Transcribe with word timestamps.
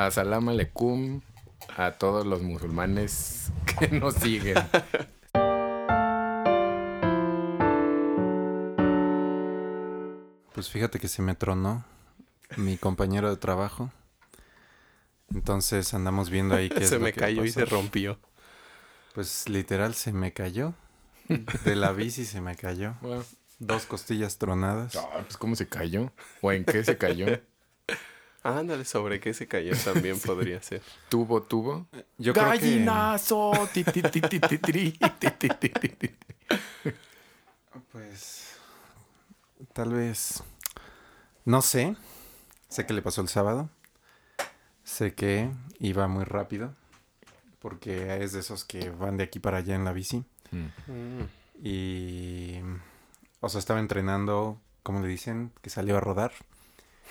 a 0.00 0.10
Salam 0.10 0.48
Aleikum 0.48 1.20
a 1.76 1.92
todos 1.92 2.26
los 2.26 2.40
musulmanes 2.40 3.52
que 3.78 3.88
nos 3.88 4.14
siguen. 4.14 4.56
Pues 10.54 10.70
fíjate 10.70 10.98
que 10.98 11.08
se 11.08 11.20
me 11.20 11.34
tronó 11.34 11.84
mi 12.56 12.78
compañero 12.78 13.28
de 13.28 13.36
trabajo. 13.36 13.90
Entonces 15.34 15.92
andamos 15.92 16.30
viendo 16.30 16.54
ahí 16.54 16.68
que 16.70 16.86
se 16.86 16.98
me 16.98 17.12
cayó 17.12 17.44
y 17.44 17.50
se 17.50 17.66
rompió. 17.66 18.18
Pues 19.14 19.50
literal 19.50 19.94
se 19.94 20.14
me 20.14 20.32
cayó. 20.32 20.72
De 21.66 21.76
la 21.76 21.92
bici 21.92 22.24
se 22.24 22.40
me 22.40 22.56
cayó. 22.56 22.94
Dos 23.58 23.84
costillas 23.84 24.38
tronadas. 24.38 24.96
Ah, 24.96 25.20
pues 25.20 25.36
¿cómo 25.36 25.56
se 25.56 25.68
cayó? 25.68 26.10
¿O 26.40 26.52
en 26.52 26.64
qué 26.64 26.82
se 26.84 26.96
cayó? 26.96 27.26
Ándale, 28.42 28.84
sobre 28.84 29.20
qué 29.20 29.34
se 29.34 29.46
cayó 29.46 29.72
también 29.84 30.18
podría 30.18 30.62
ser. 30.62 30.82
¿Tubo, 31.08 31.42
tubo? 31.42 31.86
Yo 32.18 32.32
¡Gallinazo! 32.32 33.52
pues... 37.92 38.56
Tal 39.72 39.92
vez... 39.92 40.42
No 41.44 41.62
sé. 41.62 41.96
Sé 42.68 42.86
que 42.86 42.94
le 42.94 43.02
pasó 43.02 43.20
el 43.20 43.28
sábado. 43.28 43.68
Sé 44.84 45.14
que 45.14 45.50
iba 45.78 46.08
muy 46.08 46.24
rápido. 46.24 46.74
Porque 47.58 48.22
es 48.22 48.32
de 48.32 48.40
esos 48.40 48.64
que 48.64 48.90
van 48.90 49.18
de 49.18 49.24
aquí 49.24 49.38
para 49.38 49.58
allá 49.58 49.74
en 49.74 49.84
la 49.84 49.92
bici. 49.92 50.24
Mm. 50.50 51.22
Y... 51.62 52.60
O 53.40 53.48
sea, 53.48 53.58
estaba 53.58 53.80
entrenando, 53.80 54.60
como 54.82 55.00
le 55.00 55.08
dicen, 55.08 55.52
que 55.62 55.70
salió 55.70 55.96
a 55.96 56.00
rodar. 56.00 56.32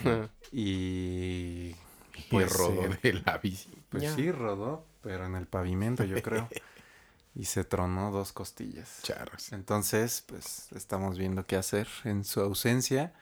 y... 0.51 1.75
Pues 2.29 2.51
rodó 2.51 2.85
eh, 2.85 2.99
de 3.01 3.13
la 3.13 3.37
bici. 3.37 3.69
Pues 3.89 4.11
sí, 4.13 4.31
rodó, 4.31 4.85
pero 5.01 5.25
en 5.25 5.35
el 5.35 5.47
pavimento, 5.47 6.03
yo 6.03 6.21
creo. 6.21 6.49
y 7.35 7.45
se 7.45 7.63
tronó 7.63 8.11
dos 8.11 8.33
costillas. 8.33 8.99
Charros. 9.03 9.53
Entonces, 9.53 10.23
pues 10.27 10.71
estamos 10.73 11.17
viendo 11.17 11.45
qué 11.45 11.55
hacer 11.55 11.87
en 12.03 12.25
su 12.25 12.41
ausencia. 12.41 13.13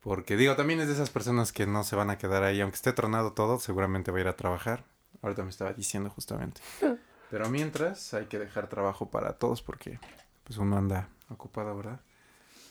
Porque 0.00 0.36
digo, 0.36 0.54
también 0.54 0.80
es 0.80 0.86
de 0.86 0.94
esas 0.94 1.10
personas 1.10 1.52
que 1.52 1.66
no 1.66 1.82
se 1.82 1.96
van 1.96 2.10
a 2.10 2.18
quedar 2.18 2.44
ahí, 2.44 2.60
aunque 2.60 2.76
esté 2.76 2.92
tronado 2.92 3.32
todo, 3.32 3.58
seguramente 3.58 4.12
va 4.12 4.18
a 4.18 4.20
ir 4.20 4.28
a 4.28 4.36
trabajar. 4.36 4.84
Ahorita 5.22 5.42
me 5.42 5.50
estaba 5.50 5.72
diciendo 5.72 6.10
justamente. 6.10 6.60
Pero 7.30 7.48
mientras 7.48 8.14
hay 8.14 8.26
que 8.26 8.38
dejar 8.38 8.68
trabajo 8.68 9.10
para 9.10 9.32
todos 9.32 9.62
porque 9.62 9.98
pues 10.44 10.58
uno 10.58 10.76
anda 10.76 11.08
ocupado, 11.28 11.76
¿verdad? 11.76 12.00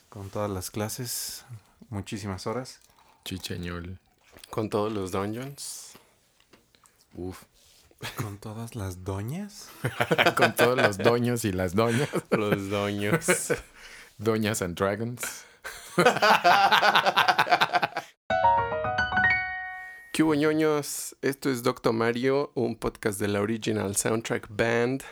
Con 0.08 0.30
todas 0.30 0.49
las 0.49 0.71
clases, 0.71 1.43
muchísimas 1.89 2.47
horas. 2.47 2.80
Chicheñol. 3.25 3.97
Con 4.51 4.69
todos 4.69 4.93
los 4.93 5.11
dungeons. 5.11 5.93
Uf. 7.15 7.43
Con 8.17 8.37
todas 8.37 8.75
las 8.75 9.03
doñas. 9.03 9.69
Con 10.37 10.53
todos 10.53 10.77
los 10.77 10.99
doños 10.99 11.43
y 11.43 11.51
las 11.51 11.73
doñas. 11.73 12.07
Los 12.29 12.69
doños. 12.69 13.25
Doñas 14.19 14.61
and 14.61 14.77
Dragons. 14.77 15.43
¿Qué 20.13 20.21
hubo 20.21 20.35
ñoños? 20.35 21.15
Esto 21.23 21.49
es 21.49 21.63
Doctor 21.63 21.93
Mario, 21.93 22.51
un 22.53 22.75
podcast 22.75 23.19
de 23.19 23.27
la 23.27 23.41
Original 23.41 23.95
Soundtrack 23.95 24.49
Band. 24.51 25.03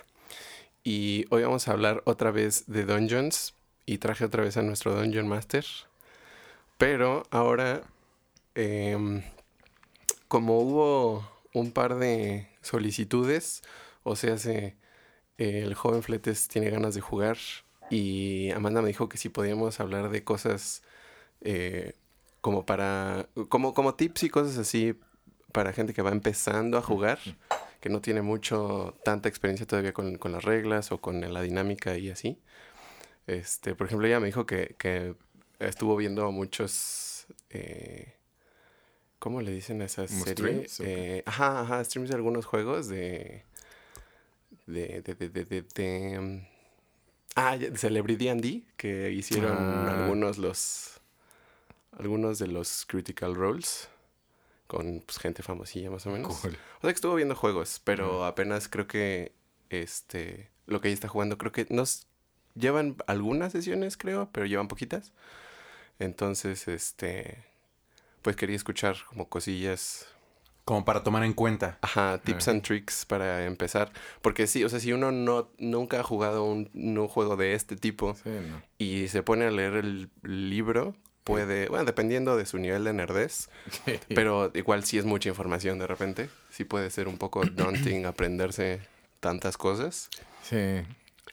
Y 0.83 1.25
hoy 1.31 1.41
vamos 1.41 1.67
a 1.67 1.71
hablar 1.71 2.03
otra 2.05 2.29
vez 2.29 2.65
de 2.67 2.85
Dungeons. 2.85 3.55
Y 3.87 3.97
traje 3.97 4.23
otra 4.23 4.43
vez 4.43 4.55
a 4.55 4.61
nuestro 4.61 4.93
Dungeon 4.93 5.27
Master. 5.27 5.65
Pero 6.77 7.23
ahora, 7.31 7.81
em, 8.55 9.23
como 10.27 10.59
hubo 10.59 11.29
un 11.53 11.71
par 11.71 11.95
de 11.95 12.49
solicitudes, 12.61 13.61
o 14.03 14.15
sea, 14.15 14.37
se, 14.37 14.75
el 15.37 15.73
joven 15.75 16.03
Fletes 16.03 16.47
tiene 16.47 16.69
ganas 16.69 16.95
de 16.95 17.01
jugar. 17.01 17.37
Y 17.89 18.51
Amanda 18.51 18.81
me 18.81 18.87
dijo 18.87 19.09
que 19.09 19.17
si 19.17 19.29
podíamos 19.29 19.79
hablar 19.79 20.09
de 20.09 20.23
cosas 20.23 20.83
eh, 21.41 21.93
como 22.41 22.65
para, 22.65 23.29
como, 23.49 23.73
como 23.73 23.95
tips 23.95 24.23
y 24.23 24.29
cosas 24.29 24.57
así 24.57 24.99
para 25.51 25.73
gente 25.73 25.93
que 25.93 26.01
va 26.01 26.11
empezando 26.11 26.77
a 26.77 26.81
jugar, 26.81 27.19
que 27.79 27.89
no 27.89 28.01
tiene 28.01 28.21
mucho, 28.21 28.97
tanta 29.03 29.29
experiencia 29.29 29.67
todavía 29.67 29.93
con, 29.93 30.17
con 30.17 30.31
las 30.31 30.43
reglas 30.43 30.91
o 30.91 30.99
con 30.99 31.21
la 31.21 31.41
dinámica 31.41 31.97
y 31.97 32.09
así. 32.09 32.39
Este, 33.27 33.75
por 33.75 33.87
ejemplo, 33.87 34.07
ella 34.07 34.19
me 34.19 34.27
dijo 34.27 34.45
que, 34.45 34.75
que 34.77 35.15
estuvo 35.59 35.95
viendo 35.95 36.31
muchos, 36.31 37.27
eh, 37.49 38.13
¿cómo 39.23 39.39
le 39.41 39.51
dicen 39.51 39.81
a 39.81 39.85
esas 39.85 40.11
¿Como 40.11 40.25
series? 40.25 40.73
streams? 40.73 40.79
Eh, 40.81 41.23
ajá, 41.25 41.61
ajá, 41.61 41.81
streams 41.85 42.09
de 42.09 42.15
algunos 42.15 42.45
juegos 42.45 42.89
de, 42.89 43.45
de, 44.67 45.01
de, 45.01 45.15
de, 45.15 45.29
de, 45.29 45.45
de- 45.45 45.61
de, 45.61 46.19
um, 46.19 46.41
ah, 47.37 47.57
Celebrity 47.75 48.25
D&D, 48.25 48.63
que 48.75 49.11
hicieron 49.11 49.55
Ah. 49.57 50.01
algunos 50.03 50.37
los, 50.37 50.99
algunos 51.97 52.37
de 52.37 52.47
los 52.47 52.85
Critical 52.85 53.33
Roles 53.33 53.87
con 54.67 54.99
pues, 55.05 55.19
gente 55.19 55.41
famosilla 55.41 55.89
más 55.89 56.05
o 56.05 56.09
menos. 56.11 56.37
Cool. 56.41 56.51
O 56.79 56.81
sea 56.81 56.89
que 56.89 56.95
estuvo 56.95 57.15
viendo 57.15 57.33
juegos, 57.35 57.79
pero 57.85 58.25
apenas 58.25 58.67
creo 58.67 58.87
que 58.87 59.31
este 59.69 60.49
lo 60.65 60.81
que 60.81 60.89
ella 60.89 60.95
está 60.95 61.07
jugando, 61.07 61.37
creo 61.37 61.51
que 61.53 61.65
nos 61.69 62.07
llevan 62.55 62.97
algunas 63.07 63.51
sesiones, 63.53 63.95
creo, 63.95 64.29
pero 64.33 64.45
llevan 64.47 64.67
poquitas. 64.67 65.13
Entonces, 65.99 66.67
este 66.67 67.43
pues 68.23 68.35
quería 68.35 68.55
escuchar 68.55 68.95
como 69.09 69.29
cosillas, 69.29 70.07
Como 70.65 70.85
para 70.85 71.03
tomar 71.03 71.23
en 71.23 71.33
cuenta. 71.33 71.77
ajá, 71.81 72.19
tips 72.23 72.47
and 72.47 72.61
tricks 72.63 73.05
para 73.05 73.45
empezar, 73.45 73.91
porque 74.21 74.47
sí, 74.47 74.63
o 74.63 74.69
sea, 74.69 74.79
si 74.79 74.93
uno 74.93 75.11
no 75.11 75.51
nunca 75.59 75.99
ha 75.99 76.03
jugado 76.03 76.43
un, 76.45 76.69
un 76.73 77.07
juego 77.07 77.35
de 77.37 77.53
este 77.53 77.75
tipo 77.75 78.15
Sí, 78.15 78.29
no. 78.29 78.61
y 78.77 79.07
se 79.09 79.21
pone 79.23 79.45
a 79.45 79.51
leer 79.51 79.73
el 79.75 80.09
libro, 80.23 80.95
puede, 81.25 81.67
bueno, 81.69 81.85
dependiendo 81.85 82.35
de 82.37 82.45
su 82.45 82.57
nivel 82.57 82.83
de 82.85 82.93
nerdez, 82.93 83.49
pero 84.15 84.51
igual 84.55 84.83
sí 84.85 84.97
es 84.97 85.05
mucha 85.05 85.29
información 85.29 85.79
de 85.79 85.87
repente. 85.87 86.29
Sí 86.49 86.63
puede 86.63 86.89
ser 86.89 87.07
un 87.07 87.17
poco 87.17 87.43
daunting 87.51 88.05
aprenderse 88.05 88.81
tantas 89.19 89.57
cosas. 89.57 90.09
Sí. 90.43 90.81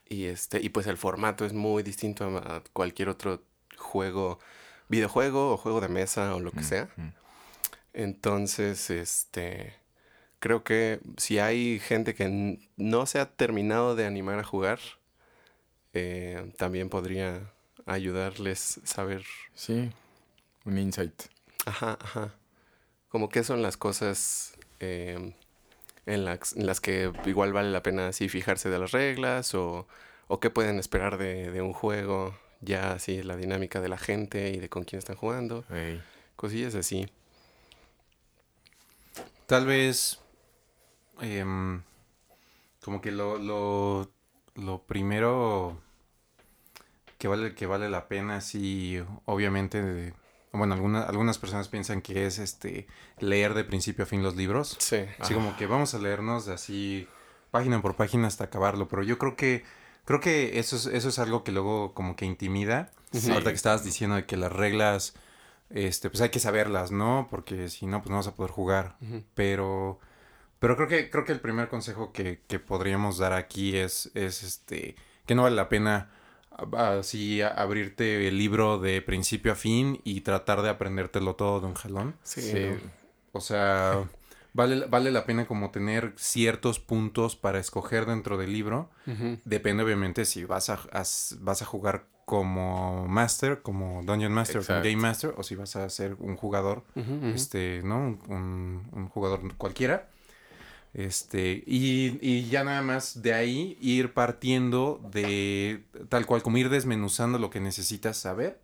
Y 0.09 0.25
este, 0.27 0.61
y 0.61 0.69
pues 0.71 0.87
el 0.89 0.97
formato 0.97 1.45
es 1.45 1.53
muy 1.53 1.83
distinto 1.85 2.25
a 2.39 2.63
cualquier 2.73 3.09
otro 3.09 3.43
juego, 3.77 4.39
videojuego 4.91 5.53
o 5.53 5.57
juego 5.57 5.81
de 5.81 5.89
mesa 5.89 6.35
o 6.35 6.41
lo 6.41 6.51
que 6.53 6.63
sea. 6.63 6.89
mm. 6.97 7.09
Entonces, 7.95 8.91
este 8.91 9.75
creo 10.39 10.65
que 10.65 11.01
si 11.17 11.39
hay 11.39 11.79
gente 11.79 12.15
que 12.15 12.59
no 12.77 13.07
se 13.07 13.21
ha 13.21 13.27
terminado 13.31 13.95
de 13.95 14.07
animar 14.07 14.39
a 14.39 14.45
jugar, 14.45 14.79
eh, 15.93 16.53
también 16.57 16.89
podría 16.89 17.51
ayudarles 17.87 18.81
saber 18.85 19.25
Sí. 19.55 19.91
Un 20.65 20.79
insight. 20.79 21.23
Ajá, 21.67 21.99
ajá. 22.01 22.35
Como 23.09 23.29
qué 23.29 23.43
son 23.45 23.61
las 23.61 23.77
cosas 23.77 24.55
eh, 24.79 25.35
en, 26.07 26.25
las, 26.25 26.55
en 26.55 26.67
las 26.67 26.81
que 26.81 27.13
igual 27.27 27.53
vale 27.53 27.71
la 27.71 27.83
pena 27.83 28.09
así 28.09 28.29
fijarse 28.29 28.71
de 28.71 28.79
las 28.79 28.93
reglas 28.93 29.55
o, 29.55 29.87
o 30.29 30.41
qué 30.41 30.49
pueden 30.49 30.79
esperar 30.79 31.19
de, 31.19 31.51
de 31.51 31.61
un 31.61 31.73
juego, 31.73 32.39
ya 32.61 32.93
así 32.93 33.23
la 33.23 33.37
dinámica 33.37 33.81
de 33.81 33.89
la 33.89 33.99
gente 33.99 34.51
y 34.51 34.59
de 34.59 34.69
con 34.69 34.85
quién 34.85 34.99
están 34.99 35.17
jugando, 35.17 35.65
cosillas 36.37 36.75
así. 36.75 37.09
Tal 39.47 39.67
vez. 39.67 40.19
em, 41.21 41.83
como 42.83 43.01
que 43.03 43.11
lo, 43.13 43.37
lo, 43.39 44.11
lo 44.55 44.83
primero 44.85 45.79
que 47.19 47.29
vale, 47.29 47.55
que 47.55 47.67
vale 47.67 47.91
la 47.91 48.09
pena, 48.09 48.41
sí, 48.41 49.03
obviamente. 49.27 50.15
bueno, 50.53 50.75
alguna- 50.75 51.03
algunas 51.03 51.39
personas 51.39 51.69
piensan 51.69 52.01
que 52.01 52.27
es 52.27 52.39
este 52.39 52.87
leer 53.19 53.53
de 53.55 53.65
principio 53.65 54.05
a 54.05 54.07
fin 54.07 54.23
los 54.23 54.35
libros. 54.37 54.77
Sí. 54.81 55.05
Así 55.19 55.35
como 55.35 55.57
que 55.57 55.67
vamos 55.67 55.95
a 55.95 55.99
leernos 55.99 56.49
así 56.49 57.07
página 57.51 57.83
por 57.83 57.97
página 57.97 58.27
hasta 58.29 58.45
acabarlo. 58.45 58.89
Pero 58.89 59.03
yo 59.03 59.19
creo 59.19 59.37
que 59.37 59.63
creo 60.11 60.21
que 60.21 60.59
eso 60.59 60.75
es, 60.75 60.87
eso 60.87 61.09
es 61.09 61.21
algo 61.21 61.45
que 61.45 61.53
luego 61.53 61.95
como 61.95 62.17
que 62.17 62.25
intimida. 62.25 62.91
Sí. 63.13 63.31
Ahorita 63.31 63.51
que 63.51 63.57
estabas 63.57 63.85
diciendo 63.85 64.17
de 64.17 64.27
que 64.27 64.37
las 64.37 64.53
reglas, 64.53 65.15
este, 65.69 66.11
pues 66.11 66.21
hay 66.21 66.31
que 66.31 66.41
saberlas, 66.41 66.91
¿no? 66.91 67.29
Porque 67.31 67.69
si 67.69 67.87
no, 67.87 68.03
pues 68.03 68.11
no 68.11 68.17
vas 68.17 68.27
a 68.27 68.35
poder 68.35 68.51
jugar. 68.51 68.97
Pero, 69.35 70.01
pero 70.59 70.75
creo 70.75 70.89
que, 70.89 71.11
creo 71.11 71.25
que 71.25 71.31
el 71.31 71.39
primer 71.39 71.69
consejo 71.69 72.13
que, 72.13 72.41
que 72.49 72.59
podríamos 72.59 73.19
dar 73.19 73.33
aquí 73.33 73.77
es, 73.77 74.11
es 74.15 74.43
este, 74.43 74.97
que 75.27 75.37
no 75.37 75.45
vale 75.45 75.55
la 75.55 75.69
pena 75.69 76.11
así 76.77 77.41
abrirte 77.41 78.27
el 78.27 78.37
libro 78.37 78.81
de 78.81 79.03
principio 79.03 79.53
a 79.53 79.55
fin 79.55 80.01
y 80.03 80.23
tratar 80.23 80.63
de 80.63 80.71
aprendértelo 80.71 81.37
todo 81.37 81.61
de 81.61 81.67
un 81.67 81.75
jalón. 81.75 82.17
Sí. 82.25 82.43
Sí. 82.43 82.59
¿no? 82.59 82.91
O 83.31 83.41
sea, 83.41 84.09
vale, 84.53 84.87
vale 84.87 85.11
la 85.11 85.25
pena 85.25 85.47
como 85.47 85.71
tener 85.71 86.13
ciertos 86.17 86.79
puntos 86.81 87.37
para 87.37 87.59
escoger 87.59 88.07
dentro 88.07 88.37
del 88.39 88.53
libro. 88.53 88.91
Depende 89.45 89.83
obviamente 89.83 90.25
si 90.25 90.45
vas 90.45 90.71
a, 90.71 90.81
as- 90.93 91.37
vas 91.41 91.63
a 91.63 91.65
jugar 91.65 92.07
como 92.25 93.09
Master, 93.09 93.61
como 93.63 94.03
Dungeon 94.05 94.33
Master, 94.33 94.57
como 94.57 94.63
Exacto. 94.79 94.89
Game 94.89 95.03
Master, 95.03 95.35
o 95.37 95.43
si 95.43 95.57
vas 95.57 95.75
a 95.77 95.89
ser 95.91 96.15
un 96.21 96.37
jugador, 96.37 96.85
este, 97.35 97.83
¿no? 97.83 97.97
Un, 97.99 98.19
un- 98.29 98.89
un 98.93 99.09
jugador 99.09 99.41
cualquiera. 99.57 100.09
Este, 100.93 101.63
y, 101.67 102.19
y 102.21 102.49
ya 102.49 102.65
nada 102.65 102.83
más 102.83 103.23
de 103.23 103.33
ahí 103.33 103.79
ir 103.81 104.13
partiendo 104.13 105.01
de 105.13 105.85
tal 106.09 106.27
cual, 106.27 106.43
como 106.43 106.59
ir 106.59 106.69
desmenuzando 106.69 107.39
lo 107.39 107.49
que 107.51 107.61
necesitas 107.61 108.17
saber. 108.17 108.61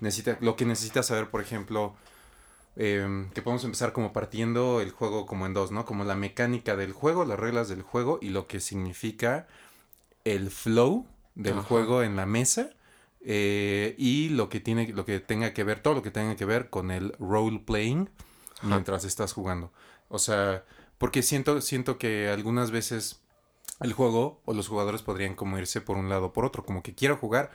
Necesita, 0.00 0.36
lo 0.40 0.56
que 0.56 0.64
necesitas 0.66 1.06
saber, 1.06 1.30
por 1.30 1.40
ejemplo, 1.40 1.94
em, 2.76 3.30
que 3.30 3.42
podemos 3.42 3.64
empezar 3.64 3.92
como 3.92 4.12
partiendo 4.12 4.80
el 4.80 4.90
juego 4.92 5.26
como 5.26 5.46
en 5.46 5.54
dos, 5.54 5.70
¿no? 5.72 5.84
Como 5.84 6.04
la 6.04 6.14
mecánica 6.16 6.76
del 6.76 6.92
juego, 6.92 7.24
las 7.24 7.38
reglas 7.38 7.68
del 7.68 7.82
juego 7.82 8.18
y 8.22 8.30
lo 8.30 8.46
que 8.46 8.60
significa 8.60 9.46
el 10.24 10.50
flow 10.50 11.06
del 11.34 11.60
Ajá. 11.60 11.62
juego 11.62 12.02
en 12.02 12.16
la 12.16 12.26
mesa. 12.26 12.70
eh, 13.24 13.94
y 13.98 14.30
lo 14.30 14.48
que 14.48 14.60
tiene, 14.60 14.88
lo 14.92 15.04
que 15.04 15.20
tenga 15.20 15.52
que 15.54 15.64
ver, 15.64 15.80
todo 15.80 15.94
lo 15.94 16.02
que 16.02 16.10
tenga 16.10 16.36
que 16.36 16.44
ver 16.44 16.70
con 16.70 16.90
el 16.90 17.14
role 17.20 17.60
playing 17.64 18.10
mientras 18.62 19.04
estás 19.04 19.32
jugando. 19.32 19.72
O 20.08 20.18
sea, 20.18 20.64
porque 20.98 21.22
siento, 21.22 21.60
siento 21.60 21.98
que 21.98 22.28
algunas 22.30 22.70
veces 22.72 23.22
el 23.80 23.92
juego 23.92 24.40
o 24.44 24.54
los 24.54 24.68
jugadores 24.68 25.02
podrían 25.02 25.34
como 25.34 25.58
irse 25.58 25.80
por 25.80 25.96
un 25.96 26.08
lado 26.08 26.26
o 26.26 26.32
por 26.32 26.44
otro, 26.44 26.64
como 26.64 26.82
que 26.82 26.94
quiero 26.94 27.16
jugar, 27.16 27.50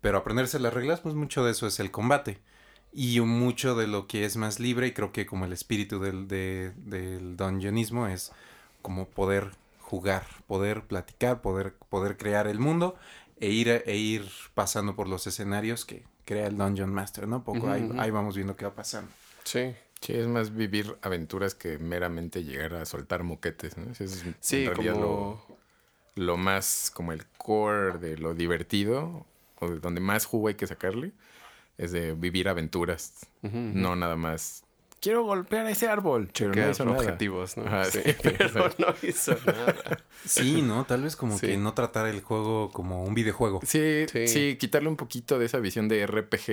pero 0.00 0.18
aprenderse 0.18 0.58
las 0.60 0.74
reglas, 0.74 1.00
pues 1.00 1.14
mucho 1.14 1.44
de 1.44 1.52
eso 1.52 1.66
es 1.66 1.80
el 1.80 1.90
combate. 1.90 2.40
Y 2.92 3.20
mucho 3.20 3.74
de 3.74 3.86
lo 3.86 4.06
que 4.06 4.24
es 4.24 4.36
más 4.36 4.60
libre, 4.60 4.88
y 4.88 4.92
creo 4.92 5.12
que 5.12 5.26
como 5.26 5.44
el 5.44 5.52
espíritu 5.52 6.00
del, 6.00 6.26
de- 6.26 6.72
del 6.76 7.36
dungeonismo 7.36 8.06
es 8.06 8.32
como 8.82 9.06
poder 9.06 9.50
jugar, 9.80 10.24
poder 10.46 10.82
platicar, 10.82 11.40
poder, 11.40 11.74
poder 11.90 12.16
crear 12.16 12.46
el 12.46 12.58
mundo 12.58 12.96
e 13.40 13.50
ir, 13.50 13.68
e 13.86 13.96
ir 13.96 14.28
pasando 14.54 14.96
por 14.96 15.08
los 15.08 15.26
escenarios 15.26 15.84
que 15.84 16.04
crea 16.24 16.46
el 16.46 16.56
Dungeon 16.56 16.92
Master, 16.92 17.28
¿no? 17.28 17.44
Poco 17.44 17.68
ahí, 17.70 18.10
vamos 18.10 18.34
viendo 18.36 18.56
qué 18.56 18.64
va 18.64 18.74
pasando. 18.74 19.10
Sí. 19.44 19.74
Sí, 20.00 20.12
es 20.12 20.28
más 20.28 20.54
vivir 20.54 20.96
aventuras 21.02 21.54
que 21.56 21.78
meramente 21.78 22.44
llegar 22.44 22.74
a 22.74 22.84
soltar 22.86 23.24
moquetes, 23.24 23.76
¿no? 23.76 23.90
Ese 23.90 24.04
es 24.04 24.24
Sí, 24.40 24.58
en 24.58 24.66
realidad 24.66 24.94
como... 24.94 25.40
lo, 26.16 26.24
lo 26.24 26.36
más, 26.36 26.90
como 26.94 27.12
el 27.12 27.26
core 27.36 27.98
de 27.98 28.16
lo 28.16 28.34
divertido, 28.34 29.26
o 29.60 29.68
de 29.70 29.80
donde 29.80 30.00
más 30.00 30.24
jugo 30.24 30.48
hay 30.48 30.54
que 30.54 30.66
sacarle, 30.66 31.12
es 31.78 31.92
de 31.92 32.12
vivir 32.14 32.48
aventuras, 32.48 33.26
no 33.42 33.96
nada 33.96 34.16
más. 34.16 34.64
Quiero 35.00 35.22
golpear 35.22 35.64
a 35.66 35.70
ese 35.70 35.86
árbol, 35.88 36.28
pero 36.36 36.52
no 36.52 36.70
hizo 36.70 36.84
nada. 36.84 36.98
objetivos, 36.98 37.56
¿no? 37.56 37.64
Ajá, 37.66 37.84
sí, 37.84 38.00
sí, 38.04 38.12
pero 38.22 38.68
no 38.78 38.94
hizo 39.02 39.36
nada. 39.46 39.76
Sí, 40.26 40.60
¿no? 40.60 40.84
Tal 40.86 41.02
vez 41.04 41.14
como 41.14 41.38
Sí. 41.38 41.46
que 41.46 41.56
no 41.56 41.72
tratar 41.72 42.08
el 42.08 42.20
juego 42.20 42.70
como 42.72 43.04
un 43.04 43.14
videojuego. 43.14 43.60
Sí, 43.64 44.06
Sí. 44.12 44.26
sí, 44.26 44.56
quitarle 44.58 44.88
un 44.88 44.96
poquito 44.96 45.38
de 45.38 45.46
esa 45.46 45.58
visión 45.60 45.86
de 45.88 46.04
RPG 46.04 46.46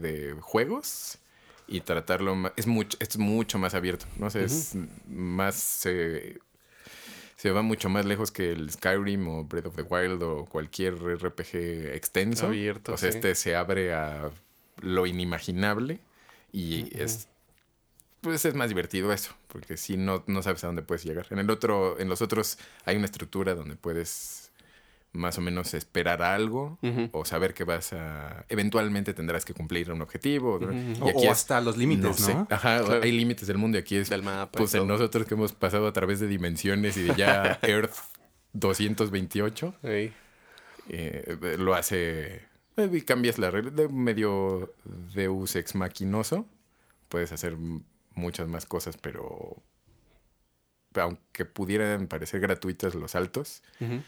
de 0.00 0.36
juegos 0.40 1.18
y 1.66 1.80
tratarlo 1.80 2.36
ma- 2.36 2.52
es 2.56 2.68
mucho 2.68 2.96
es 3.00 3.18
mucho 3.18 3.58
más 3.58 3.74
abierto, 3.74 4.06
no 4.18 4.30
sé, 4.30 4.44
es 4.44 4.76
más 5.08 5.56
se 5.56 6.38
se 7.36 7.50
va 7.52 7.62
mucho 7.62 7.88
más 7.88 8.04
lejos 8.04 8.30
que 8.30 8.52
el 8.52 8.70
Skyrim 8.70 9.26
o 9.26 9.44
Breath 9.44 9.66
of 9.66 9.74
the 9.76 9.82
Wild 9.82 10.22
o 10.22 10.44
cualquier 10.44 10.94
RPG 10.94 11.94
extenso. 11.94 12.46
Abierto, 12.46 12.92
O 12.92 12.96
sea, 12.98 13.10
sí. 13.10 13.16
este 13.18 13.34
se 13.34 13.56
abre 13.56 13.94
a 13.94 14.30
lo 14.80 15.06
inimaginable 15.06 16.00
y 16.52 16.88
es 17.00 17.28
pues 18.20 18.44
es 18.44 18.54
más 18.54 18.68
divertido 18.68 19.12
eso, 19.14 19.32
porque 19.48 19.78
si 19.78 19.96
no, 19.96 20.22
no 20.26 20.42
sabes 20.42 20.62
a 20.64 20.66
dónde 20.66 20.82
puedes 20.82 21.04
llegar. 21.04 21.26
En 21.30 21.38
el 21.38 21.48
otro, 21.48 21.98
en 21.98 22.10
los 22.10 22.20
otros 22.20 22.58
hay 22.84 22.96
una 22.96 23.06
estructura 23.06 23.54
donde 23.54 23.76
puedes 23.76 24.52
más 25.12 25.38
o 25.38 25.40
menos 25.40 25.72
esperar 25.74 26.22
algo 26.22 26.78
o 27.12 27.24
saber 27.24 27.54
que 27.54 27.64
vas 27.64 27.92
a 27.94 28.44
eventualmente 28.50 29.14
tendrás 29.14 29.44
que 29.46 29.54
cumplir 29.54 29.90
un 29.90 30.02
objetivo. 30.02 30.60
Y 30.62 31.08
aquí 31.08 31.26
o 31.26 31.32
hasta 31.32 31.60
los 31.62 31.76
límites, 31.78 32.20
¿no? 32.20 32.26
sé. 32.26 32.32
Ajá, 32.50 32.84
Claro. 32.84 33.00
hay 33.02 33.10
límites 33.10 33.48
del 33.48 33.56
mundo 33.58 33.78
y 33.78 33.80
aquí 33.80 33.96
es 33.96 34.10
Del 34.10 34.22
mapa. 34.22 34.52
pues 34.58 34.74
en 34.74 34.86
nosotros 34.86 35.26
que 35.26 35.34
hemos 35.34 35.52
pasado 35.54 35.86
a 35.86 35.92
través 35.94 36.20
de 36.20 36.26
dimensiones 36.28 36.96
y 36.98 37.02
de 37.04 37.14
ya 37.16 37.58
Earth 37.62 37.94
228 38.52 39.74
Ey. 39.82 40.12
eh, 40.90 41.56
lo 41.58 41.74
hace 41.74 42.42
y 42.76 43.02
cambias 43.02 43.38
la 43.38 43.50
regla 43.50 43.70
de 43.70 43.88
medio 43.88 44.72
Deus 45.14 45.56
ex 45.56 45.74
machinoso 45.74 46.46
puedes 47.08 47.32
hacer 47.32 47.56
muchas 48.14 48.48
más 48.48 48.66
cosas 48.66 48.96
pero 48.96 49.62
aunque 50.94 51.44
pudieran 51.44 52.08
parecer 52.08 52.40
gratuitas 52.40 52.94
los 52.94 53.12
saltos 53.12 53.62
Ujú. 53.80 54.02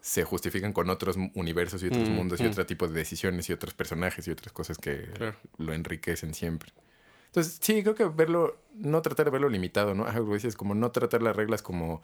se 0.00 0.24
justifican 0.24 0.72
con 0.72 0.88
otros 0.90 1.16
universos 1.34 1.82
y 1.82 1.88
otros 1.88 2.08
Mm, 2.08 2.12
mundos 2.12 2.40
y 2.40 2.44
mm. 2.44 2.48
otro 2.48 2.66
tipo 2.66 2.86
de 2.88 2.94
decisiones 2.94 3.50
y 3.50 3.52
otros 3.52 3.74
personajes 3.74 4.26
y 4.26 4.30
otras 4.30 4.52
cosas 4.52 4.78
que 4.78 5.10
Claro. 5.14 5.36
lo 5.58 5.72
enriquecen 5.74 6.34
siempre. 6.34 6.72
Entonces, 7.26 7.58
sí, 7.60 7.82
creo 7.82 7.94
que 7.94 8.04
verlo, 8.06 8.56
no 8.74 9.02
tratar 9.02 9.26
de 9.26 9.32
verlo 9.32 9.50
limitado, 9.50 9.94
¿no? 9.94 10.06
Dices, 10.32 10.56
como 10.56 10.74
no 10.74 10.90
tratar 10.92 11.22
las 11.22 11.36
reglas 11.36 11.60
como 11.60 12.02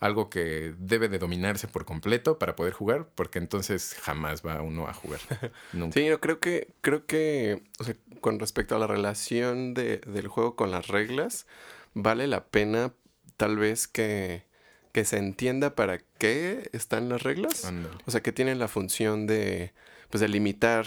algo 0.00 0.30
que 0.30 0.74
debe 0.78 1.08
de 1.08 1.18
dominarse 1.18 1.68
por 1.68 1.84
completo 1.84 2.38
para 2.38 2.56
poder 2.56 2.72
jugar, 2.72 3.06
porque 3.14 3.38
entonces 3.38 3.94
jamás 4.00 4.44
va 4.44 4.62
uno 4.62 4.88
a 4.88 4.94
jugar. 4.94 5.20
Nunca. 5.72 5.92
Sí, 5.92 6.08
no, 6.08 6.18
creo 6.20 6.40
que, 6.40 6.68
creo 6.80 7.06
que, 7.06 7.62
o 7.78 7.84
sea, 7.84 7.94
con 8.20 8.40
respecto 8.40 8.74
a 8.74 8.78
la 8.78 8.86
relación 8.86 9.74
de, 9.74 9.98
del 9.98 10.28
juego 10.28 10.56
con 10.56 10.70
las 10.70 10.88
reglas, 10.88 11.46
vale 11.92 12.26
la 12.26 12.44
pena 12.46 12.92
tal 13.36 13.58
vez 13.58 13.88
que, 13.88 14.44
que 14.92 15.04
se 15.04 15.18
entienda 15.18 15.74
para 15.74 15.98
qué 16.18 16.70
están 16.72 17.10
las 17.10 17.22
reglas. 17.22 17.70
O 18.06 18.10
sea, 18.10 18.22
que 18.22 18.32
tienen 18.32 18.58
la 18.58 18.68
función 18.68 19.26
de, 19.26 19.72
pues, 20.08 20.22
de 20.22 20.28
limitar 20.28 20.86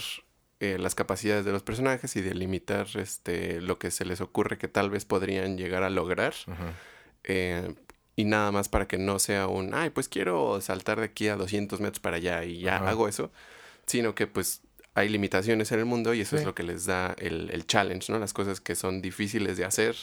eh, 0.58 0.76
las 0.78 0.94
capacidades 0.96 1.44
de 1.44 1.52
los 1.52 1.62
personajes 1.62 2.16
y 2.16 2.20
de 2.20 2.34
limitar 2.34 2.88
este, 2.94 3.60
lo 3.60 3.78
que 3.78 3.90
se 3.90 4.04
les 4.04 4.20
ocurre 4.20 4.58
que 4.58 4.68
tal 4.68 4.90
vez 4.90 5.04
podrían 5.04 5.56
llegar 5.56 5.84
a 5.84 5.90
lograr. 5.90 6.34
Ajá. 6.48 6.72
eh, 7.24 7.74
y 8.16 8.24
nada 8.24 8.52
más 8.52 8.68
para 8.68 8.86
que 8.86 8.98
no 8.98 9.18
sea 9.18 9.48
un, 9.48 9.74
ay, 9.74 9.90
pues 9.90 10.08
quiero 10.08 10.60
saltar 10.60 10.98
de 11.00 11.06
aquí 11.06 11.28
a 11.28 11.36
200 11.36 11.80
metros 11.80 12.00
para 12.00 12.16
allá 12.16 12.44
y 12.44 12.60
ya 12.60 12.76
Ajá. 12.76 12.90
hago 12.90 13.08
eso. 13.08 13.30
Sino 13.86 14.14
que 14.14 14.26
pues 14.26 14.62
hay 14.94 15.08
limitaciones 15.08 15.72
en 15.72 15.80
el 15.80 15.84
mundo 15.86 16.14
y 16.14 16.20
eso 16.20 16.36
es 16.36 16.42
Sí. 16.42 16.46
lo 16.46 16.54
que 16.54 16.62
les 16.62 16.86
da 16.86 17.14
el, 17.18 17.50
el 17.50 17.66
challenge, 17.66 18.12
¿no? 18.12 18.18
Las 18.18 18.32
cosas 18.32 18.60
que 18.60 18.74
son 18.76 19.02
difíciles 19.02 19.56
de 19.56 19.64
hacer 19.64 19.96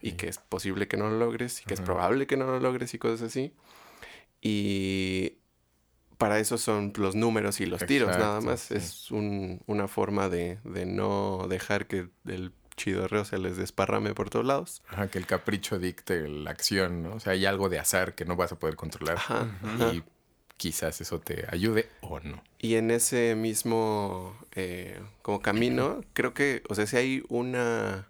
y 0.00 0.10
Sí. 0.10 0.16
que 0.16 0.28
es 0.28 0.38
posible 0.38 0.88
que 0.88 0.96
no 0.96 1.08
lo 1.08 1.18
logres 1.18 1.60
y 1.60 1.64
que 1.64 1.74
es 1.74 1.80
Ajá. 1.80 1.86
probable 1.86 2.26
que 2.26 2.36
no 2.36 2.46
lo 2.46 2.58
logres 2.58 2.92
y 2.94 2.98
cosas 2.98 3.22
así. 3.22 3.52
Y 4.40 5.38
para 6.18 6.38
eso 6.40 6.58
son 6.58 6.92
los 6.96 7.14
números 7.14 7.60
y 7.60 7.66
los 7.66 7.84
tiros, 7.86 8.08
nada 8.10 8.38
Exacto, 8.38 8.46
más. 8.46 8.60
sí. 8.60 8.74
Es 8.74 9.10
un- 9.10 9.60
una 9.66 9.88
forma 9.88 10.28
de, 10.28 10.58
de 10.64 10.86
no 10.86 11.46
dejar 11.48 11.86
que 11.86 12.08
el 12.26 12.52
chidorreo 12.82 13.24
se 13.24 13.38
les 13.38 13.56
desparrame 13.56 14.14
por 14.14 14.28
todos 14.30 14.44
lados. 14.44 14.82
Ajá, 14.88 15.08
que 15.08 15.18
el 15.18 15.26
capricho 15.26 15.78
dicte 15.78 16.28
la 16.28 16.50
acción, 16.50 17.02
¿no? 17.02 17.14
O 17.14 17.20
sea, 17.20 17.32
hay 17.32 17.46
algo 17.46 17.68
de 17.68 17.78
azar 17.78 18.14
que 18.14 18.24
no 18.24 18.36
vas 18.36 18.52
a 18.52 18.58
poder 18.58 18.76
controlar. 18.76 19.16
Ajá, 19.16 19.48
ajá. 19.62 19.92
Y 19.92 20.02
quizás 20.56 21.00
eso 21.00 21.20
te 21.20 21.46
ayude 21.50 21.88
o 22.02 22.20
no. 22.20 22.42
Y 22.58 22.74
en 22.76 22.90
ese 22.90 23.34
mismo 23.34 24.36
eh, 24.54 25.00
como 25.22 25.40
camino, 25.40 26.02
creo 26.12 26.34
que, 26.34 26.62
o 26.68 26.74
sea, 26.74 26.86
si 26.86 26.96
hay 26.96 27.22
una 27.28 28.06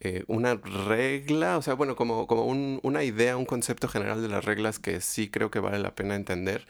eh, 0.00 0.22
una 0.28 0.54
regla, 0.54 1.58
o 1.58 1.62
sea, 1.62 1.74
bueno, 1.74 1.96
como, 1.96 2.26
como 2.28 2.44
un- 2.46 2.78
una 2.84 3.02
idea, 3.02 3.36
un 3.36 3.44
concepto 3.46 3.88
general 3.88 4.22
de 4.22 4.28
las 4.28 4.44
reglas 4.44 4.78
que 4.78 5.00
sí 5.00 5.28
creo 5.28 5.50
que 5.50 5.58
vale 5.58 5.80
la 5.80 5.94
pena 5.96 6.14
entender, 6.14 6.66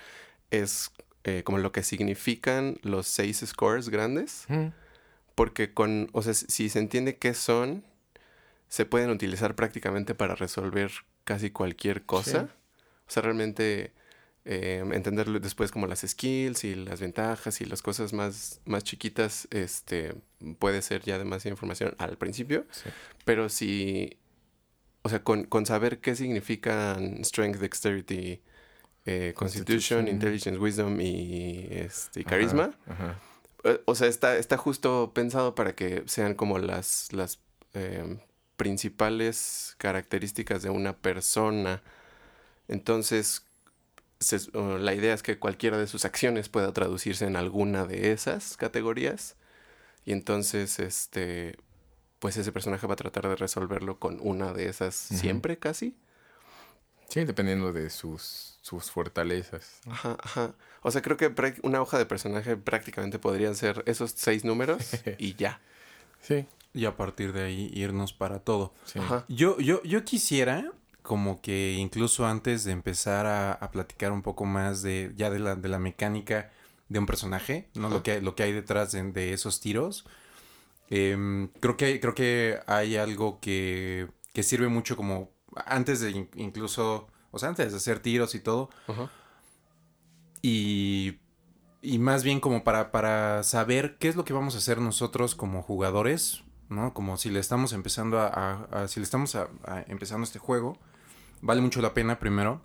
es 0.51 0.93
eh, 1.25 1.43
como 1.45 1.59
lo 1.59 1.71
que 1.71 1.83
significan 1.83 2.79
los 2.83 3.07
seis 3.07 3.43
scores 3.47 3.91
grandes. 3.91 4.47
Porque 5.39 5.73
con, 5.73 6.11
o 6.15 6.23
sea, 6.23 6.35
si 6.35 6.69
se 6.69 6.81
entiende 6.81 7.17
qué 7.17 7.33
son, 7.33 7.85
se 8.69 8.87
pueden 8.87 9.09
utilizar 9.11 9.55
prácticamente 9.55 10.17
para 10.17 10.35
resolver 10.35 10.91
casi 11.23 11.51
cualquier 11.51 12.05
cosa. 12.05 12.49
Sí. 12.49 12.83
O 13.07 13.11
sea, 13.11 13.23
realmente 13.23 13.93
eh, 14.45 14.83
entenderlo 14.91 15.39
después 15.39 15.71
como 15.71 15.87
las 15.87 16.01
skills 16.01 16.65
y 16.65 16.75
las 16.75 17.01
ventajas 17.01 17.61
y 17.61 17.67
las 17.67 17.83
cosas 17.83 18.13
más, 18.13 18.61
más 18.65 18.83
chiquitas, 18.83 19.47
este, 19.53 20.17
puede 20.59 20.83
ser 20.83 21.03
ya 21.03 21.19
demasiada 21.19 21.53
información 21.53 21.95
al 21.99 22.19
principio. 22.19 22.67
Sí. 22.73 22.91
Pero 23.25 23.49
si, 23.49 24.19
o 25.03 25.09
sea, 25.09 25.23
con, 25.23 25.45
con 25.45 25.67
saber 25.67 26.01
qué 26.01 26.17
significan 26.17 27.25
strength, 27.25 27.61
dexterity, 27.61 28.43
eh, 29.07 29.35
constitution, 29.37 29.99
Constitution. 30.05 30.09
intelligence, 30.09 30.59
wisdom 30.59 31.01
y, 31.01 31.69
este, 31.71 32.23
y 32.23 32.25
carisma, 32.25 32.77
Ajá. 32.89 33.21
O 33.87 33.95
sea, 33.95 34.07
está, 34.09 34.37
está 34.37 34.57
justo 34.57 35.13
pensado 35.15 35.55
para 35.55 35.75
que 35.75 36.05
sean 36.07 36.35
como 36.35 36.59
las, 36.59 37.13
las 37.13 37.41
eh, 37.75 38.19
principales 38.57 39.75
características 39.79 40.63
de 40.63 40.71
una 40.71 40.97
persona. 40.97 41.83
Entonces, 42.69 43.45
se- 44.21 44.51
la 44.55 44.95
idea 44.95 45.15
es 45.15 45.23
que 45.23 45.39
cualquiera 45.39 45.79
de 45.79 45.87
sus 45.87 46.05
acciones 46.05 46.49
pueda 46.49 46.73
traducirse 46.73 47.27
en 47.27 47.37
alguna 47.37 47.85
de 47.87 48.13
esas 48.13 48.57
categorías. 48.57 49.37
Y 50.05 50.13
entonces, 50.13 50.79
este, 50.79 51.57
pues 52.19 52.37
ese 52.37 52.53
personaje 52.53 52.87
va 52.87 52.95
a 52.95 52.97
tratar 52.97 53.29
de 53.29 53.37
resolverlo 53.37 53.99
con 53.99 54.19
una 54.23 54.53
de 54.53 54.69
esas 54.69 54.95
siempre, 54.95 55.59
casi. 55.59 55.97
Sí, 57.09 57.25
dependiendo 57.25 57.73
de 57.73 57.91
sus, 57.91 58.59
sus 58.61 58.91
fortalezas. 58.91 59.81
Ajá, 59.87 60.17
ajá. 60.23 60.55
O 60.83 60.91
sea, 60.91 61.03
creo 61.03 61.17
que 61.17 61.33
una 61.63 61.81
hoja 61.81 61.99
de 61.99 62.07
personaje 62.07 62.57
prácticamente 62.57 63.19
podrían 63.19 63.55
ser 63.55 63.83
esos 63.87 64.13
seis 64.17 64.45
números 64.45 65.03
y 65.19 65.35
ya. 65.37 65.61
Sí, 66.21 66.47
Y 66.75 66.85
a 66.85 66.97
partir 66.97 67.33
de 67.33 67.45
ahí 67.45 67.71
irnos 67.75 68.13
para 68.13 68.41
todo. 68.41 68.75
sí. 68.85 68.99
Ajá. 68.99 69.25
Yo, 69.29 69.59
yo, 69.59 69.83
yo 69.85 70.05
quisiera 70.05 70.73
como 71.03 71.41
que 71.41 71.75
incluso 71.79 72.27
antes 72.27 72.65
de 72.65 72.73
empezar 72.73 73.25
a, 73.27 73.53
a 73.53 73.71
platicar 73.71 74.13
un 74.13 74.23
poco 74.23 74.45
más 74.45 74.83
de 74.83 75.13
ya 75.17 75.31
de 75.31 75.39
la, 75.39 75.57
de 75.57 75.69
la 75.69 75.79
mecánica 75.79 76.51
de 76.89 76.99
un 76.99 77.07
personaje, 77.07 77.69
¿no? 77.75 77.89
Lo 77.89 78.03
que, 78.03 78.21
lo 78.21 78.35
que 78.35 78.43
hay 78.43 78.53
detrás 78.53 78.93
de, 78.93 79.03
de 79.13 79.33
esos 79.33 79.61
tiros. 79.61 80.05
em, 80.91 81.49
creo 81.61 81.77
que 81.77 82.01
creo 82.01 82.15
que 82.15 82.61
hay 82.67 82.97
algo 82.97 83.41
que, 83.41 84.09
que 84.33 84.43
sirve 84.43 84.69
mucho 84.69 84.97
como 84.97 85.31
antes 85.67 86.01
de 86.01 86.11
in- 86.11 86.31
incluso, 86.35 87.09
o 87.31 87.39
sea, 87.39 87.49
antes 87.49 87.71
de 87.73 87.77
hacer 87.77 88.01
tiros 88.01 88.35
y 88.35 88.41
todo, 88.41 88.71
Ajá. 88.87 89.11
y, 90.43 91.19
y 91.83 91.99
más 91.99 92.23
bien 92.25 92.41
como 92.41 92.65
para, 92.65 92.91
para 92.91 93.43
saber 93.43 93.99
qué 93.99 94.09
es 94.09 94.17
lo 94.17 94.25
que 94.25 94.33
vamos 94.33 94.55
a 94.55 94.59
hacer 94.59 94.81
nosotros 94.81 95.35
como 95.35 95.63
jugadores, 95.63 96.43
¿no? 96.69 96.95
Como 96.95 97.17
si 97.17 97.31
le 97.31 97.41
estamos 97.41 97.73
empezando 97.73 98.21
a, 98.21 98.27
a- 98.29 98.83
a- 98.83 98.89
si 98.89 99.01
le 99.01 99.05
estamos 99.05 99.35
a- 99.35 99.49
a 99.65 99.83
empezando 99.89 100.25
este 100.25 100.39
juego, 100.39 100.79
vale 101.41 101.61
mucho 101.61 101.81
la 101.81 101.95
pena 101.95 102.19
primero 102.19 102.61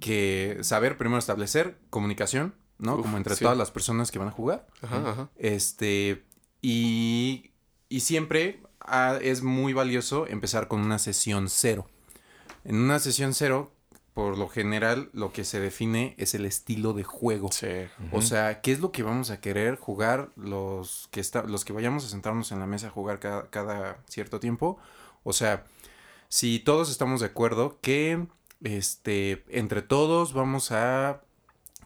que 0.00 0.58
saber 0.62 0.96
primero 0.98 1.18
establecer 1.18 1.78
comunicación, 1.90 2.54
¿no? 2.78 2.96
Uf, 2.96 3.02
como 3.02 3.16
entre 3.16 3.36
sí. 3.36 3.44
todas 3.44 3.56
las 3.56 3.70
personas 3.70 4.10
que 4.10 4.18
van 4.18 4.28
a 4.28 4.32
jugar. 4.32 4.66
Ajá, 4.82 5.10
ajá. 5.10 5.30
Este, 5.36 6.24
y, 6.60 7.52
y 7.88 8.00
siempre 8.00 8.62
ah, 8.80 9.18
es 9.22 9.42
muy 9.42 9.72
valioso 9.72 10.26
empezar 10.26 10.68
con 10.68 10.80
una 10.80 10.98
sesión 10.98 11.48
cero. 11.48 11.88
En 12.64 12.76
una 12.76 12.98
sesión 12.98 13.34
cero, 13.34 13.72
por 14.14 14.38
lo 14.38 14.48
general, 14.48 15.10
lo 15.12 15.32
que 15.32 15.44
se 15.44 15.60
define 15.60 16.14
es 16.18 16.34
el 16.34 16.46
estilo 16.46 16.92
de 16.92 17.02
juego. 17.02 17.50
Sí. 17.52 17.86
O 18.12 18.22
sea, 18.22 18.60
¿qué 18.60 18.72
es 18.72 18.80
lo 18.80 18.92
que 18.92 19.02
vamos 19.02 19.30
a 19.30 19.40
querer 19.40 19.76
jugar 19.76 20.30
los 20.36 21.08
que 21.10 21.20
está, 21.20 21.42
los 21.42 21.64
que 21.64 21.72
vayamos 21.72 22.04
a 22.04 22.08
sentarnos 22.08 22.52
en 22.52 22.60
la 22.60 22.66
mesa 22.66 22.88
a 22.88 22.90
jugar 22.90 23.18
cada, 23.18 23.50
cada 23.50 23.98
cierto 24.08 24.40
tiempo? 24.40 24.78
O 25.24 25.32
sea, 25.32 25.64
si 26.28 26.58
todos 26.58 26.90
estamos 26.90 27.20
de 27.20 27.26
acuerdo 27.26 27.78
que 27.80 28.26
este 28.62 29.44
entre 29.48 29.82
todos 29.82 30.32
vamos 30.32 30.72
a 30.72 31.20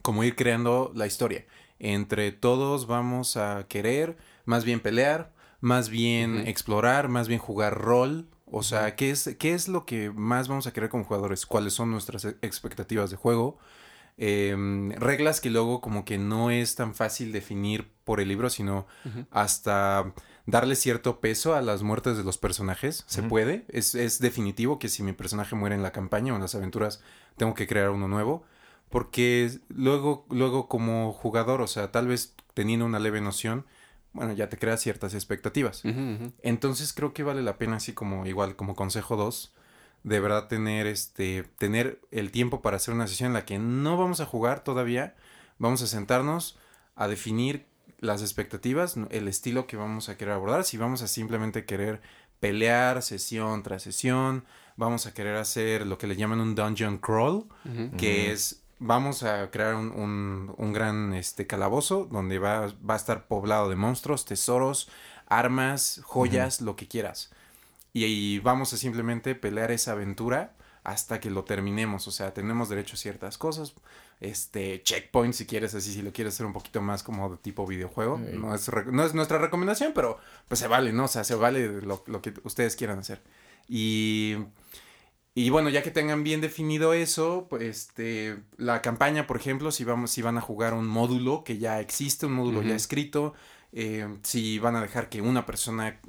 como 0.02 0.24
ir 0.24 0.36
creando 0.36 0.92
la 0.94 1.06
historia. 1.06 1.44
Entre 1.78 2.32
todos 2.32 2.86
vamos 2.86 3.36
a 3.36 3.66
querer 3.68 4.16
más 4.44 4.64
bien 4.64 4.80
pelear, 4.80 5.32
más 5.60 5.90
bien 5.90 6.46
explorar, 6.48 7.08
más 7.08 7.28
bien 7.28 7.40
jugar 7.40 7.74
rol. 7.74 8.26
O 8.50 8.62
sea, 8.62 8.96
¿qué 8.96 9.10
es, 9.10 9.36
¿qué 9.38 9.54
es 9.54 9.68
lo 9.68 9.84
que 9.84 10.10
más 10.10 10.48
vamos 10.48 10.66
a 10.66 10.72
querer 10.72 10.90
como 10.90 11.04
jugadores? 11.04 11.46
¿Cuáles 11.46 11.74
son 11.74 11.90
nuestras 11.90 12.24
e- 12.24 12.36
expectativas 12.42 13.10
de 13.10 13.16
juego? 13.16 13.58
Em, 14.16 14.90
reglas 14.92 15.40
que 15.40 15.48
luego 15.48 15.80
como 15.80 16.04
que 16.04 16.18
no 16.18 16.50
es 16.50 16.74
tan 16.74 16.94
fácil 16.94 17.30
definir 17.30 17.88
por 18.04 18.20
el 18.20 18.28
libro, 18.28 18.50
sino 18.50 18.86
hasta 19.30 20.12
darle 20.44 20.74
cierto 20.74 21.20
peso 21.20 21.54
a 21.54 21.62
las 21.62 21.82
muertes 21.82 22.16
de 22.16 22.24
los 22.24 22.36
personajes. 22.36 23.04
Se 23.06 23.22
puede. 23.22 23.64
Es, 23.68 23.94
es 23.94 24.18
definitivo 24.18 24.78
que 24.80 24.88
si 24.88 25.04
mi 25.04 25.12
personaje 25.12 25.54
muere 25.54 25.76
en 25.76 25.84
la 25.84 25.92
campaña 25.92 26.32
o 26.32 26.36
en 26.36 26.42
las 26.42 26.56
aventuras, 26.56 27.00
tengo 27.36 27.54
que 27.54 27.68
crear 27.68 27.90
uno 27.90 28.08
nuevo. 28.08 28.42
Porque 28.88 29.50
luego, 29.68 30.26
luego 30.30 30.66
como 30.66 31.12
jugador, 31.12 31.60
o 31.60 31.66
sea, 31.66 31.92
tal 31.92 32.08
vez 32.08 32.34
teniendo 32.54 32.86
una 32.86 32.98
leve 32.98 33.20
noción, 33.20 33.66
bueno, 34.18 34.32
ya 34.32 34.48
te 34.48 34.58
creas 34.58 34.80
ciertas 34.80 35.14
expectativas. 35.14 35.82
Entonces 36.42 36.92
creo 36.92 37.14
que 37.14 37.22
vale 37.22 37.40
la 37.42 37.56
pena 37.56 37.76
así 37.76 37.92
como 37.92 38.26
igual 38.26 38.56
como 38.56 38.74
consejo 38.74 39.16
2 39.16 39.54
de 40.02 40.20
verdad 40.20 40.48
tener 40.48 40.86
este 40.86 41.44
tener 41.58 42.00
el 42.10 42.30
tiempo 42.30 42.60
para 42.62 42.76
hacer 42.76 42.94
una 42.94 43.06
sesión 43.06 43.28
en 43.28 43.34
la 43.34 43.44
que 43.44 43.58
no 43.58 43.96
vamos 43.96 44.20
a 44.20 44.26
jugar 44.26 44.64
todavía, 44.64 45.14
vamos 45.58 45.82
a 45.82 45.86
sentarnos 45.86 46.58
a 46.96 47.06
definir 47.06 47.66
las 48.00 48.22
expectativas, 48.22 48.96
el 49.10 49.28
estilo 49.28 49.66
que 49.66 49.76
vamos 49.76 50.08
a 50.08 50.16
querer 50.16 50.34
abordar, 50.34 50.64
si 50.64 50.76
vamos 50.76 51.02
a 51.02 51.08
simplemente 51.08 51.64
querer 51.64 52.00
pelear 52.40 53.02
sesión 53.02 53.62
tras 53.62 53.82
sesión, 53.82 54.44
vamos 54.76 55.06
a 55.06 55.14
querer 55.14 55.36
hacer 55.36 55.86
lo 55.86 55.98
que 55.98 56.06
le 56.06 56.16
llaman 56.16 56.40
un 56.40 56.54
dungeon 56.54 56.98
crawl, 56.98 57.46
que 57.96 58.32
es 58.32 58.62
vamos 58.78 59.22
a 59.22 59.50
crear 59.50 59.74
un, 59.74 59.90
un- 59.92 60.54
un 60.56 60.72
gran 60.72 61.12
este 61.14 61.46
calabozo 61.46 62.08
donde 62.10 62.38
va, 62.38 62.72
va 62.88 62.94
a 62.94 62.96
estar 62.96 63.26
poblado 63.26 63.68
de 63.68 63.76
monstruos, 63.76 64.24
tesoros, 64.24 64.88
armas, 65.26 66.00
joyas, 66.04 66.60
lo 66.60 66.76
que 66.76 66.88
quieras. 66.88 67.30
Y, 67.92 68.04
y 68.04 68.38
vamos 68.40 68.72
a 68.72 68.76
simplemente 68.76 69.34
pelear 69.34 69.70
esa 69.70 69.92
aventura 69.92 70.54
hasta 70.84 71.20
que 71.20 71.30
lo 71.30 71.44
terminemos. 71.44 72.06
O 72.08 72.10
sea, 72.10 72.32
tenemos 72.32 72.68
derecho 72.68 72.94
a 72.94 72.98
ciertas 72.98 73.36
cosas. 73.38 73.74
Este, 74.20 74.82
checkpoint 74.82 75.32
si 75.34 75.46
quieres 75.46 75.74
así, 75.74 75.92
si 75.92 76.02
lo 76.02 76.12
quieres 76.12 76.34
hacer 76.34 76.46
un 76.46 76.52
poquito 76.52 76.80
más 76.80 77.02
como 77.02 77.30
de 77.30 77.36
tipo 77.36 77.66
videojuego. 77.66 78.18
No, 78.18 78.54
es, 78.54 78.70
no 78.86 79.04
es 79.04 79.14
nuestra 79.14 79.38
recomendación, 79.38 79.92
pero 79.94 80.18
pues 80.48 80.58
se 80.60 80.66
vale, 80.66 80.92
¿no? 80.92 81.04
O 81.04 81.08
sea, 81.08 81.24
se 81.24 81.34
vale 81.34 81.82
lo, 81.82 82.02
lo 82.06 82.20
que 82.22 82.34
ustedes 82.44 82.74
quieran 82.76 82.98
hacer. 82.98 83.20
Y, 83.68 84.36
y 85.38 85.50
bueno, 85.50 85.68
ya 85.68 85.84
que 85.84 85.92
tengan 85.92 86.24
bien 86.24 86.40
definido 86.40 86.94
eso, 86.94 87.46
pues 87.48 87.62
este, 87.62 88.38
la 88.56 88.82
campaña, 88.82 89.28
por 89.28 89.36
ejemplo, 89.36 89.70
si, 89.70 89.84
vamos, 89.84 90.10
si 90.10 90.20
van 90.20 90.36
a 90.36 90.40
jugar 90.40 90.74
un 90.74 90.88
módulo 90.88 91.44
que 91.44 91.58
ya 91.58 91.78
existe, 91.78 92.26
un 92.26 92.32
módulo 92.32 92.60
ya 92.60 92.74
escrito, 92.74 93.34
eh, 93.72 94.18
si 94.24 94.58
van 94.58 94.74
a 94.74 94.82
dejar 94.82 95.08
que 95.08 95.20
una 95.20 95.46
persona 95.46 96.00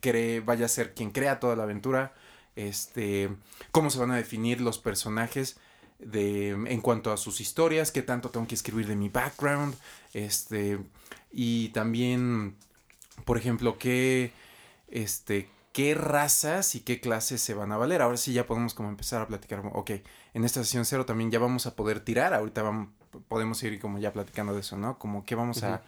cree, 0.00 0.40
vaya 0.40 0.66
a 0.66 0.68
ser 0.68 0.94
quien 0.94 1.12
crea 1.12 1.38
toda 1.38 1.54
la 1.54 1.62
aventura, 1.62 2.12
este, 2.56 3.30
cómo 3.70 3.88
se 3.88 4.00
van 4.00 4.10
a 4.10 4.16
definir 4.16 4.60
los 4.60 4.78
personajes 4.78 5.60
de, 6.00 6.48
en 6.48 6.80
cuanto 6.80 7.12
a 7.12 7.18
sus 7.18 7.40
historias, 7.40 7.92
qué 7.92 8.02
tanto 8.02 8.30
tengo 8.30 8.48
que 8.48 8.56
escribir 8.56 8.88
de 8.88 8.96
mi 8.96 9.08
background, 9.08 9.76
este, 10.12 10.80
y 11.30 11.68
también, 11.68 12.56
por 13.24 13.38
ejemplo, 13.38 13.78
qué, 13.78 14.32
este, 14.90 15.48
qué 15.72 15.94
razas 15.94 16.74
y 16.74 16.80
qué 16.80 17.00
clases 17.00 17.40
se 17.40 17.54
van 17.54 17.72
a 17.72 17.76
valer. 17.78 18.02
Ahora 18.02 18.16
sí 18.18 18.32
ya 18.32 18.46
podemos 18.46 18.74
como 18.74 18.88
empezar 18.90 19.22
a 19.22 19.26
platicar, 19.26 19.62
ok, 19.72 19.90
en 20.34 20.44
esta 20.44 20.62
sesión 20.62 20.84
cero 20.84 21.06
también 21.06 21.30
ya 21.30 21.38
vamos 21.38 21.66
a 21.66 21.74
poder 21.74 22.00
tirar, 22.00 22.34
ahorita 22.34 22.62
vamos, 22.62 22.88
podemos 23.28 23.62
ir 23.62 23.80
como 23.80 23.98
ya 23.98 24.12
platicando 24.12 24.52
de 24.54 24.60
eso, 24.60 24.76
¿no? 24.76 24.98
Como 24.98 25.24
qué 25.24 25.34
vamos 25.34 25.62
a, 25.62 25.82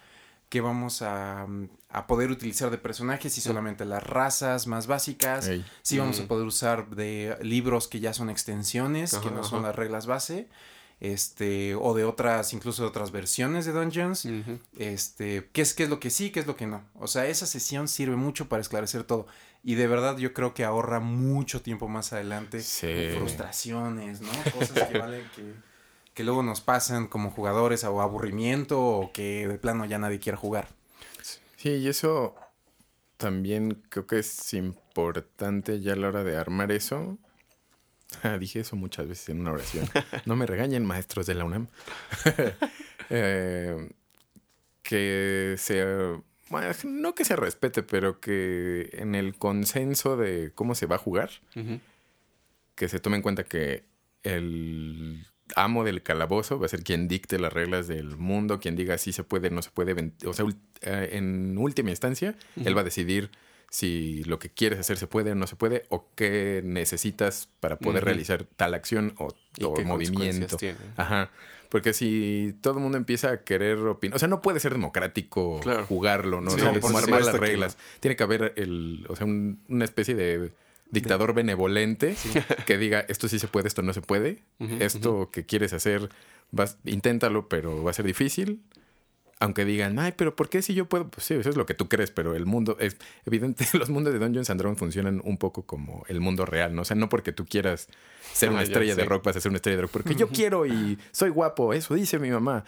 qué 0.49 0.61
vamos 0.61 1.03
a, 1.03 1.47
a 1.91 2.07
poder 2.07 2.31
utilizar 2.31 2.71
de 2.71 2.79
personajes, 2.79 3.33
si 3.33 3.41
Sí. 3.41 3.49
solamente 3.49 3.85
las 3.85 4.03
razas 4.03 4.67
más 4.67 4.87
básicas, 4.87 5.49
Ey. 5.49 5.65
Sí, 5.83 5.99
vamos 5.99 6.19
a 6.21 6.23
Mm. 6.25 6.29
poder 6.29 6.47
usar 6.47 6.89
de 6.91 7.37
libros 7.43 7.89
que 7.89 8.01
ya 8.01 8.13
son 8.15 8.31
extensiones, 8.31 9.11
que 9.13 9.29
Ajá, 9.29 9.31
no 9.37 9.45
son 9.45 9.63
las 9.63 9.75
reglas 9.77 10.07
base, 10.07 10.49
este, 11.01 11.75
o 11.75 11.93
de 11.95 12.05
otras, 12.05 12.53
incluso 12.53 12.83
de 12.83 12.89
otras 12.89 13.11
versiones 13.11 13.67
de 13.67 13.73
Dungeons, 13.73 14.27
este, 14.79 15.51
qué 15.53 15.63
es, 15.63 15.75
qué 15.75 15.83
es 15.85 15.89
lo 15.91 16.01
que 16.01 16.11
sí, 16.11 16.31
qué 16.31 16.41
es 16.41 16.47
lo 16.47 16.57
que 16.57 16.67
no. 16.67 16.83
O 16.95 17.07
sea, 17.07 17.27
esa 17.27 17.47
sesión 17.47 17.89
sirve 17.89 18.17
mucho 18.17 18.49
para 18.49 18.63
esclarecer 18.63 19.05
todo. 19.05 19.27
Y 19.65 19.77
de 19.77 19.87
verdad 19.87 20.19
yo 20.19 20.35
creo 20.35 20.53
que 20.53 20.65
ahorra 20.65 21.01
mucho 21.01 21.63
tiempo 21.63 21.89
más 21.89 22.13
adelante. 22.13 22.61
Sí. 22.61 23.09
Frustraciones, 23.17 24.21
¿no? 24.21 24.31
Cosas 24.53 24.89
que 24.89 24.99
valen 24.99 25.25
que, 25.35 25.55
que 26.13 26.23
luego 26.23 26.43
nos 26.43 26.61
pasan 26.61 27.09
como 27.09 27.31
jugadores 27.31 27.83
o 27.85 28.03
aburrimiento 28.03 28.81
o 28.81 29.13
que 29.13 29.49
de 29.49 29.59
plano 29.59 29.87
ya 29.87 29.99
nadie 29.99 30.21
quiere 30.21 30.37
jugar. 30.37 30.69
Sí, 31.57 31.71
y 31.71 31.89
eso 31.89 32.35
también 33.17 33.83
creo 33.89 34.07
que 34.07 34.19
es 34.19 34.53
importante 34.53 35.81
ya 35.81 35.95
a 35.95 35.97
la 35.97 36.09
hora 36.09 36.25
de 36.25 36.37
armar 36.37 36.71
eso. 36.71 37.17
Ah, 38.23 38.39
dije 38.39 38.61
eso 38.61 38.77
muchas 38.77 39.09
veces 39.09 39.31
en 39.31 39.41
una 39.41 39.53
oración. 39.53 39.89
No 40.27 40.37
me 40.37 40.47
regañen, 40.47 40.85
maestros 40.85 41.27
de 41.27 41.35
la 41.35 41.45
UNAM. 41.45 41.69
Eh, 43.11 43.91
que 44.83 45.57
se. 45.59 45.85
No 46.85 47.15
que 47.15 47.25
se 47.25 47.37
respete, 47.37 47.83
pero 47.83 48.21
que 48.21 48.91
en 48.93 49.15
el 49.15 49.35
consenso 49.37 50.17
de 50.17 50.53
cómo 50.55 50.75
se 50.75 50.87
va 50.87 50.97
a 50.97 50.99
jugar, 50.99 51.31
que 52.75 52.89
se 52.89 53.01
tome 53.01 53.17
en 53.17 53.23
cuenta 53.23 53.45
que 53.45 53.85
el 54.23 55.27
amo 55.57 55.85
del 55.85 56.03
calabozo 56.03 56.59
va 56.59 56.67
a 56.67 56.69
ser 56.69 56.83
quien 56.83 57.09
dicte 57.09 57.39
las 57.39 57.53
reglas 57.53 57.87
del 57.87 58.17
mundo, 58.17 58.61
quien 58.61 58.77
diga 58.77 58.99
si 58.99 59.13
se 59.13 59.25
puede, 59.25 59.51
no 59.51 59.63
se 59.63 59.71
puede. 59.71 60.13
O 60.27 60.33
sea, 60.33 60.47
eh, 60.83 61.11
en 61.13 61.57
última 61.59 61.91
instancia, 61.91 62.35
él 62.57 62.77
va 62.77 62.81
a 62.81 62.85
decidir 62.85 63.31
si 63.71 64.23
lo 64.25 64.39
que 64.39 64.51
quieres 64.51 64.79
hacer 64.79 64.97
se 64.99 65.07
puede 65.07 65.33
o 65.33 65.35
no 65.35 65.47
se 65.47 65.57
puede, 65.57 65.85
o 65.89 66.09
qué 66.15 66.63
necesitas 66.65 67.49
para 67.61 67.77
poder 67.77 68.05
realizar 68.05 68.45
tal 68.45 68.73
acción 68.75 69.15
o, 69.19 69.35
¿Y 69.57 69.65
o 69.65 69.75
qué 69.75 69.85
movimiento. 69.85 70.57
Ajá. 70.97 71.31
Porque 71.75 71.93
si 71.93 72.55
todo 72.61 72.75
el 72.75 72.81
mundo 72.85 72.97
empieza 72.97 73.31
a 73.33 73.43
querer 73.43 73.79
opinar, 73.79 74.15
o 74.15 74.19
sea, 74.21 74.29
no 74.29 74.41
puede 74.41 74.61
ser 74.61 74.71
democrático 74.75 75.59
Claro. 75.61 75.85
jugarlo, 75.87 76.41
¿no? 76.41 76.53
Sí, 76.53 76.59
O 76.59 76.61
sea, 76.61 76.71
por 76.73 76.81
como 76.83 76.99
armar 76.99 77.21
supuesto 77.25 77.33
las 77.33 77.41
que 77.41 77.41
reglas. 77.41 77.79
Tiene 77.99 78.15
que 78.15 78.23
haber 78.23 78.53
el, 78.55 79.05
o 79.09 79.17
sea, 79.17 79.27
un- 79.27 79.59
una 79.69 79.85
especie 79.85 80.15
de 80.15 80.53
dictador 80.93 81.35
benevolente 81.35 82.15
que 82.67 82.79
diga 82.79 83.05
esto 83.09 83.27
sí 83.27 83.41
se 83.41 83.49
puede, 83.49 83.67
esto 83.67 83.83
no 83.83 83.93
se 83.93 84.03
puede, 84.03 84.45
esto 84.79 85.31
que 85.33 85.47
quieres 85.47 85.73
hacer, 85.73 86.11
vas, 86.53 86.79
inténtalo, 86.85 87.49
pero 87.49 87.83
va 87.83 87.91
a 87.91 87.95
ser 87.95 88.05
difícil. 88.07 88.63
Aunque 89.41 89.65
digan, 89.65 89.99
ay, 89.99 90.13
pero 90.17 90.37
¿por 90.37 90.49
qué 90.49 90.63
si 90.63 90.75
yo 90.75 90.87
puedo? 90.89 91.09
Pues 91.09 91.27
sí, 91.27 91.35
eso 91.35 91.51
es 91.51 91.57
lo 91.57 91.67
que 91.67 91.75
tú 91.75 91.89
crees, 91.89 92.11
pero 92.11 92.35
el 92.35 92.47
mundo 92.47 92.77
es 92.81 92.97
evidente. 93.27 93.67
Los 93.79 93.91
mundos 93.91 94.13
de 94.13 94.19
Dungeons 94.19 94.49
and 94.51 94.61
Dragons 94.61 94.79
funcionan 94.79 95.21
un 95.25 95.39
poco 95.39 95.63
como 95.67 96.05
el 96.09 96.21
mundo 96.21 96.47
real, 96.47 96.75
¿no? 96.75 96.83
O 96.83 96.85
sea, 96.85 96.97
no 96.97 97.09
porque 97.09 97.33
tú 97.33 97.45
quieras 97.45 97.89
ser 98.33 98.51
una 98.51 98.61
Ah, 98.61 98.63
estrella 98.63 98.95
de 98.95 99.05
rock 99.05 99.25
vas 99.25 99.37
a 99.37 99.41
ser 99.41 99.51
una 99.51 99.57
estrella 99.57 99.77
de 99.77 99.83
rock, 99.83 99.91
porque 99.93 100.15
yo 100.15 100.29
quiero 100.29 100.67
y 100.67 100.99
soy 101.13 101.31
guapo, 101.31 101.73
eso 101.75 101.95
dice 101.95 102.19
mi 102.19 102.31
mamá. 102.31 102.65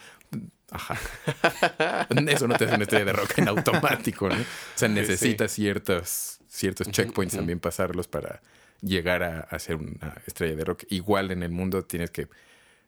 Ajá. 0.69 0.97
Eso 2.27 2.47
no 2.47 2.57
te 2.57 2.65
hace 2.65 2.75
una 2.75 2.83
estrella 2.83 3.05
de 3.05 3.13
rock 3.13 3.37
en 3.37 3.47
automático, 3.47 4.27
¿no? 4.27 4.35
O 4.35 4.45
sea, 4.75 4.89
necesitas 4.89 5.53
ciertos, 5.53 6.39
ciertos 6.49 6.91
checkpoints 6.91 7.35
también 7.35 7.61
pasarlos 7.61 8.09
para 8.09 8.41
llegar 8.81 9.23
a, 9.23 9.39
a 9.39 9.59
ser 9.59 9.77
una 9.77 10.21
estrella 10.25 10.57
de 10.57 10.65
rock. 10.65 10.83
Igual 10.89 11.31
en 11.31 11.43
el 11.43 11.51
mundo 11.51 11.85
tienes 11.85 12.11
que 12.11 12.27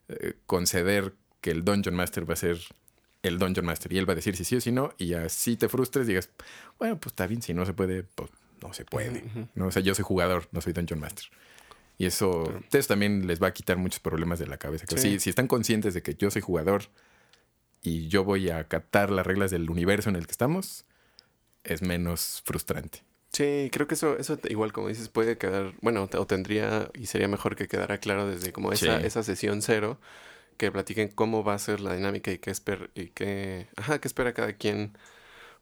eh, 0.09 0.33
conceder 0.45 1.13
que 1.39 1.51
el 1.51 1.63
Dungeon 1.63 1.95
Master 1.95 2.29
va 2.29 2.33
a 2.33 2.37
ser 2.37 2.59
el 3.23 3.37
Dungeon 3.37 3.65
Master 3.65 3.91
y 3.93 3.97
él 3.97 4.07
va 4.07 4.13
a 4.13 4.15
decir 4.15 4.35
si 4.35 4.45
sí 4.45 4.55
o 4.55 4.61
si 4.61 4.71
no 4.71 4.93
y 4.97 5.13
así 5.13 5.57
te 5.57 5.67
frustres 5.69 6.07
digas, 6.07 6.29
bueno, 6.77 6.99
pues 6.99 7.11
está 7.11 7.27
bien, 7.27 7.41
si 7.41 7.53
no 7.53 7.65
se 7.65 7.73
puede, 7.73 8.03
pues 8.03 8.29
no 8.61 8.73
se 8.73 8.85
puede. 8.85 9.23
¿no? 9.55 9.67
O 9.67 9.71
sea, 9.71 9.81
yo 9.81 9.93
soy 9.95 10.03
jugador, 10.03 10.47
no 10.51 10.61
soy 10.61 10.73
Dungeon 10.73 10.99
Master. 10.99 11.25
Y 11.97 12.05
eso, 12.05 12.61
eso 12.71 12.87
también 12.87 13.27
les 13.27 13.41
va 13.43 13.47
a 13.47 13.53
quitar 13.53 13.75
muchos 13.77 13.99
problemas 13.99 14.39
de 14.39 14.47
la 14.47 14.57
cabeza. 14.57 14.85
Sí. 14.89 14.97
si, 14.97 15.19
si 15.19 15.29
están 15.29 15.47
conscientes 15.47 15.93
de 15.93 16.01
que 16.01 16.15
yo 16.15 16.31
soy 16.31 16.41
jugador 16.41 16.83
y 17.81 18.07
yo 18.07 18.23
voy 18.23 18.49
a 18.49 18.59
acatar 18.59 19.09
las 19.11 19.27
reglas 19.27 19.51
del 19.51 19.69
universo 19.69 20.09
en 20.09 20.15
el 20.15 20.25
que 20.25 20.31
estamos, 20.31 20.85
es 21.63 21.81
menos 21.81 22.41
frustrante. 22.45 23.03
Sí, 23.31 23.69
creo 23.71 23.87
que 23.87 23.93
eso, 23.93 24.17
eso 24.17 24.39
igual 24.49 24.71
como 24.73 24.87
dices 24.87 25.07
puede 25.09 25.37
quedar, 25.37 25.73
bueno, 25.81 26.09
o 26.11 26.25
tendría 26.25 26.89
y 26.95 27.05
sería 27.05 27.27
mejor 27.27 27.55
que 27.55 27.67
quedara 27.67 27.99
claro 27.99 28.27
desde 28.27 28.51
como 28.51 28.71
esa, 28.71 28.99
Sí. 28.99 29.05
esa 29.05 29.21
sesión 29.23 29.61
cero, 29.61 29.99
que 30.59 30.71
platiquen 30.73 31.07
cómo 31.07 31.41
va 31.41 31.53
a 31.53 31.59
ser 31.59 31.79
la 31.79 31.95
dinámica 31.95 32.31
y 32.31 32.37
qué 32.37 32.51
esper 32.51 32.91
y 32.93 33.07
qué, 33.07 33.67
ajá, 33.77 33.99
qué 33.99 34.07
espera 34.09 34.33
cada 34.33 34.51
quien, 34.53 34.91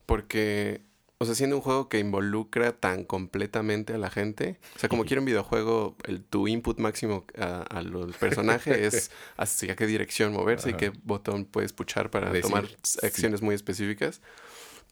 porque, 0.08 0.82
o 1.20 1.26
sea, 1.26 1.36
siendo 1.36 1.56
un 1.56 1.62
juego 1.62 1.88
que 1.88 2.00
involucra 2.00 2.74
tan 2.74 3.04
completamente 3.04 3.94
a 3.94 4.00
la 4.00 4.10
gente, 4.10 4.60
o 4.76 4.80
sea, 4.80 4.90
como 4.90 5.06
quiero 5.06 5.22
un 5.22 5.28
videojuego, 5.28 5.96
el, 6.06 6.24
tu 6.24 6.48
input 6.48 6.80
máximo 6.80 7.26
a 7.38 7.62
al 7.62 7.94
personaje 8.20 8.88
es 8.88 9.12
hacia 9.38 9.76
qué 9.76 9.86
dirección 9.86 10.34
moverse 10.34 10.72
y 10.72 10.74
qué 10.74 10.92
botón 11.04 11.46
puedes 11.46 11.74
puchar 11.74 12.10
para 12.10 12.32
Decir, 12.32 12.50
tomar 12.50 12.68
sí. 12.82 13.06
acciones 13.06 13.44
muy 13.44 13.54
específicas. 13.54 14.22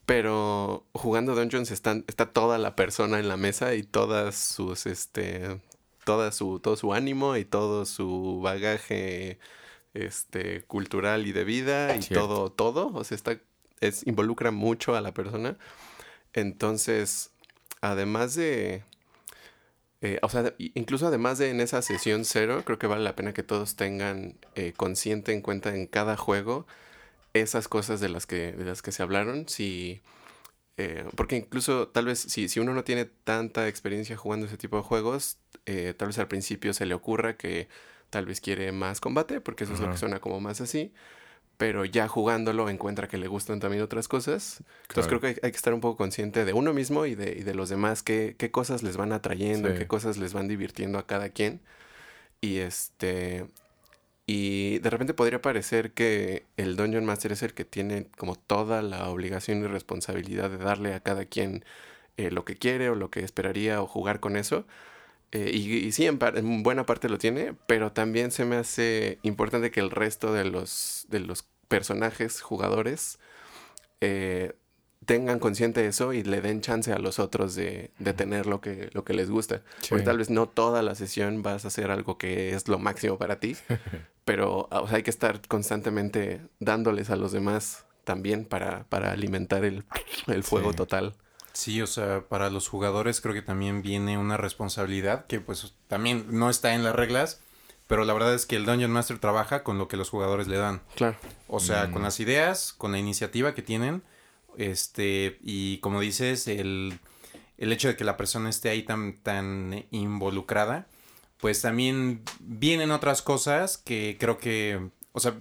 Pero 0.06 0.86
jugando 0.94 1.34
Dungeons 1.34 1.72
están, 1.72 2.06
está 2.08 2.28
toda 2.28 2.60
la 2.60 2.76
persona 2.76 3.18
en 3.18 3.28
la 3.28 3.38
mesa 3.38 3.74
y 3.74 3.82
todas 3.82 4.36
sus, 4.36 4.86
este, 4.86 5.60
toda 6.04 6.32
su, 6.32 6.60
todo 6.60 6.76
su 6.76 6.94
ánimo 6.94 7.38
y 7.38 7.44
todo 7.44 7.86
su 7.86 8.40
bagaje, 8.44 9.40
este, 9.96 10.62
cultural 10.64 11.26
y 11.26 11.32
de 11.32 11.44
vida 11.44 11.96
y 11.96 12.04
Cierto. 12.04 12.28
todo, 12.28 12.52
todo. 12.52 12.92
O 12.94 13.04
sea, 13.04 13.16
está, 13.16 13.40
es, 13.82 14.06
involucra 14.06 14.52
mucho 14.52 14.96
a 14.96 15.02
la 15.02 15.14
persona. 15.14 15.58
Entonces, 16.34 17.32
además 17.82 18.36
de, 18.36 18.84
eh, 20.02 20.20
o 20.22 20.30
sea, 20.30 20.54
incluso 20.58 21.08
además 21.08 21.40
de 21.40 21.50
en 21.50 21.62
esa 21.62 21.82
sesión 21.82 22.26
cero, 22.26 22.62
creo 22.66 22.78
que 22.78 22.88
vale 22.88 23.04
la 23.04 23.16
pena 23.16 23.34
que 23.34 23.44
todos 23.44 23.76
tengan 23.76 24.38
eh, 24.56 24.74
consciente 24.76 25.34
en 25.34 25.42
cuenta 25.42 25.74
en 25.74 25.88
cada 25.88 26.18
juego 26.18 26.68
esas 27.34 27.68
cosas 27.68 28.00
de 28.00 28.10
las 28.10 28.26
que, 28.26 28.54
de 28.54 28.66
las 28.66 28.82
que 28.82 28.92
se 28.92 29.04
hablaron. 29.04 29.48
Si, 29.50 30.02
eh, 30.78 31.06
porque 31.16 31.38
incluso 31.38 31.88
tal 31.88 32.06
vez 32.06 32.20
si, 32.20 32.50
si 32.50 32.60
uno 32.60 32.74
no 32.74 32.84
tiene 32.84 33.06
tanta 33.06 33.68
experiencia 33.68 34.18
jugando 34.18 34.46
ese 34.48 34.58
tipo 34.58 34.78
de 34.78 34.84
juegos, 34.84 35.38
eh, 35.66 35.94
tal 35.98 36.10
vez 36.10 36.20
al 36.20 36.28
principio 36.28 36.74
se 36.74 36.86
le 36.86 36.94
ocurra 36.94 37.38
que 37.38 37.68
tal 38.16 38.26
vez 38.26 38.40
quiere 38.40 38.72
más 38.72 39.02
combate, 39.02 39.42
porque 39.42 39.66
eso 39.66 39.74
es 39.74 39.82
lo 39.82 39.92
que 39.92 39.98
suena 39.98 40.20
como 40.22 40.40
más 40.40 40.62
así. 40.62 40.94
Pero 41.58 41.84
ya 41.84 42.08
jugándolo 42.08 42.70
encuentra 42.70 43.10
que 43.10 43.18
le 43.18 43.28
gustan 43.28 43.60
también 43.60 43.84
otras 43.84 44.08
cosas. 44.08 44.64
Entonces 44.84 45.08
Claro. 45.08 45.08
creo 45.08 45.20
que 45.20 45.28
hay, 45.28 45.36
hay 45.44 45.52
que 45.52 45.58
estar 45.58 45.74
un 45.74 45.82
poco 45.82 45.98
consciente 45.98 46.46
de 46.46 46.54
uno 46.54 46.74
mismo 46.74 47.06
y 47.06 47.14
de, 47.16 47.36
y 47.38 47.44
de 47.44 47.54
los 47.54 47.68
demás, 47.68 48.04
qué, 48.04 48.36
qué 48.38 48.52
cosas 48.52 48.84
les 48.84 48.96
van 48.96 49.12
atrayendo, 49.12 49.68
Sí. 49.70 49.76
qué 49.80 49.86
cosas 49.88 50.18
les 50.18 50.32
van 50.34 50.48
divirtiendo 50.48 50.98
a 50.98 51.06
cada 51.06 51.28
quien. 51.30 51.60
Y 52.40 52.60
este. 52.60 53.48
Y 54.28 54.80
de 54.80 54.90
repente 54.90 55.14
podría 55.14 55.42
parecer 55.42 55.92
que 55.92 56.46
el 56.58 56.78
Dungeon 56.78 57.04
Master 57.06 57.34
es 57.34 57.44
el 57.44 57.54
que 57.54 57.66
tiene 57.66 58.08
como 58.18 58.36
toda 58.36 58.82
la 58.82 59.10
obligación 59.10 59.62
y 59.64 59.68
responsabilidad 59.68 60.50
de 60.50 60.58
darle 60.58 60.94
a 60.94 61.02
cada 61.02 61.26
quien 61.26 61.66
eh, 62.18 62.32
lo 62.32 62.46
que 62.46 62.56
quiere 62.56 62.90
o 62.90 62.96
lo 62.96 63.10
que 63.12 63.20
esperaría 63.20 63.82
o 63.82 63.88
jugar 63.88 64.20
con 64.22 64.36
eso. 64.38 64.66
Eh, 65.36 65.52
y, 65.54 65.88
y 65.88 65.92
sí, 65.92 66.06
en, 66.06 66.64
buena 66.64 66.86
parte 66.86 67.10
lo 67.10 67.18
tiene, 67.18 67.54
pero 67.68 67.92
también 67.92 68.32
se 68.32 68.46
me 68.46 68.56
hace 68.56 69.20
importante 69.22 69.70
que 69.70 69.82
el 69.82 69.92
resto 69.92 70.32
de 70.32 70.46
los, 70.46 71.08
de 71.10 71.20
los 71.20 71.46
personajes, 71.68 72.40
jugadores, 72.40 73.20
eh, 74.00 74.54
tengan 75.06 75.40
consciente 75.40 75.86
eso 75.86 76.14
y 76.14 76.24
le 76.24 76.40
den 76.40 76.62
chance 76.62 76.94
a 76.94 77.00
los 77.00 77.20
otros 77.20 77.54
de, 77.54 77.92
de 78.00 78.14
tener 78.14 78.46
lo 78.46 78.62
que, 78.62 78.90
lo 78.94 79.04
que 79.04 79.14
les 79.14 79.30
gusta. 79.30 79.62
Porque 79.90 80.06
tal 80.06 80.20
vez 80.20 80.30
no 80.30 80.48
toda 80.48 80.82
la 80.82 80.96
sesión 80.96 81.44
vas 81.44 81.66
a 81.66 81.68
hacer 81.68 81.92
algo 81.92 82.18
que 82.18 82.52
es 82.52 82.70
lo 82.70 82.80
máximo 82.80 83.18
para 83.18 83.38
ti, 83.42 83.58
pero 84.24 84.70
o 84.72 84.88
sea, 84.88 84.96
hay 84.98 85.04
que 85.04 85.10
estar 85.10 85.46
constantemente 85.50 86.40
dándoles 86.60 87.10
a 87.10 87.18
los 87.18 87.34
demás 87.34 87.86
también 88.06 88.46
para, 88.46 88.86
para 88.86 89.12
alimentar 89.12 89.66
el, 89.66 89.84
el 90.28 90.44
fuego 90.44 90.72
Sí. 90.72 90.78
total. 90.78 91.14
Sí, 91.56 91.82
o 91.82 91.88
sea, 91.88 92.22
para 92.28 92.50
los 92.50 92.68
jugadores 92.68 93.22
creo 93.22 93.34
que 93.34 93.42
también 93.42 93.82
viene 93.82 94.18
una 94.18 94.36
responsabilidad 94.38 95.26
que 95.26 95.40
pues 95.40 95.74
también 95.88 96.26
no 96.30 96.50
está 96.50 96.74
en 96.76 96.84
las 96.84 96.94
reglas, 96.94 97.40
pero 97.88 98.04
la 98.04 98.14
verdad 98.14 98.34
es 98.34 98.46
que 98.46 98.58
el 98.58 98.66
Dungeon 98.66 98.92
Master 98.92 99.20
trabaja 99.20 99.64
con 99.64 99.78
lo 99.78 99.88
que 99.88 99.96
los 99.98 100.10
jugadores 100.10 100.48
le 100.48 100.58
dan. 100.58 100.82
Claro. 100.96 101.16
O 101.48 101.60
sea, 101.62 101.88
Mm. 101.88 101.92
con 101.94 102.04
las 102.04 102.20
ideas, 102.20 102.74
con 102.78 102.92
la 102.92 103.00
iniciativa 103.00 103.54
que 103.56 103.62
tienen, 103.62 104.04
este, 104.58 105.38
y 105.42 105.78
como 105.80 106.02
dices, 106.02 106.48
el, 106.48 107.00
el 107.58 107.72
hecho 107.72 107.88
de 107.88 107.96
que 107.96 108.04
la 108.04 108.18
persona 108.18 108.50
esté 108.50 108.70
ahí 108.70 108.84
tan, 108.84 109.16
tan 109.18 109.86
involucrada, 109.92 110.88
pues 111.40 111.62
también 111.62 112.22
vienen 112.40 112.92
otras 112.92 113.22
cosas 113.22 113.78
que 113.78 114.18
creo 114.20 114.38
que, 114.40 114.90
o 115.14 115.20
sea, 115.22 115.36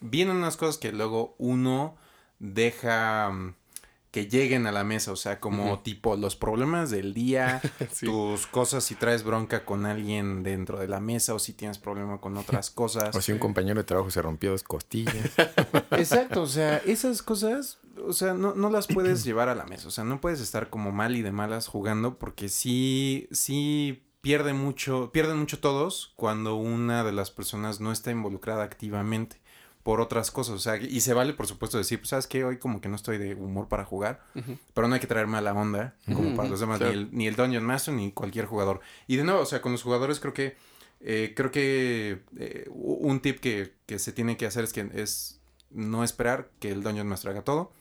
vienen 0.00 0.36
unas 0.36 0.56
cosas 0.56 0.78
que 0.78 0.90
luego 0.92 1.34
uno 1.38 1.96
deja 2.38 3.30
que 4.10 4.26
lleguen 4.26 4.66
a 4.66 4.72
la 4.72 4.82
mesa, 4.82 5.12
o 5.12 5.16
sea, 5.16 5.38
como 5.38 5.78
tipo 5.80 6.16
los 6.16 6.34
problemas 6.34 6.90
del 6.90 7.14
día, 7.14 7.60
Sí. 7.92 8.06
tus 8.06 8.46
cosas 8.46 8.82
si 8.84 8.94
traes 8.96 9.22
bronca 9.22 9.64
con 9.64 9.86
alguien 9.86 10.42
dentro 10.42 10.78
de 10.78 10.88
la 10.88 11.00
mesa 11.00 11.34
o 11.34 11.38
si 11.38 11.52
tienes 11.52 11.78
problema 11.78 12.20
con 12.20 12.36
otras 12.36 12.70
cosas. 12.72 13.14
O 13.14 13.20
si 13.20 13.32
un 13.32 13.38
compañero 13.38 13.76
de 13.80 13.84
trabajo 13.84 14.10
se 14.10 14.20
rompió 14.22 14.50
dos 14.50 14.62
costillas. 14.64 15.14
Exacto, 15.92 16.42
o 16.42 16.46
sea, 16.46 16.78
esas 16.78 17.22
cosas, 17.22 17.78
o 18.04 18.12
sea, 18.12 18.34
no, 18.34 18.54
no 18.54 18.68
las 18.70 18.86
puedes 18.88 19.24
llevar 19.24 19.48
a 19.48 19.54
la 19.54 19.64
mesa, 19.64 19.88
o 19.88 19.90
sea, 19.92 20.04
no 20.04 20.20
puedes 20.20 20.40
estar 20.40 20.70
como 20.70 20.90
mal 20.90 21.16
y 21.16 21.22
de 21.22 21.32
malas 21.32 21.68
jugando 21.68 22.18
porque 22.18 22.48
sí, 22.48 23.28
sí 23.30 24.02
pierde 24.22 24.52
mucho, 24.52 25.10
pierden 25.12 25.38
mucho 25.38 25.60
todos 25.60 26.12
cuando 26.16 26.56
una 26.56 27.04
de 27.04 27.12
las 27.12 27.30
personas 27.30 27.80
no 27.80 27.92
está 27.92 28.10
involucrada 28.10 28.64
activamente 28.64 29.40
por 29.90 30.00
otras 30.00 30.30
cosas, 30.30 30.54
o 30.54 30.58
sea, 30.60 30.76
y 30.76 31.00
se 31.00 31.14
vale 31.14 31.32
por 31.32 31.48
supuesto 31.48 31.76
decir, 31.76 31.98
pues 31.98 32.10
sabes 32.10 32.28
que 32.28 32.44
hoy 32.44 32.58
como 32.58 32.80
que 32.80 32.88
no 32.88 32.94
estoy 32.94 33.18
de 33.18 33.34
humor 33.34 33.66
para 33.66 33.84
jugar, 33.84 34.22
pero 34.72 34.86
no 34.86 34.94
hay 34.94 35.00
que 35.00 35.08
traer 35.08 35.26
mala 35.26 35.52
onda 35.52 35.96
como 36.06 36.36
para 36.36 36.48
los 36.48 36.60
demás, 36.60 36.78
claro. 36.78 36.92
ni, 36.94 37.00
el, 37.00 37.08
ni 37.10 37.26
el 37.26 37.34
Dungeon 37.34 37.64
Master 37.64 37.92
ni 37.92 38.12
cualquier 38.12 38.46
jugador. 38.46 38.82
Y 39.08 39.16
de 39.16 39.24
nuevo, 39.24 39.40
o 39.40 39.46
sea, 39.46 39.60
con 39.60 39.72
los 39.72 39.82
jugadores 39.82 40.20
creo 40.20 40.32
que, 40.32 40.56
eh, 41.00 41.32
creo 41.34 41.50
que 41.50 42.20
eh, 42.38 42.68
un 42.70 43.18
tip 43.18 43.40
que, 43.40 43.74
que 43.86 43.98
se 43.98 44.12
tiene 44.12 44.36
que 44.36 44.46
hacer 44.46 44.62
es 44.62 44.72
que 44.72 44.88
es 44.94 45.40
no 45.70 46.04
esperar 46.04 46.50
que 46.60 46.70
el 46.70 46.84
Dungeon 46.84 47.08
Master 47.08 47.32
haga 47.32 47.42
todo. 47.42 47.72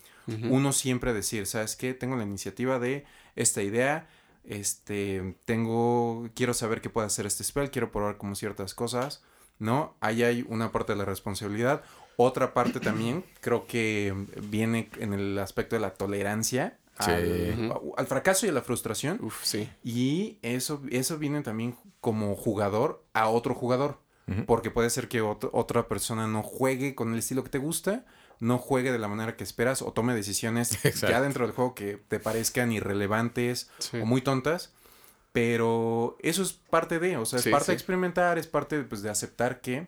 Uno 0.49 0.73
siempre 0.73 1.13
decir, 1.13 1.45
¿sabes 1.45 1.75
qué? 1.75 1.93
Tengo 1.93 2.15
la 2.15 2.23
iniciativa 2.23 2.79
de 2.79 3.05
esta 3.35 3.61
idea, 3.61 4.07
este, 4.45 5.35
tengo, 5.45 6.27
quiero 6.33 6.55
saber 6.55 6.81
qué 6.81 6.89
puede 6.89 7.05
hacer 7.05 7.27
este 7.27 7.43
spell, 7.43 7.69
quiero 7.69 7.91
probar 7.91 8.17
como 8.17 8.33
ciertas 8.33 8.73
cosas, 8.73 9.21
¿no? 9.59 9.95
Ahí 9.99 10.23
hay 10.23 10.45
una 10.47 10.71
parte 10.71 10.93
de 10.93 10.97
la 10.97 11.05
responsabilidad. 11.05 11.83
Otra 12.21 12.53
parte 12.53 12.81
también 12.81 13.23
creo 13.39 13.65
que 13.65 14.13
viene 14.43 14.89
en 14.99 15.13
el 15.13 15.39
aspecto 15.39 15.75
de 15.77 15.79
la 15.81 15.91
tolerancia 15.93 16.77
Sí. 16.99 17.11
al, 17.11 17.71
al 17.95 18.07
fracaso 18.07 18.45
y 18.45 18.49
a 18.49 18.51
la 18.51 18.61
frustración. 18.61 19.19
Uf, 19.23 19.41
sí. 19.43 19.69
Y 19.85 20.37
eso, 20.41 20.81
eso 20.91 21.17
viene 21.17 21.41
también 21.43 21.77
como 22.01 22.35
jugador 22.35 23.05
a 23.13 23.29
otro 23.29 23.55
jugador. 23.55 23.99
Porque 24.45 24.69
puede 24.69 24.89
ser 24.91 25.07
que 25.07 25.23
ot- 25.23 25.49
otra 25.53 25.87
persona 25.87 26.27
no 26.27 26.43
juegue 26.43 26.93
con 26.93 27.13
el 27.13 27.19
estilo 27.19 27.43
que 27.43 27.49
te 27.49 27.57
gusta, 27.57 28.05
no 28.39 28.57
juegue 28.59 28.91
de 28.91 28.99
la 28.99 29.07
manera 29.07 29.35
que 29.35 29.43
esperas 29.43 29.81
o 29.81 29.91
tome 29.93 30.13
decisiones 30.13 30.73
Exacto. 30.85 31.07
ya 31.09 31.21
dentro 31.21 31.45
del 31.47 31.55
juego 31.55 31.73
que 31.73 31.97
te 32.09 32.19
parezcan 32.19 32.71
irrelevantes 32.73 33.71
Sí. 33.79 33.97
o 33.97 34.05
muy 34.05 34.21
tontas. 34.21 34.71
Pero 35.31 36.17
eso 36.21 36.41
es 36.41 36.53
parte 36.53 36.99
de, 36.99 37.15
o 37.17 37.25
sea, 37.25 37.39
es 37.39 37.47
parte 37.47 37.71
de 37.71 37.75
experimentar, 37.75 38.37
es 38.37 38.47
parte 38.47 38.81
pues, 38.83 39.01
de 39.01 39.09
aceptar 39.09 39.61
que, 39.61 39.87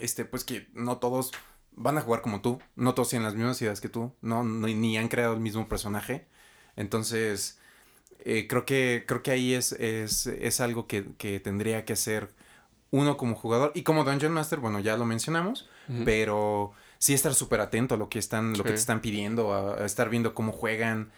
este, 0.00 0.24
pues 0.24 0.44
que 0.44 0.68
no 0.74 0.98
todos 0.98 1.32
van 1.74 1.96
a 1.98 2.02
jugar 2.02 2.20
como 2.22 2.40
tú, 2.42 2.60
no 2.76 2.94
todos 2.94 3.08
tienen 3.10 3.24
las 3.24 3.34
mismas 3.34 3.60
ideas 3.62 3.80
que 3.80 3.88
tú, 3.88 4.12
no, 4.20 4.44
no- 4.44 4.66
ni 4.66 4.98
han 4.98 5.08
creado 5.08 5.34
el 5.34 5.40
mismo 5.40 5.68
personaje. 5.68 6.26
Entonces, 6.76 7.58
eh, 8.24 8.46
creo 8.48 8.64
que, 8.64 9.04
creo 9.06 9.22
que 9.22 9.30
ahí 9.30 9.54
es, 9.54 9.72
es, 9.72 10.26
es 10.26 10.60
algo 10.60 10.86
que, 10.86 11.06
que 11.18 11.40
tendría 11.40 11.84
que 11.84 11.92
hacer 11.94 12.30
uno 12.90 13.16
como 13.16 13.34
jugador 13.34 13.72
y 13.74 13.82
como 13.84 14.04
Dungeon 14.04 14.32
Master, 14.32 14.58
bueno, 14.60 14.80
ya 14.80 14.96
lo 14.96 15.04
mencionamos, 15.06 15.68
pero 16.04 16.72
sí 16.98 17.14
estar 17.14 17.34
súper 17.34 17.60
atento 17.60 17.94
a 17.94 17.98
lo 17.98 18.08
que 18.08 18.18
están, 18.18 18.52
lo 18.52 18.64
que 18.64 18.70
te 18.70 18.74
están 18.80 19.00
pidiendo, 19.00 19.52
a, 19.54 19.82
a 19.82 19.86
estar 19.86 20.08
viendo 20.10 20.34
cómo 20.34 20.52
juegan, 20.52 21.10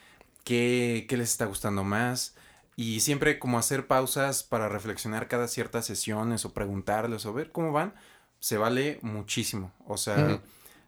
qué, 0.45 1.07
qué 1.09 1.17
les 1.17 1.31
está 1.31 1.47
gustando 1.47 1.85
más. 1.85 2.35
Y 2.77 3.01
siempre 3.01 3.39
como 3.39 3.59
hacer 3.59 3.87
pausas 3.87 4.43
para 4.43 4.69
reflexionar 4.69 5.29
cada 5.29 5.47
ciertas 5.49 5.85
sesiones 5.87 6.45
o 6.45 6.53
preguntarles 6.53 7.25
o 7.27 7.33
ver 7.33 7.53
cómo 7.53 7.73
van, 7.73 7.95
se 8.45 8.59
vale 8.59 8.99
muchísimo. 9.01 9.73
O 9.87 9.97
sea, 9.97 10.39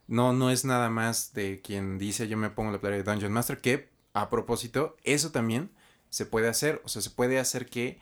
no, 0.05 0.31
no 0.31 0.51
es 0.51 0.63
nada 0.63 0.91
más 0.91 1.33
de 1.33 1.59
quien 1.59 1.97
dice 1.97 2.27
yo 2.27 2.37
me 2.37 2.51
pongo 2.51 2.71
la 2.71 2.79
playa 2.79 2.97
de 2.97 3.03
Dungeon 3.03 3.33
Master, 3.33 3.61
que 3.61 3.89
a 4.13 4.29
propósito, 4.29 4.95
eso 5.03 5.31
también 5.31 5.71
se 6.11 6.27
puede 6.27 6.49
hacer. 6.49 6.83
O 6.85 6.87
sea, 6.87 7.01
se 7.01 7.09
puede 7.09 7.39
hacer 7.39 7.65
que, 7.65 7.99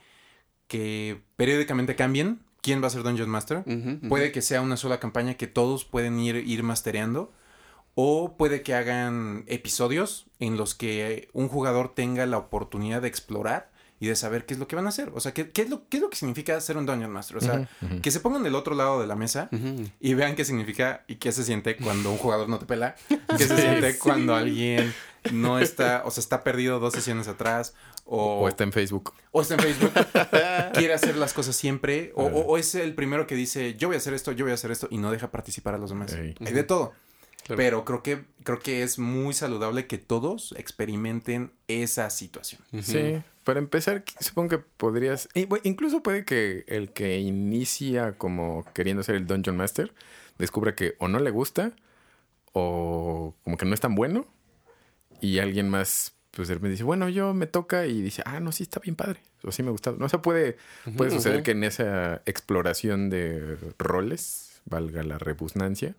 que 0.68 1.22
periódicamente 1.38 1.96
cambien 1.96 2.42
quién 2.62 2.84
va 2.84 2.88
a 2.88 2.90
ser 2.90 3.04
Dungeon 3.04 3.30
Master. 3.30 3.64
Puede 4.10 4.34
que 4.34 4.42
sea 4.42 4.60
una 4.60 4.76
sola 4.76 5.00
campaña 5.00 5.36
que 5.36 5.48
todos 5.48 5.86
pueden 5.86 6.20
ir, 6.20 6.36
ir 6.36 6.62
mastereando. 6.62 7.32
O 7.94 8.36
puede 8.36 8.62
que 8.62 8.74
hagan 8.74 9.46
episodios 9.48 10.26
en 10.40 10.58
los 10.58 10.76
que 10.76 11.30
un 11.32 11.48
jugador 11.48 11.96
tenga 11.96 12.26
la 12.26 12.40
oportunidad 12.40 13.02
de 13.02 13.08
explorar 13.08 13.72
y 14.06 14.10
de 14.10 14.16
saber 14.16 14.46
qué 14.46 14.54
es 14.54 14.60
lo 14.60 14.68
que 14.68 14.76
van 14.76 14.86
a 14.86 14.90
hacer. 14.90 15.12
O 15.14 15.20
sea, 15.20 15.34
qué, 15.34 15.50
qué 15.52 15.64
es, 15.64 15.70
lo, 15.70 15.88
qué 15.90 15.98
es 15.98 16.04
lo 16.04 16.10
que 16.10 16.16
significa 16.18 16.60
ser 16.62 16.78
un 16.78 16.86
Dungeon 16.86 17.12
Master. 17.12 17.38
O 17.38 17.42
sea, 17.42 17.68
que 18.02 18.12
se 18.12 18.20
pongan 18.20 18.44
del 18.44 18.56
otro 18.56 18.76
lado 18.76 19.02
de 19.02 19.08
la 19.08 19.16
mesa 19.16 19.50
y 20.00 20.14
vean 20.14 20.36
qué 20.36 20.46
significa 20.46 21.04
y 21.08 21.16
qué 21.16 21.32
se 21.32 21.44
siente 21.44 21.76
cuando 21.78 22.12
un 22.12 22.18
jugador 22.18 22.48
no 22.50 22.60
te 22.60 22.66
pela. 22.66 22.96
Qué 23.38 23.48
se 23.48 23.58
siente 23.58 23.94
sí. 23.94 24.00
cuando 24.00 24.36
alguien 24.36 24.94
no 25.32 25.60
está, 25.60 26.04
o 26.06 26.12
sea, 26.12 26.22
está 26.22 26.44
perdido 26.44 26.80
dos 26.80 26.94
sesiones 26.94 27.28
atrás. 27.28 27.74
O, 28.08 28.42
O 28.42 28.48
está 28.48 28.64
en 28.64 28.72
Facebook. 28.72 29.14
o 29.32 29.42
está 29.42 29.56
en 29.56 29.62
Facebook, 29.62 29.92
quiere 30.74 30.94
hacer 30.94 31.16
las 31.18 31.34
cosas 31.34 31.56
siempre, 31.56 32.12
o, 32.16 32.26
o- 32.26 32.46
o 32.46 32.58
es 32.60 32.76
el 32.76 32.94
primero 32.94 33.26
que 33.26 33.34
dice, 33.34 33.74
yo 33.76 33.88
voy 33.88 33.96
a 33.96 33.98
hacer 33.98 34.14
esto, 34.14 34.32
yo 34.32 34.46
voy 34.46 34.52
a 34.52 34.54
hacer 34.54 34.70
esto, 34.70 34.88
y 34.92 35.00
no 35.00 35.10
deja 35.12 35.32
participar 35.32 35.74
a 35.74 35.80
los 35.80 35.90
demás. 35.90 36.14
Ey. 36.14 36.36
Hay 36.46 36.54
de 36.54 36.64
todo. 36.64 36.94
Claro. 37.44 37.58
Pero 37.58 37.84
creo 37.86 38.04
que, 38.04 38.24
creo 38.44 38.60
que 38.60 38.84
es 38.84 39.00
muy 39.00 39.34
saludable 39.34 39.88
que 39.88 39.98
todos 39.98 40.54
experimenten 40.58 41.52
esa 41.68 42.10
situación. 42.12 42.62
Sí, 42.84 43.22
para 43.46 43.60
empezar, 43.60 44.04
supongo 44.20 44.50
que 44.50 44.58
podrías. 44.58 45.30
incluso 45.64 46.04
puede 46.04 46.26
que 46.26 46.66
el 46.68 46.92
que 46.92 47.20
inicia 47.20 48.18
como 48.18 48.66
queriendo 48.74 49.04
ser 49.04 49.16
el 49.16 49.28
Dungeon 49.28 49.56
Master 49.56 49.94
descubra 50.38 50.76
que 50.76 50.96
o 51.00 51.08
no 51.08 51.20
le 51.20 51.30
gusta 51.30 51.72
o 52.52 53.36
como 53.44 53.56
que 53.56 53.66
no 53.66 53.74
es 53.74 53.80
tan 53.80 53.96
bueno 53.96 54.26
y 55.22 55.40
alguien 55.40 55.70
más 55.70 56.16
pues 56.32 56.50
de 56.50 56.56
repente 56.56 56.72
dice, 56.72 56.84
bueno, 56.84 57.08
yo 57.08 57.34
me 57.34 57.48
toca 57.48 57.86
y 57.86 58.02
dice, 58.02 58.22
ah, 58.26 58.42
no, 58.42 58.52
sí 58.52 58.64
está 58.64 58.82
bien 58.82 58.98
padre, 58.98 59.22
o 59.44 59.54
sí 59.54 59.64
me 59.64 59.72
gusta. 59.72 59.94
No, 59.98 60.08
o 60.08 60.10
sea, 60.10 60.22
puede, 60.22 60.58
puede 60.98 61.10
suceder 61.10 61.44
que 61.44 61.52
en 61.52 61.64
esa 61.64 62.22
exploración 62.26 63.10
de 63.10 63.58
roles, 63.78 64.62
valga 64.66 65.02
la 65.04 65.18
rebusnancia, 65.18 65.96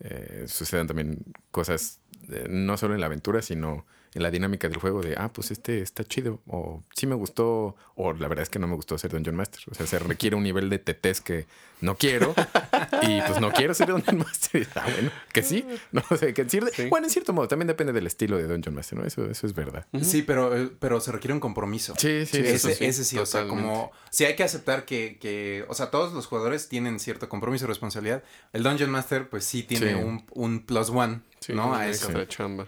eh, 0.00 0.44
sucedan 0.48 0.86
también 0.86 1.18
cosas 1.50 2.00
eh, 2.30 2.46
no 2.48 2.78
solo 2.78 2.94
en 2.94 3.00
la 3.00 3.06
aventura, 3.06 3.42
sino 3.42 3.84
en 4.18 4.22
la 4.22 4.30
dinámica 4.30 4.68
del 4.68 4.78
juego 4.78 5.00
de, 5.02 5.14
ah, 5.16 5.30
pues 5.32 5.50
este 5.50 5.80
está 5.80 6.04
chido, 6.04 6.40
o 6.46 6.82
sí 6.94 7.06
me 7.06 7.14
gustó, 7.14 7.74
o 7.94 8.12
la 8.12 8.28
verdad 8.28 8.42
es 8.42 8.50
que 8.50 8.58
no 8.58 8.66
me 8.68 8.74
gustó 8.76 8.98
ser 8.98 9.10
Dungeon 9.12 9.34
Master. 9.36 9.60
O 9.70 9.74
sea, 9.74 9.86
se 9.86 9.98
requiere 9.98 10.36
un 10.36 10.42
nivel 10.42 10.68
de 10.68 10.78
tetés 10.78 11.20
que 11.20 11.46
no 11.80 11.96
quiero, 11.96 12.34
y 13.02 13.20
pues 13.22 13.40
no 13.40 13.50
quiero 13.52 13.72
ser 13.74 13.88
Dungeon 13.88 14.18
Master. 14.18 14.62
Y, 14.62 14.66
ah, 14.74 14.86
bueno, 14.92 15.10
que 15.32 15.42
sí, 15.42 15.64
no 15.92 16.02
sé, 16.18 16.34
que 16.34 16.42
en 16.42 16.50
cierto- 16.50 16.70
Sí. 16.74 16.86
bueno, 16.88 17.06
en 17.06 17.10
cierto 17.12 17.32
modo, 17.32 17.48
también 17.48 17.66
depende 17.68 17.92
del 17.92 18.06
estilo 18.06 18.36
de 18.36 18.46
Dungeon 18.46 18.74
Master, 18.74 18.98
¿no? 18.98 19.04
Eso, 19.06 19.24
eso 19.30 19.46
es 19.46 19.54
verdad. 19.54 19.86
Sí, 20.02 20.22
pero, 20.22 20.56
eh, 20.56 20.70
pero 20.78 21.00
se 21.00 21.12
requiere 21.12 21.32
un 21.34 21.40
compromiso. 21.40 21.94
Sí, 21.96 22.26
sí, 22.26 22.38
Sí, 22.38 22.46
eso 22.46 22.68
ese, 22.68 22.74
sí. 22.78 22.84
ese 22.84 23.04
sí, 23.04 23.18
o 23.18 23.24
sea, 23.26 23.42
totalmente. 23.42 23.70
como... 23.70 23.92
Sí 24.10 24.24
hay 24.24 24.36
que 24.36 24.42
aceptar 24.44 24.84
que, 24.84 25.18
que, 25.20 25.64
o 25.68 25.74
sea, 25.74 25.90
todos 25.90 26.12
los 26.12 26.26
jugadores 26.26 26.68
tienen 26.68 26.98
cierto 26.98 27.28
compromiso 27.28 27.64
y 27.64 27.68
responsabilidad. 27.68 28.22
El 28.52 28.62
Dungeon 28.64 28.90
Master, 28.90 29.28
pues 29.28 29.44
sí 29.44 29.62
tiene 29.62 29.88
Sí. 29.90 29.94
un, 29.94 30.24
un 30.32 30.60
plus 30.66 30.90
one, 30.90 31.20
Sí, 31.40 31.52
¿no? 31.52 31.74
A 31.74 31.86
eso. 31.88 32.06
extra 32.06 32.26
chamba. 32.26 32.66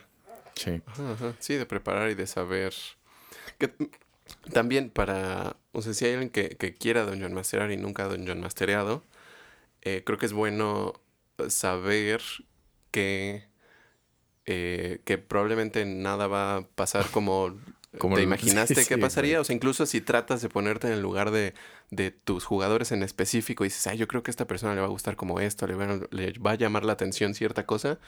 Sí. 0.64 0.82
Ajá, 0.86 1.12
ajá. 1.12 1.34
Sí, 1.38 1.54
de 1.54 1.66
preparar 1.66 2.10
y 2.10 2.14
de 2.14 2.26
saber. 2.26 2.74
Que, 3.58 3.72
también 4.52 4.90
para. 4.90 5.56
O 5.72 5.82
sea, 5.82 5.94
si 5.94 6.04
hay 6.06 6.12
alguien 6.12 6.30
que, 6.30 6.50
que 6.56 6.74
quiera 6.74 7.04
Dungeon 7.04 7.32
Masterar 7.34 7.70
y 7.72 7.76
nunca 7.76 8.04
Dungeon 8.08 8.40
Mastereado, 8.40 9.04
eh, 9.82 10.02
creo 10.04 10.18
que 10.18 10.26
es 10.26 10.32
bueno 10.32 10.94
saber 11.48 12.22
que. 12.90 13.46
eh, 14.46 15.00
que 15.04 15.18
probablemente 15.18 15.84
nada 15.84 16.26
va 16.26 16.56
a 16.56 16.62
pasar 16.68 17.10
como, 17.10 17.58
Como 17.98 18.16
te 18.16 18.22
imaginaste 18.22 18.84
sí, 18.84 18.86
que 18.86 18.96
sí, 18.96 19.00
pasaría. 19.00 19.34
güey. 19.34 19.40
O 19.40 19.44
sea, 19.44 19.54
incluso 19.56 19.86
si 19.86 20.00
tratas 20.00 20.42
de 20.42 20.48
ponerte 20.48 20.86
en 20.88 20.94
el 20.94 21.00
lugar 21.02 21.30
de, 21.30 21.54
de 21.90 22.10
tus 22.12 22.44
jugadores 22.44 22.92
en 22.92 23.02
específico 23.02 23.64
y 23.64 23.68
dices, 23.68 23.86
ay, 23.88 23.98
yo 23.98 24.08
creo 24.08 24.22
que 24.22 24.30
a 24.30 24.32
esta 24.32 24.46
persona 24.46 24.74
le 24.74 24.80
va 24.80 24.86
a 24.86 24.90
gustar 24.90 25.16
como 25.16 25.40
esto, 25.40 25.66
le 25.66 25.74
va, 25.74 26.00
le 26.10 26.32
va 26.38 26.52
a 26.52 26.54
llamar 26.56 26.84
la 26.84 26.92
atención 26.94 27.34
cierta 27.34 27.66
cosa, 27.66 27.98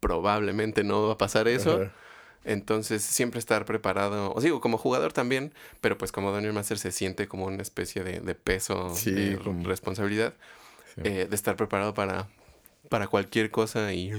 probablemente 0.00 0.84
no 0.84 1.06
va 1.06 1.14
a 1.14 1.18
pasar 1.18 1.48
eso. 1.48 1.82
Ajá. 1.82 1.92
Entonces, 2.44 3.02
siempre 3.02 3.40
estar 3.40 3.64
preparado, 3.64 4.32
os 4.32 4.44
digo, 4.44 4.60
como 4.60 4.78
jugador 4.78 5.12
también, 5.12 5.52
pero 5.80 5.98
pues 5.98 6.12
como 6.12 6.30
Dungeon 6.30 6.54
Master 6.54 6.78
se 6.78 6.92
siente 6.92 7.26
como 7.26 7.46
una 7.46 7.60
especie 7.60 8.04
de, 8.04 8.20
de 8.20 8.34
peso, 8.36 8.94
Sí, 8.94 9.10
de 9.10 9.38
como- 9.38 9.66
responsabilidad, 9.66 10.34
Sí. 10.94 11.00
eh, 11.04 11.26
de 11.28 11.34
estar 11.34 11.56
preparado 11.56 11.92
para, 11.92 12.28
para 12.88 13.08
cualquier 13.08 13.50
cosa 13.50 13.92
y... 13.92 14.12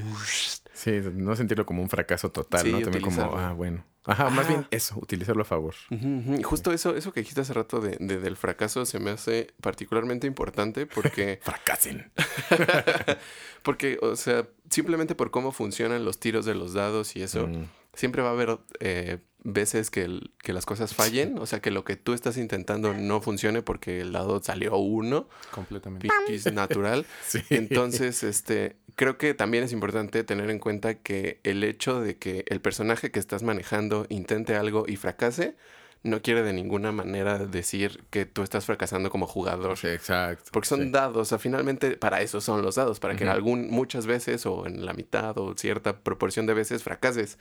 Sí, 0.74 0.92
no 1.14 1.36
sentirlo 1.38 1.66
como 1.66 1.82
un 1.82 1.90
fracaso 1.90 2.30
total, 2.30 2.62
Sí, 2.64 2.72
¿no? 2.74 2.82
También 2.82 3.02
como, 3.04 3.22
ah, 3.38 3.54
bueno. 3.54 3.84
Ajá, 4.08 4.30
más 4.30 4.46
Ah. 4.46 4.50
bien 4.50 4.68
eso, 4.72 4.96
utilizarlo 5.00 5.42
a 5.44 5.46
favor. 5.46 5.76
Y 5.92 6.42
Justo 6.44 6.72
eso, 6.72 6.96
eso 6.96 7.12
que 7.14 7.20
dijiste 7.20 7.42
hace 7.42 7.54
rato 7.54 7.80
de, 7.82 7.98
de- 8.00 8.20
del 8.20 8.38
fracaso 8.38 8.86
se 8.86 9.00
me 9.00 9.12
hace 9.12 9.54
particularmente 9.62 10.26
importante 10.28 10.86
porque, 10.88 11.40
Fracasen. 11.44 12.10
porque, 13.64 14.00
o 14.02 14.16
sea, 14.16 14.48
simplemente 14.70 15.16
por 15.16 15.32
cómo 15.32 15.52
funcionan 15.52 16.06
los 16.06 16.20
tiros 16.20 16.46
de 16.46 16.56
los 16.56 16.74
dados 16.74 17.16
y 17.16 17.22
eso, 17.24 17.48
Mm, 17.48 17.66
siempre 17.98 18.22
va 18.22 18.30
a 18.30 18.32
haber 18.32 18.60
eh, 18.80 19.18
veces 19.44 19.90
que, 19.92 20.04
el- 20.04 20.32
que 20.44 20.54
las 20.54 20.66
cosas 20.66 20.94
fallen, 20.94 21.38
o 21.40 21.46
sea, 21.46 21.62
que 21.62 21.72
lo 21.72 21.84
que 21.84 21.96
tú 21.96 22.14
estás 22.14 22.38
intentando 22.38 22.94
no 22.94 23.22
funcione 23.22 23.62
porque 23.62 24.02
el 24.02 24.12
dado 24.12 24.42
salió 24.44 24.78
uno, 24.78 25.28
Completamente. 25.52 26.08
piquis 26.26 26.52
natural. 26.54 27.06
sí. 27.28 27.42
Entonces, 27.50 28.24
este, 28.24 28.76
creo 28.96 29.18
que 29.18 29.34
también 29.34 29.64
es 29.64 29.72
importante 29.72 30.24
tener 30.24 30.50
en 30.50 30.60
cuenta 30.60 30.96
que 30.96 31.40
el 31.44 31.64
hecho 31.64 32.00
de 32.02 32.18
que 32.18 32.44
el 32.48 32.62
personaje 32.62 33.12
que 33.12 33.20
estás 33.20 33.44
manejando 33.44 34.06
intente 34.10 34.56
algo 34.56 34.86
y 34.88 34.96
fracase, 34.98 35.56
no 36.04 36.22
quiere 36.22 36.44
de 36.44 36.54
ninguna 36.54 36.92
manera 36.92 37.40
decir 37.40 38.04
que 38.12 38.26
tú 38.26 38.44
estás 38.44 38.66
fracasando 38.66 39.10
como 39.10 39.26
jugador. 39.28 39.78
Sí, 39.78 39.88
exacto. 39.88 40.52
Porque 40.54 40.68
son 40.70 40.84
sí. 40.84 40.92
dados, 40.92 41.18
o 41.18 41.26
sea, 41.26 41.40
finalmente 41.40 41.98
para 41.98 42.22
eso 42.22 42.40
son 42.40 42.62
los 42.62 42.76
dados, 42.76 43.00
para 43.00 43.16
que 43.16 43.24
en 43.24 43.30
Ujú. 43.30 43.36
algún, 43.36 43.70
muchas 43.72 44.06
veces 44.06 44.46
o 44.46 44.68
en 44.68 44.86
la 44.86 44.94
mitad 44.94 45.38
o 45.38 45.56
cierta 45.58 46.00
proporción 46.04 46.46
de 46.46 46.54
veces 46.54 46.84
fracases. 46.84 47.38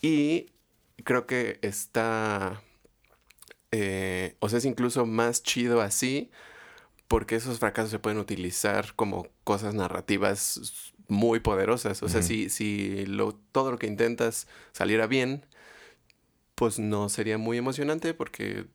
Y 0.00 0.46
creo 1.04 1.26
que 1.26 1.58
está, 1.62 2.62
eh, 3.70 4.36
o 4.40 4.48
sea, 4.48 4.58
es 4.58 4.64
incluso 4.64 5.06
más 5.06 5.42
chido 5.42 5.80
así, 5.80 6.30
porque 7.08 7.36
esos 7.36 7.58
fracasos 7.58 7.90
se 7.90 7.98
pueden 7.98 8.18
utilizar 8.18 8.94
como 8.94 9.26
cosas 9.44 9.74
narrativas 9.74 10.92
muy 11.08 11.40
poderosas. 11.40 12.02
O 12.02 12.08
sea, 12.08 12.22
si, 12.22 12.48
si 12.50 13.04
lo, 13.06 13.34
todo 13.52 13.72
lo 13.72 13.78
que 13.78 13.88
intentas 13.88 14.46
saliera 14.72 15.06
bien, 15.06 15.44
pues 16.54 16.78
no 16.78 17.08
sería 17.08 17.38
muy 17.38 17.58
emocionante 17.58 18.14
porque 18.14 18.66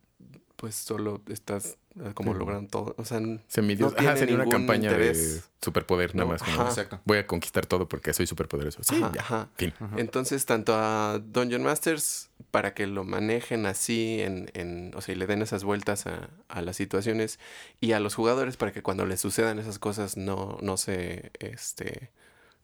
pues 0.56 0.76
solo 0.76 1.22
estás 1.28 1.78
eh, 2.00 2.12
como 2.14 2.34
Sí. 2.34 2.40
logrando 2.40 2.70
todo. 2.70 2.96
O 2.98 3.06
sea, 3.06 3.18
n- 3.18 3.42
Semidios. 3.48 3.92
no 3.92 3.98
Ajá, 3.98 4.00
tiene 4.14 4.18
sería 4.20 4.36
una 4.36 4.48
campaña 4.50 4.94
de 4.94 5.42
superpoder 5.62 6.14
nada 6.16 6.26
No, 6.26 6.32
más. 6.34 6.44
como. 6.44 6.68
Exacto. 6.68 7.00
Voy 7.06 7.18
a 7.18 7.28
conquistar 7.28 7.66
todo 7.66 7.88
porque 7.88 8.14
soy 8.14 8.28
superpoderoso. 8.28 8.84
Sí, 8.84 8.96
Ajá, 9.02 9.12
ya. 9.14 9.22
ajá. 9.22 9.50
Fin. 9.56 9.74
Ajá. 9.80 9.96
Entonces, 9.98 10.46
tanto 10.46 10.74
a 10.76 11.20
Dungeon 11.24 11.64
Masters, 11.64 12.30
para 12.52 12.74
que 12.74 12.88
lo 12.88 13.04
manejen 13.04 13.66
así, 13.66 14.22
en, 14.22 14.50
en, 14.54 14.92
o 14.96 15.02
sea, 15.02 15.16
y 15.16 15.18
le 15.18 15.28
den 15.28 15.42
esas 15.42 15.64
vueltas 15.64 16.06
a, 16.08 16.30
a 16.50 16.62
las 16.62 16.76
situaciones, 16.76 17.40
y 17.82 17.92
a 17.94 18.00
los 18.00 18.16
jugadores 18.16 18.58
para 18.58 18.72
que 18.72 18.82
cuando 18.82 19.06
les 19.06 19.20
sucedan 19.22 19.60
esas 19.60 19.80
cosas 19.80 20.16
no, 20.18 20.58
no 20.62 20.78
se, 20.78 21.32
este, 21.40 22.12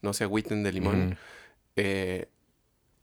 no 0.01 0.13
se 0.13 0.23
agüiten 0.25 0.63
de 0.63 0.71
limón. 0.71 1.07
Ujú. 1.07 1.15
Eh, 1.77 2.29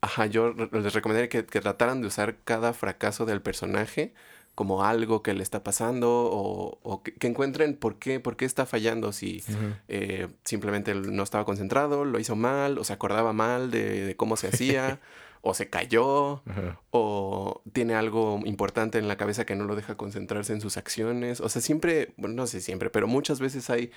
ajá, 0.01 0.27
yo 0.27 0.53
les 0.55 0.93
recomendaría 0.95 1.29
que, 1.29 1.45
que 1.47 1.61
trataran 1.61 2.01
de 2.01 2.07
usar 2.07 2.37
cada 2.45 2.73
fracaso 2.73 3.25
del 3.27 3.43
personaje 3.43 4.15
como 4.59 4.83
algo 4.83 5.23
que 5.23 5.35
le 5.35 5.45
está 5.45 5.63
pasando 5.63 6.11
o, 6.11 6.81
o 6.83 7.05
que, 7.05 7.15
que 7.15 7.29
encuentren 7.29 7.77
por 7.77 8.01
qué, 8.01 8.19
por 8.19 8.37
qué 8.37 8.45
está 8.45 8.67
fallando, 8.67 9.13
si 9.13 9.41
eh, 9.87 10.27
simplemente 10.43 10.97
no 10.97 11.23
estaba 11.23 11.45
concentrado, 11.45 12.05
lo 12.05 12.19
hizo 12.19 12.35
mal, 12.35 12.77
o 12.77 12.83
se 12.83 12.93
acordaba 12.93 13.33
mal 13.33 13.71
de, 13.71 14.05
de 14.05 14.17
cómo 14.17 14.37
se 14.37 14.49
hacía, 14.49 14.99
o 15.43 15.55
se 15.55 15.71
cayó, 15.71 16.43
Ajá. 16.45 16.81
o 16.91 17.63
tiene 17.73 17.95
algo 17.95 18.41
importante 18.47 18.99
en 18.99 19.07
la 19.07 19.17
cabeza 19.17 19.47
que 19.47 19.55
no 19.55 19.63
lo 19.63 19.77
deja 19.77 19.97
concentrarse 19.97 20.53
en 20.55 20.61
sus 20.61 20.77
acciones. 20.77 21.41
O 21.41 21.49
sea, 21.49 21.63
siempre, 21.63 22.13
bueno, 22.17 22.35
no 22.35 22.49
sé 22.49 22.61
siempre, 22.61 22.91
pero 22.91 23.07
muchas 23.07 23.39
veces 23.39 23.71
hay 23.71 23.93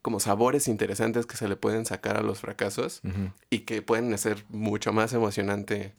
como 0.00 0.20
sabores 0.20 0.68
interesantes 0.68 1.26
que 1.26 1.36
se 1.36 1.48
le 1.48 1.56
pueden 1.56 1.86
sacar 1.86 2.16
a 2.16 2.22
los 2.22 2.38
fracasos 2.38 3.00
y 3.50 3.60
que 3.66 3.82
pueden 3.82 4.14
hacer 4.14 4.44
mucho 4.48 4.92
más 4.92 5.12
emocionante 5.12 5.92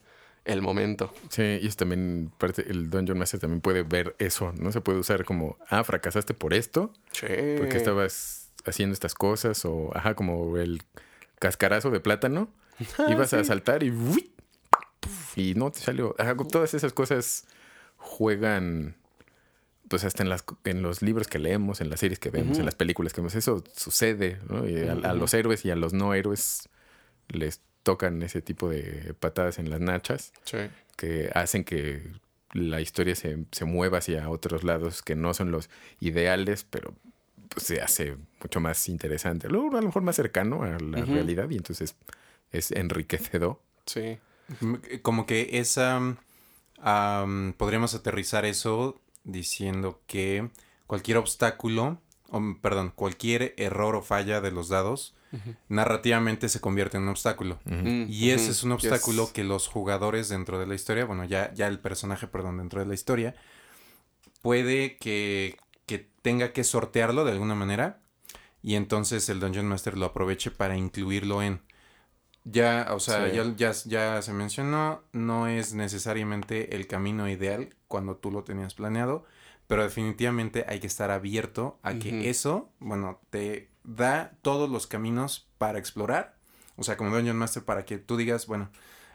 el 0.46 0.62
momento. 0.62 1.12
Sí, 1.28 1.58
y 1.60 1.66
es 1.66 1.76
también 1.76 2.30
parte, 2.38 2.64
el 2.70 2.88
Dungeon 2.90 3.18
Master 3.18 3.40
también 3.40 3.60
puede 3.60 3.82
ver 3.82 4.14
eso, 4.18 4.52
¿no? 4.58 4.72
Se 4.72 4.80
puede 4.80 4.98
usar 4.98 5.24
como, 5.24 5.58
ah, 5.68 5.84
fracasaste 5.84 6.34
por 6.34 6.54
esto, 6.54 6.92
Sí. 7.12 7.26
porque 7.58 7.76
estabas 7.76 8.52
haciendo 8.64 8.92
estas 8.94 9.14
cosas, 9.14 9.64
o 9.64 9.90
ajá, 9.94 10.14
como 10.14 10.56
el 10.56 10.82
cascarazo 11.38 11.90
de 11.90 12.00
plátano, 12.00 12.48
ibas 13.08 13.32
a 13.34 13.42
saltar 13.44 13.82
y 13.82 13.90
¡uy! 13.90 14.32
y 15.36 15.54
no 15.54 15.70
te 15.70 15.80
salió. 15.80 16.14
Ajá, 16.18 16.34
todas 16.50 16.74
esas 16.74 16.92
cosas 16.92 17.46
juegan 17.96 18.96
pues 19.88 20.02
hasta 20.04 20.22
en 20.24 20.28
las 20.28 20.44
en 20.64 20.82
los 20.82 21.00
libros 21.00 21.28
que 21.28 21.38
leemos, 21.38 21.80
en 21.80 21.90
las 21.90 22.00
series 22.00 22.18
que 22.18 22.30
vemos, 22.30 22.58
en 22.58 22.64
las 22.64 22.74
películas 22.74 23.12
que 23.12 23.20
vemos, 23.20 23.36
eso 23.36 23.62
sucede, 23.76 24.40
¿no? 24.48 24.66
Y 24.68 24.78
a, 24.88 24.92
a 24.92 25.14
los 25.14 25.32
héroes 25.32 25.64
y 25.64 25.70
a 25.70 25.76
los 25.76 25.92
no 25.92 26.12
héroes 26.12 26.68
les 27.28 27.60
tocan 27.86 28.20
ese 28.24 28.42
tipo 28.42 28.68
de 28.68 29.14
patadas 29.20 29.60
en 29.60 29.70
las 29.70 29.78
nachas 29.80 30.32
Sí. 30.42 30.58
que 30.96 31.30
hacen 31.34 31.62
que 31.62 32.02
la 32.52 32.80
historia 32.80 33.14
se, 33.14 33.44
se 33.52 33.64
mueva 33.64 33.98
hacia 33.98 34.28
otros 34.28 34.64
lados 34.64 35.02
que 35.02 35.14
no 35.14 35.34
son 35.34 35.52
los 35.52 35.70
ideales, 36.00 36.66
pero 36.68 36.92
pues, 37.48 37.64
se 37.66 37.80
hace 37.80 38.16
mucho 38.42 38.58
más 38.58 38.88
interesante. 38.88 39.48
Luego, 39.48 39.68
a 39.76 39.80
lo 39.80 39.86
mejor 39.86 40.02
más 40.02 40.16
cercano 40.16 40.64
a 40.64 40.78
la 40.80 41.04
realidad 41.04 41.48
y 41.50 41.56
entonces 41.56 41.94
es 42.50 42.72
enriquecedor. 42.72 43.60
Sí. 43.86 44.18
Como 45.02 45.26
que 45.26 45.58
esa... 45.60 46.16
am, 46.78 47.52
podríamos 47.56 47.94
aterrizar 47.94 48.44
eso 48.44 49.00
diciendo 49.24 50.00
que 50.08 50.48
cualquier 50.88 51.18
obstáculo, 51.18 52.00
o, 52.30 52.40
perdón, 52.60 52.92
cualquier 52.94 53.54
error 53.58 53.94
o 53.94 54.02
falla 54.02 54.40
de 54.40 54.50
los 54.50 54.68
dados, 54.68 55.14
narrativamente 55.68 56.48
se 56.48 56.60
convierte 56.60 56.96
en 56.96 57.04
un 57.04 57.08
obstáculo. 57.10 57.58
Mm, 57.64 58.06
Y 58.08 58.30
ese 58.30 58.50
es 58.50 58.62
un 58.62 58.72
obstáculo 58.72 59.24
Yes. 59.24 59.32
que 59.32 59.44
los 59.44 59.68
jugadores 59.68 60.28
dentro 60.28 60.58
de 60.58 60.66
la 60.66 60.74
historia, 60.74 61.04
bueno, 61.04 61.24
ya, 61.24 61.52
ya 61.54 61.66
el 61.68 61.78
personaje, 61.78 62.26
perdón, 62.26 62.58
dentro 62.58 62.80
de 62.80 62.86
la 62.86 62.94
historia, 62.94 63.34
puede 64.42 64.96
que, 64.98 65.56
que 65.86 66.08
tenga 66.22 66.52
que 66.52 66.64
sortearlo 66.64 67.24
de 67.24 67.32
alguna 67.32 67.54
manera 67.54 68.00
y 68.62 68.74
entonces 68.74 69.28
el 69.28 69.40
Dungeon 69.40 69.66
Master 69.66 69.96
lo 69.96 70.06
aproveche 70.06 70.50
para 70.50 70.76
incluirlo 70.76 71.42
en... 71.42 71.60
Ya, 72.44 72.88
o 72.92 73.00
sea, 73.00 73.28
Sí. 73.28 73.34
ya, 73.36 73.44
ya, 73.56 73.72
ya 73.86 74.22
se 74.22 74.32
mencionó, 74.32 75.02
no 75.12 75.48
es 75.48 75.74
necesariamente 75.74 76.76
el 76.76 76.86
camino 76.86 77.28
ideal 77.28 77.70
cuando 77.88 78.16
tú 78.16 78.30
lo 78.30 78.44
tenías 78.44 78.74
planeado, 78.74 79.24
pero 79.66 79.82
definitivamente 79.82 80.64
hay 80.68 80.78
que 80.78 80.86
estar 80.86 81.10
abierto 81.10 81.80
a 81.82 81.94
que 81.94 82.30
eso, 82.30 82.70
bueno, 82.78 83.20
te 83.30 83.68
da 83.86 84.32
todos 84.42 84.68
los 84.68 84.86
caminos 84.86 85.46
para 85.58 85.78
explorar, 85.78 86.34
o 86.76 86.84
sea, 86.84 86.96
como 86.96 87.14
Dungeon 87.14 87.36
Master, 87.36 87.64
para 87.64 87.84
que 87.84 87.98
tú 87.98 88.16
digas, 88.16 88.46
bueno, 88.46 88.68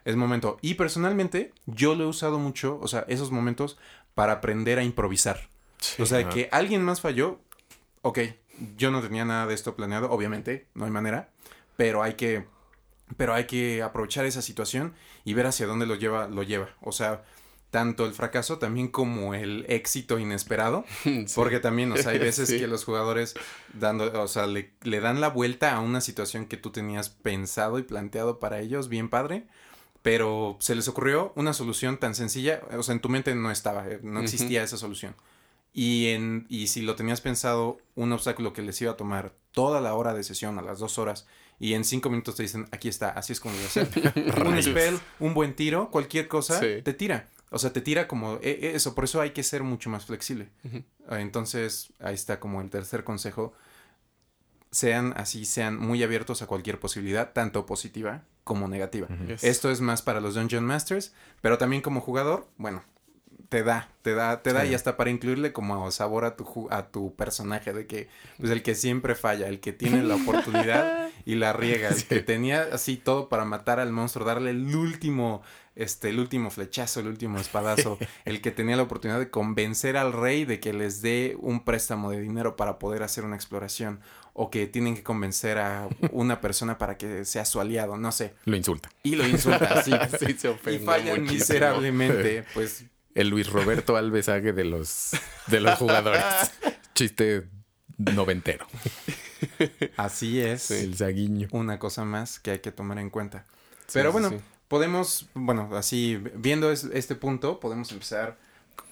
es 0.05 0.15
momento. 0.15 0.57
Y 0.62 0.73
personalmente, 0.75 1.53
yo 1.67 1.93
lo 1.95 2.05
he 2.05 2.07
usado 2.07 2.39
mucho, 2.39 2.79
o 2.81 2.88
sea, 2.88 3.05
esos 3.07 3.31
momentos 3.31 3.77
para 4.15 4.34
aprender 4.34 4.79
a 4.79 4.84
improvisar. 4.84 5.49
Sí. 5.79 6.01
O 6.01 6.05
sea, 6.05 6.27
que 6.29 6.49
alguien 6.51 6.84
más 6.84 7.01
falló, 7.01 7.39
ok, 8.01 8.19
yo 8.77 8.91
no 8.91 9.01
tenía 9.01 9.25
nada 9.25 9.45
de 9.45 9.53
esto 9.53 9.75
planeado, 9.75 10.12
obviamente, 10.12 10.67
no 10.73 10.86
hay 10.86 10.91
manera, 10.91 11.29
pero 11.77 12.03
hay 12.03 12.13
que, 12.13 12.45
pero 13.17 13.34
hay 13.34 13.45
que 13.45 13.84
aprovechar 13.84 14.25
esa 14.25 14.41
situación 14.41 14.93
y 15.23 15.34
ver 15.34 15.47
hacia 15.47 15.67
dónde 15.67 15.86
lo 15.86 15.95
lleva, 15.95 16.27
lo 16.27 16.43
lleva. 16.43 16.69
O 16.81 16.91
sea, 16.91 17.23
tanto 17.71 18.05
el 18.05 18.13
fracaso 18.13 18.60
también 18.60 18.89
como 18.89 19.34
el 19.34 19.65
éxito 19.69 20.19
inesperado, 20.19 20.86
Sí. 21.03 21.25
porque 21.34 21.60
también, 21.60 21.91
o 21.91 21.97
sea, 21.97 22.12
hay 22.12 22.19
veces 22.29 22.49
Sí. 22.49 22.60
que 22.60 22.67
los 22.67 22.84
jugadores 22.86 23.34
dando, 23.73 24.21
o 24.21 24.27
sea, 24.27 24.45
le, 24.45 24.73
le 24.84 24.99
dan 24.99 25.19
la 25.21 25.29
vuelta 25.29 25.73
a 25.75 25.79
una 25.79 26.01
situación 26.01 26.45
que 26.45 26.57
tú 26.57 26.71
tenías 26.71 27.10
pensado 27.10 27.79
y 27.79 27.84
planteado 27.84 28.39
para 28.39 28.60
ellos, 28.60 28.88
bien 28.89 29.10
padre, 29.10 29.47
pero 30.01 30.57
se 30.60 30.75
les 30.75 30.88
ocurrió 30.88 31.31
una 31.36 31.53
solución 31.53 31.97
tan 31.97 32.13
sencilla, 32.15 32.62
o 32.77 32.84
sea, 32.84 32.93
en 32.93 33.01
tu 33.01 33.10
mente 33.10 33.34
no 33.36 33.51
estaba, 33.51 33.88
eh, 33.88 33.99
no 34.03 34.19
existía 34.19 34.63
esa 34.63 34.77
solución. 34.77 35.15
Y, 35.73 36.07
en, 36.10 36.47
y 36.49 36.67
si 36.67 36.81
lo 36.81 36.95
tenías 36.95 37.21
pensado, 37.21 37.77
un 37.95 38.12
obstáculo 38.12 38.51
que 38.51 38.62
les 38.62 38.81
iba 38.81 38.91
a 38.91 38.97
tomar 38.97 39.34
toda 39.51 39.79
la 39.79 39.93
hora 39.93 40.13
de 40.13 40.23
sesión, 40.23 40.60
a 40.60 40.62
las 40.62 40.79
dos 40.79 40.97
horas, 40.97 41.27
y 41.60 41.75
en 41.75 41.86
cinco 41.86 42.10
minutos 42.10 42.36
te 42.36 42.43
dicen, 42.43 42.67
aquí 42.71 42.89
está, 42.89 43.12
así 43.12 43.31
es 43.31 43.39
como 43.39 43.53
lo 43.53 43.60
voy 43.60 43.65
a 43.65 43.69
hacer. 43.69 44.47
un 44.47 44.62
spell, 44.62 44.99
un 45.19 45.34
buen 45.34 45.55
tiro, 45.55 45.89
cualquier 45.91 46.27
cosa, 46.27 46.60
Sí. 46.60 46.81
te 46.84 46.93
tira. 46.93 47.29
O 47.53 47.59
sea, 47.59 47.73
te 47.73 47.81
tira 47.81 48.07
como 48.07 48.39
eh, 48.41 48.71
eso, 48.75 48.95
por 48.95 49.03
eso 49.03 49.19
hay 49.21 49.31
que 49.31 49.43
ser 49.43 49.61
mucho 49.63 49.89
más 49.89 50.05
flexible. 50.05 50.49
Ah, 51.07 51.19
Entonces, 51.19 51.91
ahí 51.99 52.15
está 52.15 52.39
como 52.39 52.61
el 52.61 52.69
tercer 52.69 53.03
consejo. 53.03 53.53
Sean 54.71 55.13
así, 55.17 55.43
sean 55.43 55.77
muy 55.77 56.01
abiertos 56.01 56.41
a 56.41 56.47
cualquier 56.47 56.79
posibilidad, 56.79 57.33
tanto 57.33 57.65
positiva 57.65 58.23
como 58.45 58.69
negativa. 58.69 59.07
Yes. 59.27 59.43
Esto 59.43 59.69
es 59.69 59.81
más 59.81 60.01
para 60.01 60.21
los 60.21 60.35
Dungeon 60.35 60.63
Masters, 60.65 61.13
pero 61.41 61.57
también 61.57 61.81
como 61.81 61.99
jugador, 61.99 62.47
bueno, 62.57 62.81
te 63.49 63.63
da, 63.63 63.89
te 64.01 64.13
da, 64.13 64.41
te 64.41 64.53
da 64.53 64.61
Sí. 64.63 64.69
y 64.69 64.73
hasta 64.73 64.95
para 64.95 65.09
incluirle 65.09 65.51
como 65.51 65.91
sabor 65.91 66.23
a 66.23 66.37
tu, 66.37 66.69
a 66.71 66.87
tu 66.87 67.13
personaje, 67.15 67.73
de 67.73 67.85
que, 67.85 68.07
pues 68.37 68.49
el 68.49 68.63
que 68.63 68.75
siempre 68.75 69.13
falla, 69.13 69.49
el 69.49 69.59
que 69.59 69.73
tiene 69.73 70.03
la 70.03 70.15
oportunidad 70.15 71.09
y 71.25 71.35
la 71.35 71.51
riega, 71.51 71.89
el 71.89 72.05
que 72.05 72.21
tenía 72.21 72.69
así 72.71 72.95
todo 72.95 73.27
para 73.27 73.43
matar 73.43 73.81
al 73.81 73.91
monstruo, 73.91 74.25
darle 74.25 74.51
el 74.51 74.73
último, 74.73 75.41
este, 75.82 76.10
el 76.10 76.20
último 76.20 76.50
flechazo, 76.50 77.00
el 77.00 77.08
último 77.08 77.39
espadazo, 77.39 77.98
el 78.26 78.41
que 78.41 78.52
tenía 78.52 78.76
la 78.76 78.84
oportunidad 78.84 79.20
de 79.20 79.30
convencer 79.30 79.98
al 79.98 80.13
rey 80.13 80.46
de 80.46 80.60
que 80.60 80.74
les 80.74 81.02
dé 81.02 81.36
un 81.39 81.63
préstamo 81.63 82.12
de 82.12 82.20
dinero 82.22 82.56
para 82.56 82.80
poder 82.80 83.04
hacer 83.04 83.24
una 83.26 83.36
exploración, 83.36 84.00
o 84.34 84.50
que 84.50 84.65
tienen 84.67 84.96
que 84.96 85.04
convencer 85.04 85.58
a 85.58 85.89
una 86.12 86.39
persona 86.39 86.78
para 86.78 86.98
que 86.98 87.26
sea 87.26 87.44
su 87.44 87.60
aliado, 87.60 87.98
no 87.98 88.12
sé, 88.13 88.34
Lo 88.46 88.56
insulta. 88.56 88.89
y 89.04 89.15
lo 89.15 89.28
insulta 89.28 89.65
así, 89.80 89.91
Sí, 90.20 90.34
se 90.38 90.48
y 90.48 90.52
ofende 90.52 90.80
fallan 90.86 91.22
muchísimo. 91.24 91.34
miserablemente, 91.39 92.46
pues 92.54 92.86
El 93.13 93.28
Luis 93.28 93.50
Roberto 93.50 93.98
Alves 93.98 94.30
Ague 94.30 94.54
de 94.54 94.63
los, 94.63 95.12
de 95.48 95.60
los 95.60 95.78
jugadores. 95.78 96.24
Chiste 96.96 97.50
noventero. 97.98 98.65
así 99.98 100.39
es. 100.41 100.72
El 100.72 100.96
zaguiño. 100.96 101.48
Una 101.52 101.80
cosa 101.80 102.06
más 102.06 102.39
que 102.39 102.52
hay 102.52 102.60
que 102.60 102.72
tomar 102.72 103.00
en 103.00 103.10
cuenta. 103.10 103.46
Pero 103.94 104.10
sí, 104.10 104.13
bueno, 104.13 104.30
sí. 104.30 104.38
Podemos, 104.71 105.27
bueno, 105.34 105.69
así 105.75 106.15
viendo 106.36 106.71
es- 106.71 106.86
este 106.86 107.13
punto, 107.15 107.60
podemos 107.60 107.91
empezar 107.91 108.38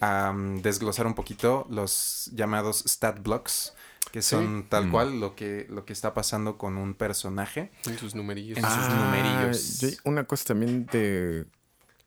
a 0.01 0.33
mm, 0.33 0.61
desglosar 0.61 1.07
un 1.07 1.15
poquito 1.15 1.65
los 1.69 2.29
llamados 2.35 2.83
stat 2.85 3.21
blocks, 3.23 3.73
que 4.11 4.21
son 4.21 4.65
tal 4.67 4.87
Mm. 4.87 4.91
cual 4.91 5.19
lo 5.21 5.35
que, 5.37 5.65
lo 5.69 5.85
que 5.85 5.93
está 5.93 6.13
pasando 6.13 6.57
con 6.57 6.77
un 6.77 6.93
personaje. 6.95 7.71
En 7.85 7.97
sus 7.97 8.13
numerillos. 8.13 8.57
En 8.57 8.65
sus 8.65 8.89
numerillos. 8.93 9.79
yo- 9.79 9.89
una 10.03 10.25
cosa 10.25 10.43
también 10.45 10.85
de, 10.87 11.45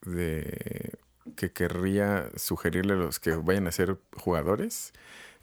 de 0.03 0.93
que 1.37 1.51
querría 1.53 2.29
sugerirle 2.37 2.93
a 2.93 2.97
los 2.97 3.21
que 3.21 3.31
vayan 3.37 3.67
a 3.69 3.73
ser 3.73 3.99
jugadores 4.17 4.93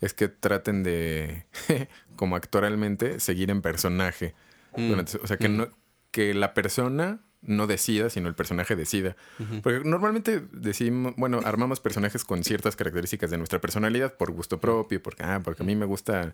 es 0.02 0.14
que 0.14 0.28
traten 0.28 0.84
de, 0.84 1.46
como 2.16 2.36
actoralmente, 2.36 3.20
seguir 3.20 3.50
en 3.50 3.62
personaje. 3.64 4.36
Mm. 4.78 4.88
durante- 4.90 5.18
o 5.18 5.26
sea, 5.26 5.38
que, 5.38 5.50
Mm. 5.50 5.58
no, 5.58 5.68
que 6.12 6.36
la 6.36 6.54
persona 6.54 7.22
no 7.42 7.68
decida, 7.68 8.10
sino 8.10 8.28
el 8.28 8.36
personaje 8.36 8.76
decida. 8.76 9.16
Porque 9.64 9.82
normalmente 9.86 10.42
decidimos, 10.52 11.14
bueno, 11.16 11.40
armamos 11.46 11.80
personajes 11.80 12.24
con 12.26 12.44
ciertas 12.44 12.76
características 12.76 13.32
de 13.32 13.38
nuestra 13.38 13.60
personalidad 13.62 14.14
por 14.16 14.32
gusto 14.32 14.60
propio, 14.60 15.02
porque, 15.02 15.24
ah, 15.24 15.40
porque 15.44 15.64
a 15.64 15.66
mí 15.66 15.76
me 15.76 15.86
gusta, 15.86 16.34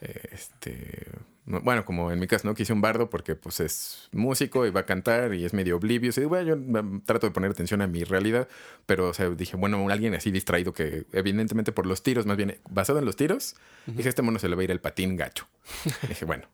eh, 0.00 0.20
este, 0.32 1.06
no- 1.46 1.60
bueno, 1.60 1.84
como 1.84 2.10
en 2.12 2.18
mi 2.18 2.26
caso, 2.26 2.46
¿no? 2.46 2.54
Que 2.54 2.64
hice 2.64 2.72
un 2.74 2.80
bardo 2.82 3.08
porque 3.08 3.36
pues 3.36 3.60
es 3.60 4.08
músico 4.12 4.66
y 4.66 4.70
va 4.70 4.80
a 4.80 4.86
cantar 4.86 5.32
y 5.34 5.44
es 5.44 5.54
medio 5.54 5.76
oblivious. 5.76 6.18
Y 6.18 6.24
bueno, 6.24 6.48
yo 6.48 6.56
mm, 6.56 7.02
trato 7.06 7.26
de 7.26 7.32
poner 7.32 7.50
atención 7.50 7.80
a 7.80 7.86
mi 7.86 8.04
realidad, 8.04 8.46
pero, 8.86 9.08
o 9.08 9.14
sea, 9.14 9.30
dije, 9.30 9.56
bueno, 9.56 9.88
alguien 9.88 10.14
así 10.14 10.30
distraído 10.30 10.72
que 10.74 11.06
evidentemente 11.12 11.72
por 11.72 11.86
los 11.86 12.02
tiros, 12.02 12.26
más 12.26 12.36
bien 12.36 12.58
basado 12.68 12.98
en 12.98 13.04
los 13.06 13.16
tiros, 13.16 13.56
dije, 13.86 14.08
este 14.08 14.20
mono 14.22 14.38
se 14.38 14.48
le 14.48 14.56
va 14.56 14.60
a 14.60 14.64
ir 14.64 14.70
el 14.70 14.80
patín 14.80 15.16
gacho. 15.16 15.46
dije, 16.08 16.24
bueno, 16.26 16.44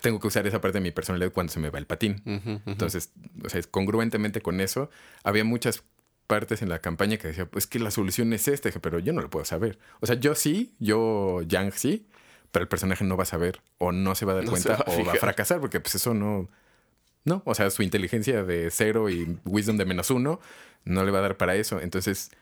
tengo 0.00 0.20
que 0.20 0.28
usar 0.28 0.46
esa 0.46 0.60
parte 0.60 0.78
de 0.78 0.82
mi 0.82 0.90
personalidad 0.90 1.32
cuando 1.32 1.52
se 1.52 1.60
me 1.60 1.70
va 1.70 1.78
el 1.78 1.86
patín. 1.86 2.22
Entonces, 2.66 3.12
o 3.44 3.48
sea, 3.48 3.60
congruentemente 3.70 4.40
con 4.40 4.60
eso, 4.60 4.90
había 5.24 5.44
muchas 5.44 5.82
partes 6.26 6.62
en 6.62 6.68
la 6.68 6.78
campaña 6.78 7.16
que 7.16 7.28
decía, 7.28 7.46
pues 7.46 7.66
que 7.66 7.78
la 7.78 7.90
solución 7.90 8.32
es 8.32 8.48
esta, 8.48 8.70
pero 8.80 8.98
yo 8.98 9.12
no 9.12 9.20
lo 9.20 9.30
puedo 9.30 9.44
saber. 9.44 9.78
O 10.00 10.06
sea, 10.06 10.16
yo 10.16 10.34
sí, 10.34 10.74
yo, 10.78 11.42
Yang 11.42 11.72
sí, 11.72 12.06
pero 12.50 12.62
el 12.62 12.68
personaje 12.68 13.04
no 13.04 13.16
va 13.16 13.24
a 13.24 13.26
saber 13.26 13.60
o 13.78 13.92
no 13.92 14.14
se 14.14 14.24
va 14.24 14.32
a 14.32 14.34
dar 14.36 14.44
No 14.44 14.50
cuenta 14.50 14.76
va 14.76 14.84
a 14.86 14.90
o 14.90 15.04
va 15.04 15.12
a 15.12 15.16
fracasar, 15.16 15.60
porque 15.60 15.80
pues 15.80 15.94
eso 15.94 16.14
no... 16.14 16.48
No, 17.24 17.42
o 17.44 17.54
sea, 17.54 17.70
su 17.70 17.82
inteligencia 17.84 18.42
de 18.42 18.70
cero 18.70 19.08
y 19.08 19.38
wisdom 19.44 19.76
de 19.76 19.84
menos 19.84 20.10
uno 20.10 20.40
no 20.84 21.04
le 21.04 21.12
va 21.12 21.18
a 21.18 21.22
dar 21.22 21.36
para 21.36 21.54
eso. 21.54 21.80
Entonces, 21.80 22.32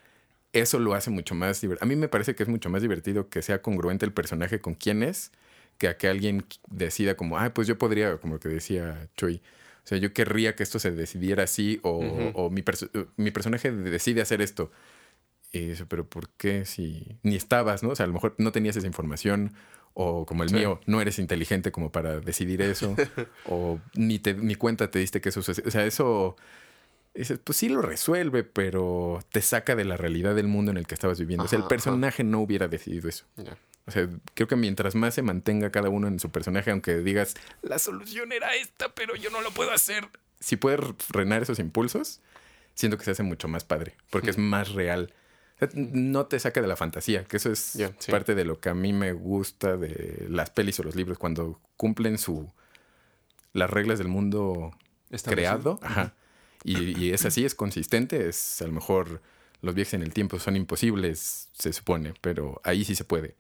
eso 0.52 0.78
lo 0.78 0.94
hace 0.94 1.10
mucho 1.10 1.34
más 1.34 1.60
divertido. 1.60 1.84
A 1.84 1.88
mí 1.88 1.96
me 1.96 2.08
parece 2.08 2.34
que 2.34 2.42
es 2.42 2.48
mucho 2.48 2.70
más 2.70 2.80
divertido 2.80 3.28
que 3.28 3.42
sea 3.42 3.60
congruente 3.60 4.06
el 4.06 4.12
personaje 4.12 4.60
con 4.60 4.74
quién 4.74 5.02
es, 5.02 5.32
que 5.80 5.88
a 5.88 5.96
que 5.96 6.08
alguien 6.08 6.44
decida 6.68 7.16
como, 7.16 7.38
ah, 7.38 7.52
pues 7.54 7.66
yo 7.66 7.78
podría, 7.78 8.18
como 8.18 8.38
que 8.38 8.50
decía 8.50 9.08
Choi, 9.16 9.36
o 9.82 9.86
sea, 9.86 9.96
yo 9.96 10.12
querría 10.12 10.54
que 10.54 10.62
esto 10.62 10.78
se 10.78 10.90
decidiera 10.90 11.44
así 11.44 11.80
o, 11.82 12.30
o 12.34 12.50
mi, 12.50 12.60
perso- 12.62 12.90
mi 13.16 13.30
personaje 13.30 13.72
decide 13.72 14.20
hacer 14.20 14.42
esto. 14.42 14.70
Y 15.52 15.70
eso, 15.70 15.86
pero 15.88 16.06
¿por 16.06 16.28
qué 16.36 16.66
si 16.66 17.16
ni 17.22 17.34
estabas, 17.34 17.82
no? 17.82 17.88
O 17.88 17.96
sea, 17.96 18.04
a 18.04 18.06
lo 18.08 18.12
mejor 18.12 18.34
no 18.36 18.52
tenías 18.52 18.76
esa 18.76 18.86
información 18.86 19.54
o 19.94 20.26
como 20.26 20.42
el 20.44 20.50
Sí. 20.50 20.56
mío, 20.56 20.80
no 20.86 21.00
eres 21.00 21.18
inteligente 21.18 21.72
como 21.72 21.90
para 21.90 22.20
decidir 22.20 22.60
eso 22.60 22.94
o 23.46 23.80
ni, 23.94 24.18
te, 24.18 24.34
ni 24.34 24.54
cuenta 24.56 24.90
te 24.90 24.98
diste 24.98 25.20
que 25.22 25.30
eso 25.30 25.40
sucede. 25.42 25.66
O 25.66 25.70
sea, 25.72 25.86
eso, 25.86 26.36
dices, 27.14 27.40
pues 27.42 27.56
sí 27.56 27.70
lo 27.70 27.80
resuelve, 27.80 28.44
pero 28.44 29.18
te 29.32 29.40
saca 29.40 29.74
de 29.74 29.84
la 29.86 29.96
realidad 29.96 30.34
del 30.36 30.46
mundo 30.46 30.70
en 30.72 30.76
el 30.76 30.86
que 30.86 30.94
estabas 30.94 31.18
viviendo. 31.18 31.44
o 31.46 31.48
sea, 31.48 31.56
el 31.56 31.62
ajá. 31.62 31.68
personaje 31.70 32.22
no 32.22 32.40
hubiera 32.40 32.68
decidido 32.68 33.08
eso. 33.08 33.24
O 33.86 33.90
sea, 33.90 34.08
creo 34.34 34.46
que 34.46 34.56
mientras 34.56 34.94
más 34.94 35.14
se 35.14 35.22
mantenga 35.22 35.70
cada 35.70 35.88
uno 35.88 36.06
en 36.08 36.20
su 36.20 36.30
personaje, 36.30 36.70
aunque 36.70 36.98
digas, 36.98 37.34
la 37.62 37.78
solución 37.78 38.32
era 38.32 38.54
esta, 38.54 38.94
pero 38.94 39.16
yo 39.16 39.30
no 39.30 39.40
lo 39.40 39.50
puedo 39.50 39.72
hacer. 39.72 40.08
Si 40.38 40.56
puedes 40.56 40.80
frenar 40.98 41.42
esos 41.42 41.58
impulsos, 41.58 42.20
siento 42.74 42.98
que 42.98 43.04
se 43.04 43.10
hace 43.12 43.22
mucho 43.22 43.48
más 43.48 43.64
padre, 43.64 43.96
porque 44.10 44.30
es 44.30 44.38
más 44.38 44.72
real. 44.72 45.12
O 45.56 45.58
sea, 45.58 45.68
no 45.74 46.26
te 46.26 46.38
saca 46.38 46.62
de 46.62 46.68
la 46.68 46.76
fantasía, 46.76 47.24
que 47.24 47.36
eso 47.36 47.50
es 47.50 47.58
sí. 47.98 48.10
parte 48.10 48.34
de 48.34 48.44
lo 48.44 48.60
que 48.60 48.68
a 48.68 48.74
mí 48.74 48.92
me 48.92 49.12
gusta 49.12 49.76
de 49.76 50.26
las 50.28 50.50
pelis 50.50 50.78
o 50.80 50.82
los 50.82 50.94
libros, 50.94 51.18
cuando 51.18 51.60
cumplen 51.76 52.18
su 52.18 52.50
las 53.52 53.68
reglas 53.68 53.98
del 53.98 54.08
mundo 54.08 54.76
creado. 55.24 55.80
Ajá. 55.82 56.14
Y, 56.62 56.98
y 56.98 57.12
es 57.12 57.24
así, 57.24 57.44
es 57.44 57.54
consistente, 57.54 58.28
es 58.28 58.62
a 58.62 58.66
lo 58.66 58.72
mejor 58.72 59.20
los 59.62 59.74
viajes 59.74 59.94
en 59.94 60.02
el 60.02 60.12
tiempo 60.12 60.38
son 60.38 60.56
imposibles, 60.56 61.48
se 61.52 61.72
supone, 61.72 62.14
pero 62.20 62.60
ahí 62.64 62.84
sí 62.84 62.94
se 62.94 63.04
puede. 63.04 63.34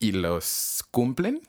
Y 0.00 0.12
los 0.12 0.84
cumplen, 0.90 1.40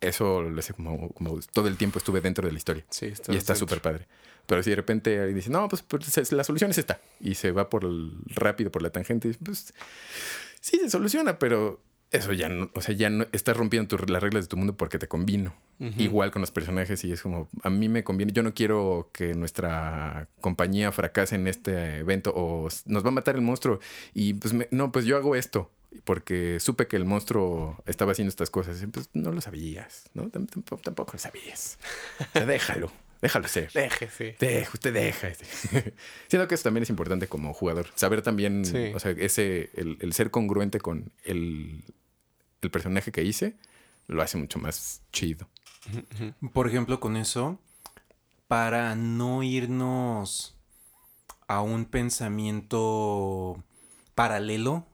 eso 0.00 0.42
lo 0.42 0.58
hace 0.58 0.74
como, 0.74 1.08
como 1.10 1.38
todo 1.52 1.68
el 1.68 1.76
tiempo 1.76 1.98
estuve 1.98 2.20
dentro 2.20 2.44
de 2.46 2.52
la 2.52 2.58
historia. 2.58 2.84
Sí, 2.90 3.06
Y 3.06 3.08
estás 3.08 3.34
está 3.36 3.54
súper 3.54 3.80
padre. 3.80 4.06
Pero 4.46 4.62
si 4.62 4.70
de 4.70 4.76
repente 4.76 5.16
alguien 5.18 5.36
dice, 5.36 5.50
no, 5.50 5.68
pues, 5.68 5.82
pues, 5.82 6.16
es- 6.18 6.32
la 6.32 6.42
solución 6.44 6.70
es 6.70 6.78
esta. 6.78 7.00
Y 7.20 7.34
se 7.36 7.52
va 7.52 7.70
por 7.70 7.84
el 7.84 8.12
rápido, 8.26 8.70
por 8.70 8.82
la 8.82 8.90
tangente, 8.90 9.34
pues 9.44 9.72
sí 10.60 10.78
se 10.78 10.90
soluciona, 10.90 11.38
pero 11.38 11.80
eso 12.10 12.32
ya 12.32 12.48
no, 12.48 12.70
o 12.74 12.80
sea, 12.80 12.94
ya 12.94 13.10
no 13.10 13.26
estás 13.32 13.56
rompiendo 13.56 13.96
tu- 13.96 14.10
las 14.10 14.22
reglas 14.22 14.44
de 14.44 14.48
tu 14.48 14.56
mundo 14.56 14.76
porque 14.76 14.98
te 14.98 15.06
convino. 15.08 15.54
Igual 15.98 16.32
con 16.32 16.40
los 16.40 16.50
personajes 16.50 17.04
y 17.04 17.12
es 17.12 17.22
como, 17.22 17.48
a 17.62 17.70
mí 17.70 17.88
me 17.88 18.02
conviene, 18.02 18.32
yo 18.32 18.42
no 18.42 18.52
quiero 18.54 19.10
que 19.12 19.34
nuestra 19.34 20.28
compañía 20.40 20.90
fracase 20.90 21.36
en 21.36 21.46
este 21.46 21.98
evento 21.98 22.32
o 22.34 22.68
nos 22.86 23.04
va 23.04 23.08
a 23.08 23.12
matar 23.12 23.36
el 23.36 23.42
monstruo 23.42 23.78
y 24.14 24.34
pues 24.34 24.54
me- 24.54 24.66
no, 24.72 24.90
pues 24.90 25.04
yo 25.04 25.16
hago 25.16 25.36
esto 25.36 25.70
porque 26.04 26.60
supe 26.60 26.86
que 26.86 26.96
el 26.96 27.04
monstruo 27.04 27.82
estaba 27.86 28.12
haciendo 28.12 28.28
estas 28.30 28.50
cosas. 28.50 28.84
Pues 28.92 29.10
no 29.14 29.32
lo 29.32 29.40
sabías, 29.40 30.04
¿no? 30.14 30.24
Tam- 30.24 30.48
Tampoco, 30.48 30.82
tampoco 30.82 31.12
lo 31.14 31.18
sabías. 31.18 31.78
O 32.20 32.32
sea, 32.32 32.46
déjalo, 32.46 32.92
déjalo 33.22 33.48
ser. 33.48 33.72
Deje, 33.72 34.08
sí. 34.10 34.34
Deja, 34.38 34.70
usted 34.72 34.92
deja. 34.92 35.28
Siento 36.28 36.46
que 36.48 36.54
eso 36.54 36.64
también 36.64 36.82
es 36.82 36.90
importante 36.90 37.26
como 37.26 37.52
jugador. 37.54 37.86
Saber 37.94 38.22
también, 38.22 38.64
Sí. 38.64 38.92
o 38.94 39.00
sea, 39.00 39.12
ese, 39.12 39.70
el, 39.74 39.96
el 40.00 40.12
ser 40.12 40.30
congruente 40.30 40.78
con 40.80 41.10
el, 41.24 41.84
el 42.62 42.70
personaje 42.70 43.10
que 43.12 43.22
hice, 43.24 43.56
lo 44.06 44.22
hace 44.22 44.36
mucho 44.38 44.58
más 44.58 45.02
chido. 45.12 45.48
Por 46.52 46.68
ejemplo, 46.68 47.00
con 47.00 47.16
eso, 47.16 47.58
para 48.46 48.94
no 48.94 49.42
irnos 49.42 50.54
a 51.46 51.62
un 51.62 51.86
pensamiento 51.86 53.62
paralelo 54.14 54.86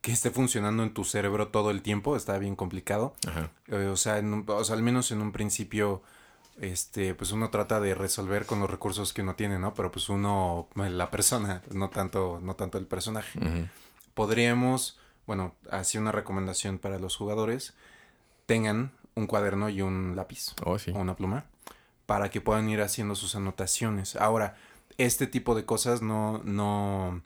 que 0.00 0.12
esté 0.12 0.30
funcionando 0.30 0.82
en 0.82 0.94
tu 0.94 1.04
cerebro 1.04 1.48
todo 1.48 1.70
el 1.70 1.82
tiempo, 1.82 2.16
está 2.16 2.38
bien 2.38 2.56
complicado. 2.56 3.14
Ajá. 3.28 3.50
Eh, 3.68 3.86
o, 3.92 3.96
sea, 3.96 4.18
en 4.18 4.32
un- 4.32 4.44
o 4.48 4.64
sea, 4.64 4.74
al 4.76 4.82
menos 4.82 5.10
en 5.10 5.20
un 5.20 5.30
principio, 5.32 6.02
este, 6.60 7.14
pues 7.14 7.32
uno 7.32 7.50
trata 7.50 7.80
de 7.80 7.94
resolver 7.94 8.46
con 8.46 8.60
los 8.60 8.70
recursos 8.70 9.12
que 9.12 9.22
uno 9.22 9.34
tiene, 9.34 9.58
¿no? 9.58 9.74
Pero 9.74 9.90
pues 9.92 10.08
uno, 10.08 10.68
la 10.74 11.10
persona, 11.10 11.62
no 11.70 11.90
tanto, 11.90 12.38
no 12.42 12.54
tanto 12.56 12.78
el 12.78 12.86
personaje 12.86 13.38
podríamos, 14.14 14.98
bueno, 15.26 15.54
así 15.70 15.98
una 15.98 16.12
recomendación 16.12 16.78
para 16.78 16.98
los 16.98 17.16
jugadores, 17.16 17.74
tengan 18.46 18.92
un 19.14 19.26
cuaderno 19.26 19.68
y 19.68 19.82
un 19.82 20.14
lápiz 20.16 20.54
Oh, 20.64 20.78
sí. 20.78 20.90
o 20.92 20.98
una 20.98 21.14
pluma 21.16 21.44
para 22.06 22.30
que 22.30 22.40
puedan 22.40 22.68
ir 22.68 22.80
haciendo 22.82 23.14
sus 23.14 23.34
anotaciones. 23.36 24.16
Ahora, 24.16 24.56
este 24.98 25.26
tipo 25.26 25.54
de 25.54 25.64
cosas 25.64 26.02
no, 26.02 26.40
no, 26.44 27.22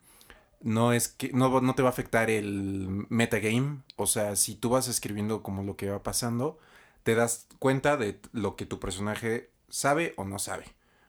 no 0.64 0.92
es 0.92 1.09
que, 1.09 1.31
no, 1.33 1.61
no 1.61 1.74
te 1.74 1.83
va 1.83 1.90
a 1.90 1.92
afectar 1.92 2.31
el 2.31 3.07
metagame. 3.11 3.83
O 3.96 4.07
sea, 4.07 4.37
si 4.37 4.57
tú 4.57 4.70
vas 4.70 4.88
escribiendo 4.88 5.42
como 5.42 5.62
lo 5.62 5.77
que 5.77 5.90
va 5.90 6.03
pasando, 6.03 6.59
te 7.05 7.14
das 7.14 7.46
cuenta 7.59 7.96
de 7.96 8.20
lo 8.33 8.57
que 8.57 8.66
tu 8.66 8.81
personaje 8.81 9.50
sabe 9.68 10.14
o 10.16 10.24
no 10.24 10.38
sabe. 10.38 10.66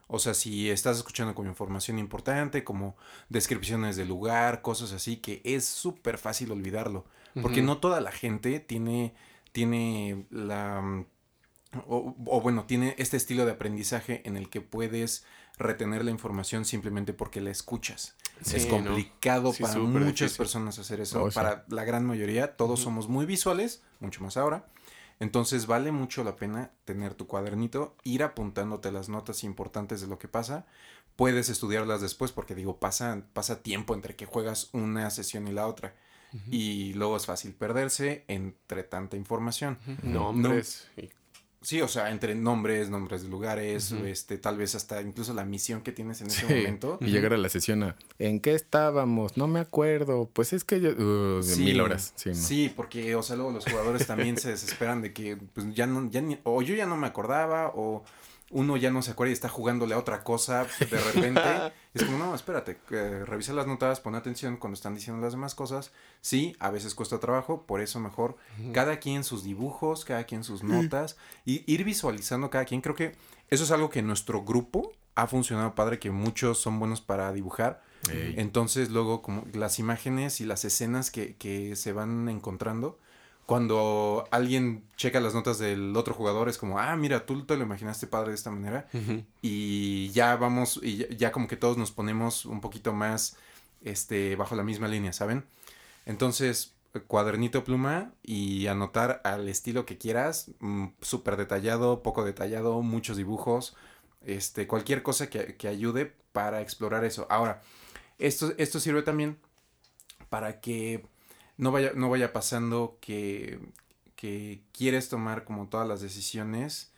O 0.08 0.20
sea, 0.20 0.34
si 0.36 0.70
estás 0.70 0.98
escuchando 0.98 1.34
como 1.36 1.50
información 1.50 1.98
importante, 2.00 2.64
como 2.64 2.96
descripciones 3.30 3.96
del 3.96 4.10
lugar, 4.10 4.62
cosas 4.62 4.92
así, 4.94 5.18
que 5.18 5.42
es 5.44 5.66
súper 5.66 6.18
fácil 6.20 6.52
olvidarlo. 6.52 7.06
Porque 7.42 7.62
no 7.62 7.80
toda 7.80 8.00
la 8.02 8.12
gente 8.14 8.60
tiene, 8.62 9.14
tiene 9.52 10.26
la... 10.30 10.82
mm, 10.82 11.06
O, 11.88 12.16
o 12.28 12.42
bueno, 12.42 12.66
tiene 12.66 12.96
este 12.98 13.18
estilo 13.18 13.46
de 13.46 13.52
aprendizaje 13.54 14.22
en 14.26 14.38
el 14.38 14.50
que 14.50 14.62
puedes 14.62 15.26
retener 15.58 16.06
la 16.06 16.12
información 16.12 16.66
simplemente 16.66 17.14
porque 17.14 17.42
la 17.42 17.52
escuchas. 17.52 18.16
Sí, 18.42 18.58
es 18.58 18.66
¿no? 18.66 18.72
complicado 18.72 19.54
Sí, 19.54 19.64
para 19.64 19.80
muchas 19.80 20.06
difícil. 20.32 20.38
personas 20.38 20.78
hacer 20.80 21.00
eso. 21.02 21.24
Oh, 21.24 21.32
sí. 21.32 21.36
Para 21.36 21.66
la 21.70 21.84
gran 21.84 22.06
mayoría, 22.06 22.56
todos 22.56 22.80
somos 22.82 23.08
muy 23.08 23.26
visuales, 23.26 23.82
mucho 24.00 24.24
más 24.24 24.38
ahora. 24.38 24.66
Entonces 25.20 25.66
vale 25.66 25.92
mucho 25.94 26.24
la 26.26 26.36
pena 26.36 26.72
tener 26.84 27.14
tu 27.14 27.26
cuadernito, 27.28 27.96
ir 28.04 28.22
apuntándote 28.24 28.92
las 28.92 29.08
notas 29.08 29.44
importantes 29.46 30.02
de 30.02 30.08
lo 30.08 30.20
que 30.20 30.28
pasa. 30.28 30.66
Puedes 31.16 31.48
estudiarlas 31.48 32.02
después 32.02 32.34
porque 32.34 32.54
digo, 32.56 32.78
pasa, 32.80 33.22
pasa 33.32 33.62
tiempo 33.64 33.94
entre 33.96 34.18
que 34.18 34.26
juegas 34.26 34.70
una 34.74 35.10
sesión 35.10 35.48
y 35.48 35.54
la 35.54 35.68
otra. 35.68 35.96
Y 36.52 36.92
luego 36.96 37.16
es 37.16 37.26
fácil 37.26 37.54
perderse 37.54 38.26
entre 38.28 38.84
tanta 38.84 39.16
información. 39.16 39.78
Nombres. 40.04 40.90
y- 40.98 41.10
Sí, 41.66 41.82
o 41.82 41.88
sea, 41.88 42.12
entre 42.12 42.36
nombres, 42.36 42.92
nombres 42.92 43.24
de 43.24 43.30
lugares, 43.30 43.92
este, 43.92 44.38
tal 44.38 44.56
vez 44.56 44.76
hasta 44.76 45.02
incluso 45.02 45.34
la 45.34 45.44
misión 45.46 45.82
que 45.82 45.92
tienes 45.92 46.22
en 46.22 46.28
ese 46.28 46.42
Sí. 46.42 46.54
momento. 46.54 47.00
Y 47.02 47.08
llegar 47.08 47.34
a 47.34 47.38
la 47.38 47.50
sesión 47.50 47.82
a, 47.82 47.96
¿en 48.20 48.40
qué 48.40 48.54
estábamos? 48.54 49.36
No 49.36 49.48
me 49.48 49.60
acuerdo. 49.60 50.30
Pues 50.32 50.54
es 50.54 50.64
que 50.64 50.80
yo, 50.80 50.92
uh, 50.92 51.42
Sí, 51.42 51.64
mil 51.64 51.82
horas. 51.82 52.14
Sí, 52.16 52.30
no. 52.30 52.36
Sí, 52.36 52.72
porque, 52.76 53.16
o 53.16 53.24
sea, 53.24 53.36
luego 53.36 53.50
los 53.52 53.66
jugadores 53.66 54.06
también 54.06 54.38
se 54.38 54.50
desesperan 54.50 55.02
de 55.02 55.12
que, 55.12 55.38
pues, 55.38 55.74
ya 55.74 55.88
no, 55.88 56.08
ya 56.12 56.22
ni- 56.22 56.38
o 56.44 56.62
yo 56.62 56.76
ya 56.76 56.86
no 56.86 56.98
me 56.98 57.08
acordaba, 57.08 57.72
o 57.76 58.04
uno 58.52 58.78
ya 58.78 58.92
no 58.92 59.02
se 59.02 59.12
acuerda 59.12 59.32
y 59.32 59.34
está 59.34 59.50
jugándole 59.50 59.96
a 59.96 59.98
otra 59.98 60.24
cosa 60.24 60.68
de 60.80 61.00
repente. 61.00 61.42
es 61.94 62.04
como, 62.04 62.18
no, 62.18 62.36
espérate, 62.36 62.78
eh, 62.92 63.24
revisa 63.26 63.54
las 63.54 63.68
notas, 63.68 64.00
pon 64.00 64.16
atención 64.16 64.58
cuando 64.58 64.76
están 64.76 64.94
diciendo 64.94 65.22
las 65.22 65.34
demás 65.34 65.56
cosas. 65.56 65.92
Sí, 66.22 66.56
a 66.60 66.70
veces 66.70 66.94
cuesta 66.96 67.20
trabajo, 67.20 67.64
por 67.64 67.82
eso 67.82 68.00
mejor 68.00 68.38
cada 68.74 69.00
quien 69.00 69.24
sus 69.24 69.44
dibujos, 69.44 70.06
cada 70.06 70.26
quien 70.26 70.44
sus 70.44 70.64
notas, 70.64 71.18
y 71.44 71.64
ir 71.72 71.84
visualizando 71.84 72.50
cada 72.50 72.66
quien. 72.66 72.82
Creo 72.82 72.96
que 72.96 73.16
eso 73.50 73.64
es 73.64 73.72
algo 73.72 73.90
que 73.90 74.02
nuestro 74.02 74.44
grupo 74.44 74.92
ha 75.16 75.28
funcionado 75.28 75.74
padre, 75.76 75.98
que 75.98 76.12
muchos 76.12 76.60
son 76.60 76.80
buenos 76.80 77.02
para 77.02 77.32
dibujar. 77.34 77.84
Entonces 78.08 78.92
luego 78.92 79.24
como 79.24 79.46
las 79.54 79.80
imágenes 79.80 80.40
y 80.40 80.46
las 80.46 80.64
escenas 80.64 81.10
que, 81.10 81.36
que 81.38 81.76
se 81.76 81.92
van 81.92 82.30
encontrando, 82.30 83.00
cuando 83.46 84.28
alguien 84.32 84.84
checa 84.96 85.20
las 85.20 85.34
notas 85.36 85.60
del 85.60 85.96
otro 85.96 86.14
jugador 86.14 86.50
es 86.50 86.58
como, 86.58 86.80
ah, 86.80 86.96
mira, 86.96 87.26
tú 87.26 87.46
te 87.46 87.56
lo 87.56 87.64
imaginaste 87.64 88.08
padre 88.08 88.30
de 88.30 88.36
esta 88.36 88.50
manera 88.50 88.88
y 89.42 90.10
ya 90.12 90.36
vamos, 90.36 90.80
y 90.82 90.98
ya, 90.98 91.10
ya 91.10 91.32
como 91.32 91.48
que 91.48 91.56
todos 91.56 91.78
nos 91.78 91.92
ponemos 91.92 92.46
un 92.46 92.60
poquito 92.60 92.92
más 92.94 93.38
este, 93.84 94.36
bajo 94.36 94.56
la 94.56 94.64
misma 94.64 94.88
línea, 94.88 95.14
¿saben? 95.14 95.46
Entonces, 96.06 96.74
cuadernito 97.08 97.64
pluma 97.64 98.14
y 98.24 98.68
anotar 98.68 99.22
al 99.24 99.48
estilo 99.48 99.86
que 99.86 99.98
quieras, 99.98 100.52
mm, 100.60 100.88
súper 101.02 101.38
detallado, 101.38 102.02
poco 102.02 102.26
detallado, 102.26 102.82
muchos 102.82 103.18
dibujos, 103.18 103.76
este, 104.26 104.66
cualquier 104.68 105.04
cosa 105.04 105.30
que, 105.30 105.56
que 105.56 105.68
ayude 105.68 106.14
para 106.32 106.62
explorar 106.62 107.06
eso. 107.06 107.28
Ahora, 107.30 107.62
esto, 108.18 108.54
esto 108.58 108.80
sirve 108.80 109.04
también 109.04 109.38
para 110.30 110.60
que 110.62 111.06
no 111.58 111.72
vaya, 111.72 111.92
no 111.96 112.10
vaya 112.10 112.34
pasando 112.34 112.98
que, 113.02 113.60
que 114.16 114.64
quieres 114.74 115.10
tomar 115.10 115.46
como 115.46 115.68
todas 115.70 115.88
las 115.88 116.02
decisiones 116.02 116.92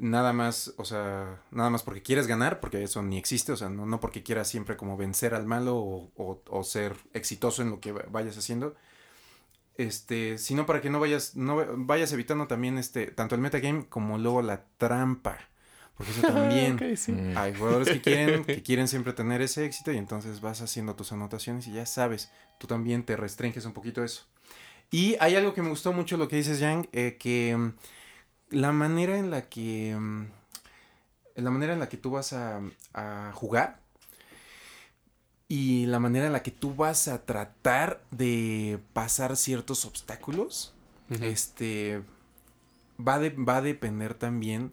nada 0.00 0.32
más, 0.32 0.74
o 0.78 0.84
sea, 0.84 1.42
nada 1.52 1.70
más 1.70 1.82
porque 1.84 2.02
quieres 2.02 2.26
ganar, 2.26 2.60
porque 2.60 2.82
eso 2.82 3.02
ni 3.02 3.18
existe, 3.18 3.52
o 3.52 3.56
sea, 3.56 3.68
no, 3.68 3.86
no 3.86 4.00
porque 4.00 4.22
quieras 4.24 4.48
siempre 4.48 4.76
como 4.76 4.96
vencer 4.96 5.34
al 5.34 5.46
malo 5.46 5.76
o, 5.76 6.12
o- 6.50 6.64
ser 6.64 6.96
exitoso 7.12 7.62
en 7.62 7.70
lo 7.70 7.80
que 7.80 7.92
va- 7.92 8.04
vayas 8.10 8.36
haciendo, 8.38 8.74
este, 9.76 10.38
sino 10.38 10.66
para 10.66 10.80
que 10.80 10.90
no 10.90 11.00
vayas, 11.00 11.36
no 11.36 11.56
vayas 11.78 12.12
evitando 12.12 12.46
también 12.46 12.78
este, 12.78 13.08
tanto 13.08 13.34
el 13.34 13.40
metagame 13.40 13.86
como 13.88 14.18
luego 14.18 14.42
la 14.42 14.64
trampa, 14.78 15.38
porque 15.96 16.12
eso 16.12 16.22
también, 16.22 16.78
sí. 16.96 17.12
Mm. 17.12 17.36
hay 17.36 17.54
jugadores 17.58 17.88
que 17.88 18.00
quieren, 18.00 18.44
que 18.44 18.62
quieren 18.62 18.88
siempre 18.88 19.12
tener 19.12 19.40
ese 19.42 19.64
éxito 19.64 19.92
y 19.92 19.96
entonces 19.98 20.40
vas 20.40 20.60
haciendo 20.60 20.94
tus 20.96 21.12
anotaciones 21.12 21.66
y 21.66 21.72
ya 21.72 21.86
sabes, 21.86 22.30
tú 22.58 22.66
también 22.66 23.04
te 23.04 23.16
restringes 23.16 23.64
un 23.64 23.72
poquito 23.72 24.02
eso. 24.04 24.24
Y 24.90 25.16
hay 25.20 25.34
algo 25.36 25.54
que 25.54 25.62
me 25.62 25.70
gustó 25.70 25.92
mucho 25.92 26.16
lo 26.16 26.28
que 26.28 26.36
dices, 26.36 26.60
Yang, 26.60 26.88
eh, 26.92 27.16
que 27.18 27.56
mm, 27.56 27.72
la 28.50 28.72
manera 28.72 29.18
en 29.18 29.30
la 29.30 29.42
que 29.48 29.96
mm, 29.98 30.26
la 31.36 31.50
manera 31.50 31.72
en 31.72 31.80
la 31.80 31.88
que 31.88 31.96
tú 31.96 32.10
vas 32.12 32.32
a, 32.32 32.60
a 32.92 33.32
jugar 33.34 33.80
y 35.48 35.86
la 35.86 35.98
manera 35.98 36.26
en 36.26 36.32
la 36.32 36.42
que 36.42 36.50
tú 36.50 36.74
vas 36.74 37.08
a 37.08 37.24
tratar 37.24 38.02
de 38.10 38.78
pasar 38.92 39.36
ciertos 39.36 39.84
obstáculos, 39.84 40.74
este 41.20 42.02
va, 42.98 43.18
de- 43.18 43.30
va 43.30 43.56
a 43.58 43.62
depender 43.62 44.14
también 44.14 44.72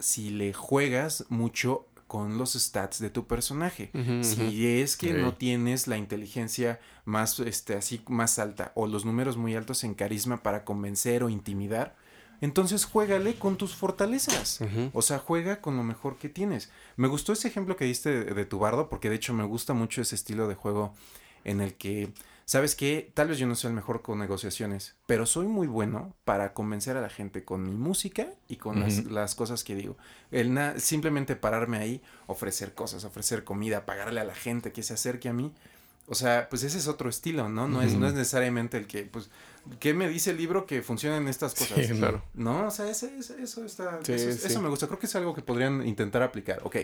si 0.00 0.30
le 0.30 0.52
juegas 0.52 1.24
mucho 1.28 1.86
con 2.06 2.38
los 2.38 2.54
stats 2.54 2.98
de 2.98 3.08
tu 3.08 3.28
personaje. 3.28 3.92
Si 4.22 4.66
es 4.66 4.96
que 4.96 5.12
no 5.12 5.34
tienes 5.34 5.86
la 5.86 5.96
inteligencia 5.96 6.80
más, 7.04 7.38
este, 7.38 7.76
así, 7.76 8.02
más 8.08 8.40
alta 8.40 8.72
o 8.74 8.88
los 8.88 9.04
números 9.04 9.36
muy 9.36 9.54
altos 9.54 9.84
en 9.84 9.94
carisma 9.94 10.42
para 10.42 10.64
convencer 10.64 11.22
o 11.22 11.28
intimidar, 11.28 11.94
entonces 12.40 12.84
juégale 12.84 13.34
con 13.34 13.56
tus 13.56 13.76
fortalezas. 13.76 14.60
O 14.92 15.02
sea, 15.02 15.18
juega 15.18 15.60
con 15.60 15.76
lo 15.76 15.84
mejor 15.84 16.16
que 16.16 16.28
tienes. 16.28 16.72
Me 16.96 17.06
gustó 17.06 17.32
ese 17.32 17.46
ejemplo 17.46 17.76
que 17.76 17.84
diste 17.84 18.24
de, 18.24 18.34
de 18.34 18.44
tu 18.44 18.58
bardo, 18.58 18.88
porque 18.88 19.08
de 19.08 19.14
hecho 19.14 19.32
me 19.32 19.44
gusta 19.44 19.72
mucho 19.72 20.02
ese 20.02 20.16
estilo 20.16 20.48
de 20.48 20.56
juego 20.56 20.92
en 21.44 21.60
el 21.60 21.74
que, 21.74 22.12
¿sabes 22.50 22.74
qué? 22.74 23.12
Tal 23.14 23.28
vez 23.28 23.38
yo 23.38 23.46
no 23.46 23.54
sea 23.54 23.70
el 23.70 23.76
mejor 23.76 24.02
con 24.02 24.18
negociaciones, 24.18 24.96
pero 25.06 25.24
soy 25.24 25.46
muy 25.46 25.68
bueno 25.68 26.16
para 26.24 26.52
convencer 26.52 26.96
a 26.96 27.00
la 27.00 27.08
gente 27.08 27.44
con 27.44 27.62
mi 27.62 27.76
música 27.76 28.26
y 28.48 28.56
con 28.56 28.80
las, 29.08 29.36
cosas 29.36 29.62
que 29.62 29.76
digo. 29.76 29.96
El 30.32 30.52
na- 30.52 30.76
simplemente 30.80 31.36
pararme 31.36 31.78
ahí, 31.78 32.02
ofrecer 32.26 32.74
cosas, 32.74 33.04
ofrecer 33.04 33.44
comida, 33.44 33.86
pagarle 33.86 34.18
a 34.20 34.24
la 34.24 34.34
gente 34.34 34.72
que 34.72 34.82
se 34.82 34.94
acerque 34.94 35.28
a 35.28 35.32
mí. 35.32 35.52
O 36.08 36.16
sea, 36.16 36.48
pues 36.50 36.64
ese 36.64 36.78
es 36.78 36.88
otro 36.88 37.08
estilo, 37.08 37.48
¿no? 37.48 37.68
No, 37.68 37.82
es, 37.82 37.94
no 37.94 38.08
es 38.08 38.14
necesariamente 38.14 38.76
el 38.78 38.88
que, 38.88 39.04
pues, 39.04 39.30
¿qué 39.78 39.94
me 39.94 40.08
dice 40.08 40.32
el 40.32 40.38
libro 40.38 40.66
que 40.66 40.82
funcionan 40.82 41.28
estas 41.28 41.54
cosas? 41.54 41.86
Sí, 41.86 41.94
Claro. 41.94 42.20
No, 42.34 42.66
o 42.66 42.70
sea, 42.72 42.90
ese, 42.90 43.16
ese- 43.16 43.40
eso 43.40 43.64
está. 43.64 44.00
Sí, 44.02 44.14
eso, 44.14 44.32
sí. 44.32 44.48
eso 44.48 44.60
me 44.60 44.68
gusta. 44.68 44.88
Creo 44.88 44.98
que 44.98 45.06
es 45.06 45.14
algo 45.14 45.34
que 45.36 45.42
podrían 45.42 45.86
intentar 45.86 46.24
aplicar. 46.24 46.62
Ok, 46.64 46.78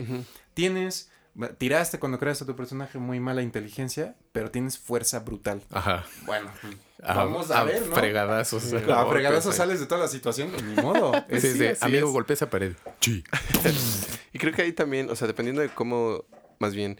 tienes. 0.54 1.10
Tiraste 1.58 1.98
cuando 1.98 2.18
creaste 2.18 2.44
a 2.44 2.46
tu 2.46 2.56
personaje 2.56 2.98
muy 2.98 3.20
mala 3.20 3.42
inteligencia, 3.42 4.16
pero 4.32 4.50
tienes 4.50 4.78
fuerza 4.78 5.18
brutal. 5.20 5.60
Ajá. 5.70 6.06
Bueno, 6.24 6.50
pues, 6.62 6.74
A- 7.02 7.14
vamos 7.14 7.50
a, 7.50 7.62
ver, 7.64 7.86
¿no? 7.86 7.94
Fregadazos. 7.94 8.62
Sí. 8.62 8.76
A 8.76 8.80
golpes 8.80 9.10
fregadazos 9.12 9.54
sales 9.54 9.78
de 9.80 9.86
toda 9.86 10.00
la 10.00 10.08
situación, 10.08 10.50
ni 10.66 10.82
modo. 10.82 11.12
Es- 11.28 11.42
Sí, 11.56 11.64
amigo, 11.80 12.06
es. 12.06 12.12
golpea 12.12 12.34
esa 12.34 12.48
pared. 12.50 12.72
Sí. 13.00 13.22
Y 14.32 14.38
creo 14.38 14.52
que 14.52 14.62
ahí 14.62 14.72
también, 14.72 15.08
o 15.10 15.16
sea, 15.16 15.26
dependiendo 15.26 15.62
de 15.62 15.68
cómo, 15.70 16.24
más 16.58 16.74
bien, 16.74 16.98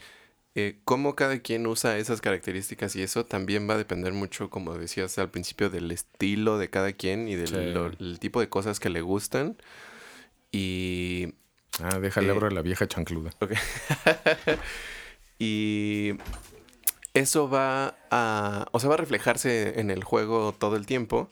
eh, 0.55 0.79
cómo 0.85 1.15
cada 1.15 1.37
quien 1.39 1.67
usa 1.67 1.97
esas 1.99 2.19
características 2.19 2.95
y 2.95 3.03
eso 3.03 3.25
también 3.25 3.69
va 3.69 3.75
a 3.75 3.77
depender 3.77 4.11
mucho, 4.13 4.49
como 4.49 4.75
decías 4.75 5.17
al 5.19 5.29
principio, 5.29 5.69
del 5.69 5.91
estilo 5.91 6.57
de 6.57 6.69
cada 6.71 6.93
quien 6.93 7.27
y 7.27 7.35
del 7.35 7.47
Sí. 7.47 7.55
lo- 7.73 7.87
el 7.99 8.17
tipo 8.19 8.39
de 8.39 8.49
cosas 8.49 8.79
que 8.79 8.89
le 8.89 9.01
gustan. 9.01 9.55
Y 10.51 11.33
Ah, 11.81 11.99
déjale 11.99 12.27
Eh, 12.27 12.31
abro 12.31 12.47
a 12.47 12.51
la 12.51 12.61
vieja 12.61 12.87
chancluda. 12.87 13.31
Ok. 13.39 13.51
y 15.39 16.13
eso 17.13 17.49
va 17.49 17.95
a, 18.11 18.65
o 18.71 18.79
sea, 18.79 18.89
va 18.89 18.95
a 18.95 18.97
reflejarse 18.99 19.79
en 19.79 19.91
el 19.91 20.03
juego 20.03 20.53
todo 20.57 20.75
el 20.75 20.85
tiempo. 20.85 21.29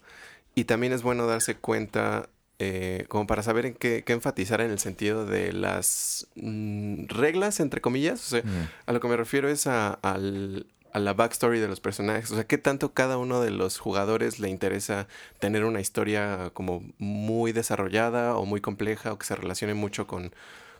Y 0.53 0.65
también 0.65 0.93
es 0.93 1.01
bueno 1.03 1.27
darse 1.27 1.55
cuenta, 1.55 2.29
eh, 2.59 3.05
como 3.09 3.27
para 3.27 3.43
saber 3.43 3.65
en 3.65 3.73
qué, 3.73 4.03
qué 4.05 4.13
enfatizar 4.13 4.61
en 4.61 4.71
el 4.71 4.79
sentido 4.79 5.25
de 5.25 5.51
las 5.51 6.27
mm, 6.35 7.07
reglas, 7.07 7.59
entre 7.59 7.81
comillas. 7.81 8.19
O 8.21 8.29
sea, 8.29 8.41
Mm. 8.43 8.69
a 8.87 8.93
lo 8.93 8.99
que 8.99 9.07
me 9.07 9.17
refiero 9.17 9.49
es 9.49 9.67
a, 9.67 9.93
al- 9.95 10.65
a 10.95 10.99
la 10.99 11.13
backstory 11.13 11.59
de 11.59 11.67
los 11.67 11.81
personajes. 11.81 12.31
O 12.31 12.35
sea, 12.35 12.45
qué 12.47 12.57
tanto 12.57 12.93
cada 12.93 13.17
uno 13.17 13.41
de 13.41 13.51
los 13.51 13.79
jugadores 13.79 14.39
le 14.39 14.47
interesa 14.49 15.07
tener 15.39 15.65
una 15.65 15.81
historia 15.81 16.51
como 16.53 16.83
muy 16.99 17.51
desarrollada 17.51 18.37
o 18.37 18.45
muy 18.45 18.61
compleja 18.61 19.11
o 19.11 19.17
que 19.19 19.25
se 19.25 19.35
relacione 19.35 19.73
mucho 19.73 20.07
con, 20.07 20.31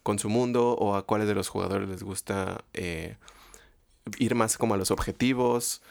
con 0.03 0.17
su 0.17 0.29
mundo 0.29 0.71
o 0.77 0.95
a 0.95 1.05
cuáles 1.05 1.27
de 1.27 1.35
los 1.35 1.49
jugadores 1.49 1.89
les 1.89 2.01
gusta 2.03 2.63
eh, 2.73 3.17
ir 4.17 4.35
más 4.35 4.57
como 4.57 4.73
a 4.73 4.77
los 4.77 4.89
objetivos 4.91 5.81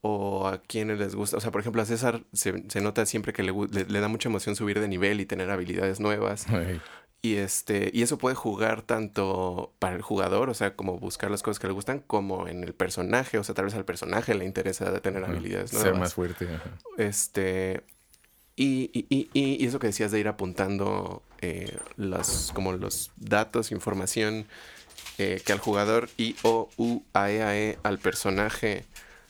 o 0.00 0.46
a 0.48 0.62
quienes 0.62 0.98
les 0.98 1.14
gusta. 1.14 1.36
O 1.36 1.40
sea, 1.40 1.50
por 1.50 1.60
ejemplo, 1.60 1.82
a 1.82 1.84
César 1.86 2.22
se, 2.32 2.64
se 2.70 2.80
nota 2.80 3.04
siempre 3.06 3.32
que 3.32 3.42
le, 3.42 3.52
le- 3.70 3.84
le 3.86 4.00
da 4.00 4.08
mucha 4.08 4.28
emoción 4.28 4.54
subir 4.56 4.80
de 4.80 4.88
nivel 4.88 5.20
y 5.20 5.26
tener 5.26 5.50
habilidades 5.50 6.00
nuevas. 6.00 6.46
Y 7.24 7.36
este, 7.36 7.90
y 7.94 8.02
eso 8.02 8.18
puede 8.18 8.36
jugar 8.36 8.82
tanto 8.82 9.72
para 9.78 9.96
el 9.96 10.02
jugador, 10.02 10.50
o 10.50 10.54
sea, 10.54 10.76
como 10.76 10.98
buscar 10.98 11.30
las 11.30 11.42
cosas 11.42 11.58
que 11.58 11.66
le 11.66 11.72
gustan, 11.72 12.00
como 12.00 12.48
en 12.48 12.62
el 12.62 12.74
personaje. 12.74 13.38
O 13.38 13.44
sea, 13.44 13.54
tal 13.54 13.64
vez 13.64 13.72
al 13.72 13.86
personaje 13.86 14.34
le 14.34 14.44
interesa 14.44 15.00
tener 15.00 15.24
habilidades 15.24 15.70
Ser 15.70 15.80
nuevas. 15.80 16.00
más 16.00 16.14
fuerte. 16.14 16.44
ajá. 16.54 16.70
Este. 16.98 17.82
Y, 18.56 18.90
y, 18.92 19.30
y, 19.32 19.64
eso 19.64 19.78
que 19.78 19.86
decías 19.86 20.12
de 20.12 20.20
ir 20.20 20.28
apuntando 20.28 21.22
eh, 21.40 21.78
los, 21.96 22.52
como 22.52 22.74
los 22.74 23.10
datos, 23.16 23.72
información 23.72 24.46
eh, 25.16 25.40
que 25.46 25.54
al 25.54 25.60
jugador 25.60 26.10
y 26.18 26.36
o 26.42 26.68
u 26.76 27.04
a 27.14 27.30
e 27.30 27.42
a 27.42 27.56
e 27.56 27.78
al 27.84 27.98
personaje 27.98 28.84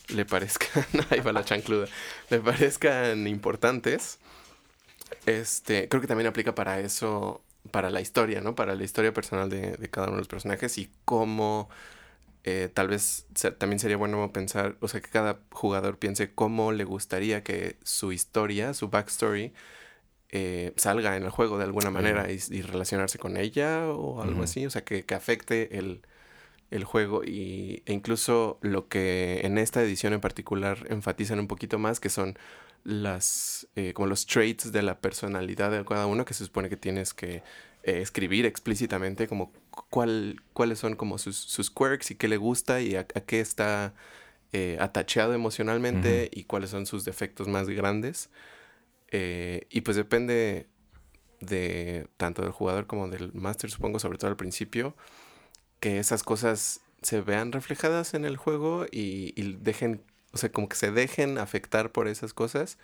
le 0.09 0.25
parezcan, 0.25 0.83
ahí 1.11 1.21
va 1.21 1.31
la 1.31 1.45
chancluda, 1.45 1.87
le 2.29 2.39
parezcan 2.39 3.25
importantes. 3.25 4.19
Este, 5.25 5.87
creo 5.87 6.01
que 6.01 6.07
también 6.07 6.27
aplica 6.27 6.53
para 6.53 6.81
eso, 6.81 7.41
para 7.71 7.89
la 7.89 8.01
historia, 8.01 8.41
¿no? 8.41 8.55
Para 8.55 8.75
la 8.75 8.83
historia 8.83 9.13
personal 9.13 9.49
de, 9.49 9.77
de 9.77 9.89
cada 9.89 10.07
uno 10.07 10.15
de 10.17 10.21
los 10.21 10.27
personajes 10.27 10.77
y 10.77 10.91
cómo 11.05 11.69
eh, 12.43 12.69
tal 12.73 12.87
vez 12.89 13.27
se- 13.35 13.51
también 13.51 13.79
sería 13.79 13.97
bueno 13.97 14.31
pensar, 14.33 14.77
o 14.81 14.87
sea, 14.87 15.01
que 15.01 15.09
cada 15.09 15.39
jugador 15.51 15.97
piense 15.99 16.33
cómo 16.33 16.71
le 16.71 16.83
gustaría 16.85 17.43
que 17.43 17.77
su 17.83 18.11
historia, 18.11 18.73
su 18.73 18.89
backstory, 18.89 19.53
eh, 20.29 20.73
salga 20.77 21.15
en 21.17 21.23
el 21.23 21.29
juego 21.29 21.57
de 21.57 21.63
alguna 21.65 21.91
manera 21.91 22.31
y, 22.31 22.39
y 22.51 22.61
relacionarse 22.61 23.19
con 23.19 23.37
ella 23.37 23.87
o 23.89 24.21
algo 24.23 24.43
así, 24.43 24.65
o 24.65 24.69
sea, 24.69 24.83
que, 24.83 25.05
que 25.05 25.15
afecte 25.15 25.77
el, 25.77 26.01
el 26.71 26.83
juego 26.83 27.23
y, 27.23 27.83
e 27.85 27.93
incluso 27.93 28.57
lo 28.61 28.87
que 28.87 29.41
en 29.43 29.57
esta 29.57 29.81
edición 29.81 30.13
en 30.13 30.21
particular 30.21 30.85
enfatizan 30.89 31.39
un 31.39 31.47
poquito 31.47 31.77
más, 31.79 31.99
que 31.99 32.09
son 32.09 32.37
las, 32.83 33.67
eh, 33.75 33.93
como 33.93 34.07
los 34.07 34.25
traits 34.25 34.71
de 34.71 34.81
la 34.81 34.99
personalidad 34.99 35.71
de 35.71 35.83
cada 35.85 36.05
uno, 36.07 36.25
que 36.25 36.33
se 36.33 36.45
supone 36.45 36.69
que 36.69 36.77
tienes 36.77 37.13
que 37.13 37.43
eh, 37.83 38.01
escribir 38.01 38.45
explícitamente 38.45 39.27
como 39.27 39.51
cu- 39.71 39.85
cuál, 39.89 40.41
cuáles 40.53 40.79
son 40.79 40.95
como 40.95 41.17
sus, 41.17 41.37
sus 41.37 41.69
quirks 41.69 42.11
y 42.11 42.15
qué 42.15 42.27
le 42.27 42.37
gusta 42.37 42.81
y 42.81 42.95
a, 42.95 43.01
a 43.01 43.21
qué 43.21 43.39
está 43.39 43.93
eh, 44.53 44.77
atachado 44.79 45.33
emocionalmente 45.33 46.29
y 46.31 46.43
cuáles 46.45 46.69
son 46.69 46.85
sus 46.85 47.05
defectos 47.05 47.47
más 47.47 47.67
grandes. 47.69 48.29
Eh, 49.11 49.67
y 49.69 49.81
pues 49.81 49.97
depende 49.97 50.67
de 51.39 52.07
tanto 52.17 52.41
del 52.41 52.51
jugador 52.51 52.87
como 52.87 53.07
del 53.07 53.33
máster, 53.33 53.69
supongo, 53.69 53.99
sobre 53.99 54.17
todo 54.17 54.29
al 54.29 54.37
principio, 54.37 54.95
que 55.79 55.99
esas 55.99 56.23
cosas 56.23 56.81
se 57.01 57.21
vean 57.21 57.51
reflejadas 57.51 58.13
en 58.13 58.25
el 58.25 58.37
juego 58.37 58.85
y, 58.91 59.33
y 59.35 59.57
dejen, 59.59 60.01
o 60.31 60.37
sea, 60.37 60.51
como 60.51 60.67
que 60.67 60.75
se 60.75 60.91
dejen 60.91 61.37
afectar 61.37 61.91
por 61.91 62.07
esas 62.07 62.33
cosas, 62.33 62.77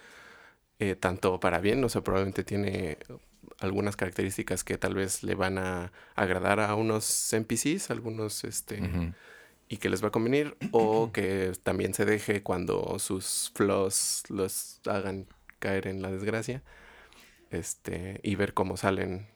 eh, 0.80 0.96
tanto 0.96 1.40
para 1.40 1.60
bien, 1.60 1.84
o 1.84 1.90
sea, 1.90 2.02
probablemente 2.02 2.44
tiene 2.44 2.98
algunas 3.60 3.96
características 3.96 4.64
que 4.64 4.78
tal 4.78 4.96
vez 4.96 5.24
le 5.24 5.36
van 5.36 5.58
a 5.58 5.92
agradar 6.16 6.60
a 6.60 6.74
unos 6.76 7.32
NPCs, 7.34 7.92
algunos, 7.92 8.44
este, 8.44 8.82
y 9.70 9.78
que 9.78 9.90
les 9.90 10.04
va 10.04 10.08
a 10.08 10.12
convenir, 10.12 10.58
o 10.72 11.12
que 11.14 11.54
también 11.62 11.94
se 11.94 12.06
deje 12.06 12.42
cuando 12.42 12.98
sus 13.00 13.52
flaws 13.54 14.24
los 14.30 14.82
hagan 14.88 15.28
caer 15.60 15.88
en 15.88 16.02
la 16.02 16.12
desgracia, 16.12 16.64
este, 17.52 18.20
y 18.24 18.36
ver 18.36 18.54
cómo 18.54 18.78
salen 18.78 19.28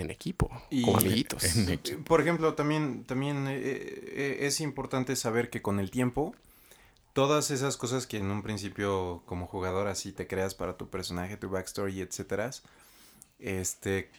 en 0.00 0.10
equipo, 0.10 0.48
Y- 0.70 0.82
como 0.82 0.98
amiguitos. 0.98 1.44
En 1.56 1.68
equipo. 1.70 2.04
Por 2.04 2.20
ejemplo, 2.20 2.54
también, 2.54 3.04
también 3.04 3.46
eh, 3.48 3.56
eh, 3.60 4.36
es 4.42 4.60
importante 4.60 5.16
saber 5.16 5.50
que 5.50 5.60
con 5.62 5.80
el 5.80 5.90
tiempo, 5.90 6.34
todas 7.12 7.50
esas 7.50 7.76
cosas 7.76 8.06
que 8.06 8.18
en 8.18 8.30
un 8.30 8.42
principio 8.42 9.22
como 9.26 9.46
jugador 9.46 9.88
así 9.88 10.12
te 10.12 10.26
creas 10.26 10.54
para 10.54 10.76
tu 10.76 10.88
personaje, 10.88 11.36
tu 11.36 11.48
backstory, 11.50 12.00
etcétera, 12.00 12.50
este, 13.40 14.10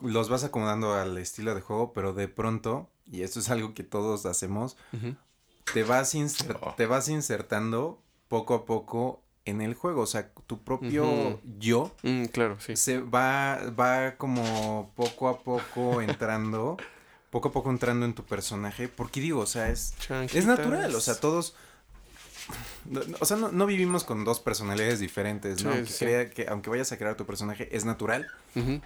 los 0.00 0.28
vas 0.28 0.44
acomodando 0.44 0.94
al 0.94 1.16
estilo 1.18 1.54
de 1.54 1.60
juego, 1.62 1.92
pero 1.92 2.12
de 2.12 2.28
pronto, 2.28 2.90
y 3.06 3.22
esto 3.22 3.40
es 3.40 3.48
algo 3.50 3.72
que 3.74 3.84
todos 3.84 4.26
hacemos, 4.26 4.76
te 5.72 5.84
vas, 5.84 6.14
Oh. 6.60 6.74
te 6.76 6.84
vas 6.86 7.08
insertando 7.08 8.02
poco 8.28 8.54
a 8.54 8.64
poco 8.66 9.21
en 9.44 9.60
el 9.60 9.74
juego, 9.74 10.02
o 10.02 10.06
sea, 10.06 10.30
tu 10.46 10.62
propio 10.62 11.40
yo 11.58 11.94
Mm, 12.02 12.24
claro, 12.26 12.58
sí. 12.60 12.76
se 12.76 13.00
va, 13.00 13.58
va 13.78 14.16
como 14.16 14.92
poco 14.94 15.28
a 15.28 15.40
poco 15.42 16.00
entrando, 16.02 16.76
poco 17.30 17.48
a 17.48 17.52
poco 17.52 17.70
entrando 17.70 18.06
en 18.06 18.14
tu 18.14 18.24
personaje, 18.24 18.88
porque 18.88 19.20
digo, 19.20 19.40
o 19.40 19.46
sea, 19.46 19.68
es, 19.70 19.94
es 20.32 20.46
natural, 20.46 20.94
o 20.94 21.00
sea, 21.00 21.14
todos, 21.18 21.54
no- 22.84 23.02
no- 23.04 23.16
o 23.20 23.24
sea, 23.24 23.36
no, 23.36 23.50
no 23.52 23.66
vivimos 23.66 24.04
con 24.04 24.24
dos 24.24 24.40
personalidades 24.40 25.00
diferentes, 25.00 25.62
¿no? 25.64 25.70
Sí, 25.70 25.76
aunque, 25.76 25.92
sí. 25.92 26.04
crea 26.04 26.30
que, 26.30 26.46
aunque 26.48 26.70
vayas 26.70 26.92
a 26.92 26.98
crear 26.98 27.16
tu 27.16 27.26
personaje, 27.26 27.68
es 27.74 27.84
natural, 27.84 28.26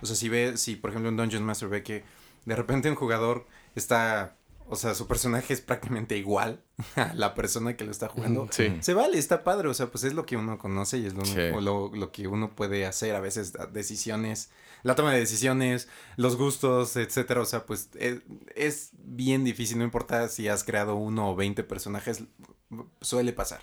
o 0.00 0.06
sea, 0.06 0.16
si 0.16 0.28
ve, 0.28 0.56
si 0.56 0.76
por 0.76 0.90
ejemplo 0.90 1.10
un 1.10 1.16
Dungeon 1.16 1.42
Master 1.42 1.68
ve 1.68 1.82
que 1.82 2.04
de 2.44 2.56
repente 2.56 2.88
un 2.88 2.96
jugador 2.96 3.46
está, 3.74 4.36
o 4.68 4.76
sea, 4.76 4.94
su 4.94 5.06
personaje 5.06 5.52
es 5.54 5.60
prácticamente 5.60 6.16
igual 6.16 6.62
a 6.96 7.14
la 7.14 7.34
persona 7.34 7.76
que 7.76 7.84
lo 7.84 7.90
está 7.90 8.08
jugando, 8.08 8.48
Sí. 8.50 8.76
se 8.80 8.94
vale, 8.94 9.18
está 9.18 9.44
padre, 9.44 9.68
o 9.68 9.74
sea, 9.74 9.86
pues 9.90 10.04
es 10.04 10.14
lo 10.14 10.26
que 10.26 10.36
uno 10.36 10.58
conoce 10.58 10.98
y 10.98 11.06
es 11.06 11.14
lo, 11.14 11.24
Sí. 11.24 11.36
lo, 11.60 11.90
lo 11.94 12.12
que 12.12 12.26
uno 12.28 12.50
puede 12.54 12.84
hacer 12.86 13.14
a 13.14 13.20
veces, 13.20 13.52
decisiones, 13.72 14.50
la 14.82 14.94
toma 14.94 15.12
de 15.12 15.18
decisiones, 15.20 15.88
los 16.16 16.36
gustos, 16.36 16.96
etcétera, 16.96 17.40
o 17.40 17.44
sea, 17.46 17.64
pues 17.66 17.88
es, 17.94 18.20
es 18.54 18.90
bien 19.02 19.42
difícil, 19.44 19.78
no 19.78 19.84
importa 19.84 20.28
si 20.28 20.48
has 20.48 20.64
creado 20.64 20.96
uno 20.96 21.30
o 21.30 21.36
veinte 21.36 21.62
personajes, 21.64 22.22
suele 23.00 23.32
pasar. 23.32 23.62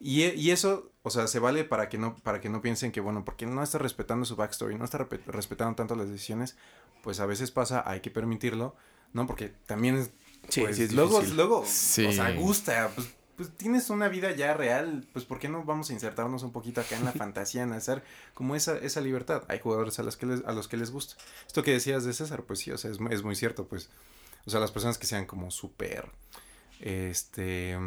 y, 0.00 0.24
y 0.24 0.50
eso, 0.50 0.90
o 1.02 1.10
sea, 1.10 1.28
se 1.28 1.38
vale 1.38 1.62
para 1.64 1.88
que 1.88 1.96
no, 1.98 2.16
para 2.16 2.40
que 2.40 2.48
no 2.48 2.60
piensen 2.62 2.90
que, 2.90 3.00
bueno, 3.00 3.24
porque 3.24 3.46
no 3.46 3.62
está 3.62 3.78
respetando 3.78 4.24
su 4.24 4.34
backstory, 4.34 4.76
no 4.76 4.84
está 4.84 5.06
respetando 5.26 5.76
tanto 5.76 5.94
las 5.94 6.08
decisiones, 6.08 6.56
pues 7.04 7.20
a 7.20 7.26
veces 7.26 7.50
pasa, 7.52 7.84
hay 7.88 8.00
que 8.00 8.10
permitirlo, 8.10 8.74
¿no? 9.12 9.26
Porque 9.26 9.52
también 9.66 9.96
es, 9.96 10.10
Sí, 10.48 10.60
pues, 10.62 10.76
sí 10.76 10.82
es 10.84 10.92
luego, 10.92 11.22
luego, 11.34 11.64
Sí. 11.66 12.04
o 12.06 12.12
sea, 12.12 12.32
gusta, 12.34 12.90
pues, 12.94 13.08
pues 13.36 13.50
tienes 13.56 13.88
una 13.90 14.08
vida 14.08 14.32
ya 14.32 14.54
real, 14.54 15.06
pues 15.12 15.24
¿por 15.24 15.38
qué 15.38 15.48
no 15.48 15.64
vamos 15.64 15.88
a 15.90 15.92
insertarnos 15.92 16.42
un 16.42 16.52
poquito 16.52 16.80
acá 16.80 16.96
en 16.96 17.04
la 17.04 17.12
fantasía, 17.12 17.62
en 17.62 17.72
hacer 17.72 18.02
como 18.34 18.54
esa, 18.56 18.76
esa 18.78 19.00
libertad? 19.00 19.44
Hay 19.48 19.60
jugadores 19.60 19.98
a 19.98 20.02
los 20.02 20.16
que 20.16 20.26
les, 20.26 20.44
a 20.44 20.52
los 20.52 20.68
que 20.68 20.76
les 20.76 20.90
gusta. 20.90 21.14
Esto 21.46 21.62
que 21.62 21.72
decías 21.72 22.04
de 22.04 22.12
César, 22.12 22.42
pues 22.42 22.58
sí, 22.58 22.70
o 22.70 22.78
sea, 22.78 22.90
es, 22.90 22.98
es 23.10 23.22
muy 23.22 23.36
cierto, 23.36 23.66
pues, 23.66 23.88
o 24.44 24.50
sea, 24.50 24.60
las 24.60 24.72
personas 24.72 24.98
que 24.98 25.06
sean 25.06 25.24
como 25.26 25.50
súper, 25.50 26.10
este, 26.80 27.78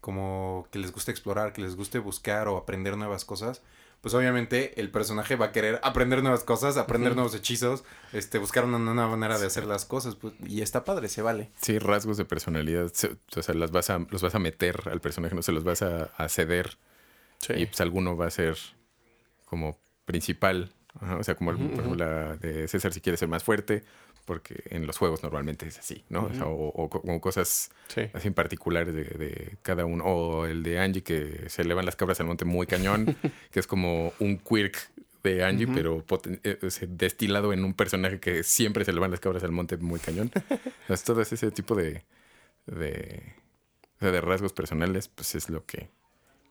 como 0.00 0.66
que 0.70 0.78
les 0.78 0.92
guste 0.92 1.10
explorar, 1.10 1.52
que 1.52 1.62
les 1.62 1.76
guste 1.76 1.98
buscar 1.98 2.48
o 2.48 2.56
aprender 2.56 2.96
nuevas 2.96 3.24
cosas, 3.24 3.62
pues 4.04 4.12
obviamente 4.14 4.78
el 4.80 4.90
personaje 4.90 5.34
va 5.34 5.46
a 5.46 5.52
querer 5.52 5.80
aprender 5.82 6.22
nuevas 6.22 6.44
cosas, 6.44 6.76
aprender 6.76 7.14
nuevos 7.14 7.34
hechizos, 7.34 7.84
este, 8.12 8.36
buscar 8.38 8.66
una 8.66 8.78
nueva 8.78 9.08
manera 9.08 9.38
de 9.38 9.46
hacer 9.46 9.64
las 9.64 9.86
cosas, 9.86 10.14
pues, 10.14 10.34
y 10.46 10.60
está 10.60 10.84
padre, 10.84 11.08
se 11.08 11.22
vale. 11.22 11.50
Sí, 11.60 11.78
rasgos 11.78 12.18
de 12.18 12.26
personalidad. 12.26 12.92
se- 12.92 13.16
O 13.36 13.42
sea, 13.42 13.54
las 13.54 13.70
vas 13.70 13.88
a, 13.88 13.98
los 14.10 14.20
vas 14.20 14.34
a 14.34 14.38
meter 14.38 14.82
al 14.92 15.00
personaje, 15.00 15.34
no 15.34 15.40
se 15.42 15.52
los 15.52 15.64
vas 15.64 15.80
a, 15.80 16.04
a 16.18 16.28
ceder. 16.28 16.76
Sí. 17.38 17.54
Y 17.54 17.64
pues 17.66 17.80
alguno 17.80 18.14
va 18.14 18.26
a 18.26 18.30
ser 18.30 18.56
como 19.46 19.78
principal. 20.04 20.70
Ajá, 21.00 21.16
O 21.16 21.24
sea, 21.24 21.34
como 21.34 21.52
la 21.96 22.36
de 22.36 22.68
César 22.68 22.92
si 22.92 23.00
quiere 23.00 23.16
ser 23.16 23.28
más 23.28 23.42
fuerte, 23.42 23.82
porque 24.24 24.62
en 24.70 24.86
los 24.86 24.96
juegos 24.98 25.22
normalmente 25.22 25.66
es 25.68 25.78
así, 25.78 26.04
¿no? 26.08 26.24
O 26.26 26.34
sea, 26.34 26.46
o, 26.46 26.68
o 26.68 27.20
cosas 27.20 27.70
Sí. 27.88 28.02
así 28.12 28.28
en 28.28 28.34
particulares 28.34 28.94
de, 28.94 29.04
de 29.04 29.56
cada 29.62 29.84
uno. 29.84 30.04
O 30.04 30.46
el 30.46 30.62
de 30.62 30.78
Angie 30.78 31.02
que 31.02 31.48
se 31.48 31.62
elevan 31.62 31.84
las 31.86 31.96
cabras 31.96 32.20
al 32.20 32.26
monte 32.26 32.44
muy 32.44 32.66
cañón, 32.66 33.16
que 33.50 33.60
es 33.60 33.66
como 33.66 34.12
un 34.20 34.38
quirk 34.38 34.76
de 35.22 35.42
Angie, 35.44 35.66
pero 35.66 36.04
eh, 36.42 36.58
destilado 36.88 37.52
en 37.52 37.64
un 37.64 37.72
personaje 37.74 38.20
que 38.20 38.42
siempre 38.42 38.84
se 38.84 38.90
elevan 38.90 39.10
las 39.10 39.20
cabras 39.20 39.42
al 39.44 39.52
monte 39.52 39.76
muy 39.78 39.98
cañón. 40.00 40.30
Entonces, 40.50 41.04
todo 41.04 41.22
ese 41.22 41.50
tipo 41.50 41.74
de, 41.74 42.04
de, 42.66 43.22
de 44.00 44.20
rasgos 44.20 44.52
personales, 44.52 45.08
pues 45.08 45.34
es 45.34 45.48
lo 45.48 45.64
que 45.64 45.88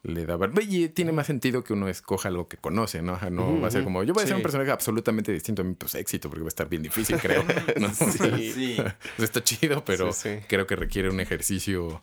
le 0.03 0.25
da... 0.25 0.35
val- 0.35 0.51
Y 0.61 0.89
tiene 0.89 1.11
más 1.11 1.27
sentido 1.27 1.63
que 1.63 1.73
uno 1.73 1.87
escoja 1.87 2.27
algo 2.29 2.47
que 2.47 2.57
conoce, 2.57 3.01
¿no? 3.01 3.13
Ajá, 3.13 3.29
no 3.29 3.59
va 3.61 3.69
a 3.69 3.71
ser 3.71 3.83
como, 3.83 4.03
yo 4.03 4.13
voy 4.13 4.23
a 4.23 4.27
ser 4.27 4.35
un 4.35 4.41
personaje 4.41 4.69
absolutamente 4.71 5.31
distinto 5.31 5.61
a 5.61 5.65
mí, 5.65 5.73
pues 5.75 5.95
éxito, 5.95 6.29
porque 6.29 6.41
va 6.43 6.47
a 6.47 6.49
estar 6.49 6.69
bien 6.69 6.83
difícil, 6.83 7.17
creo. 7.19 7.43
¿no? 7.79 7.93
Sí. 7.93 8.51
Sí. 8.53 8.77
Está 9.17 9.43
chido, 9.43 9.83
pero 9.85 10.11
Sí, 10.13 10.39
creo 10.47 10.67
que 10.67 10.75
requiere 10.75 11.09
un 11.09 11.19
ejercicio 11.19 12.01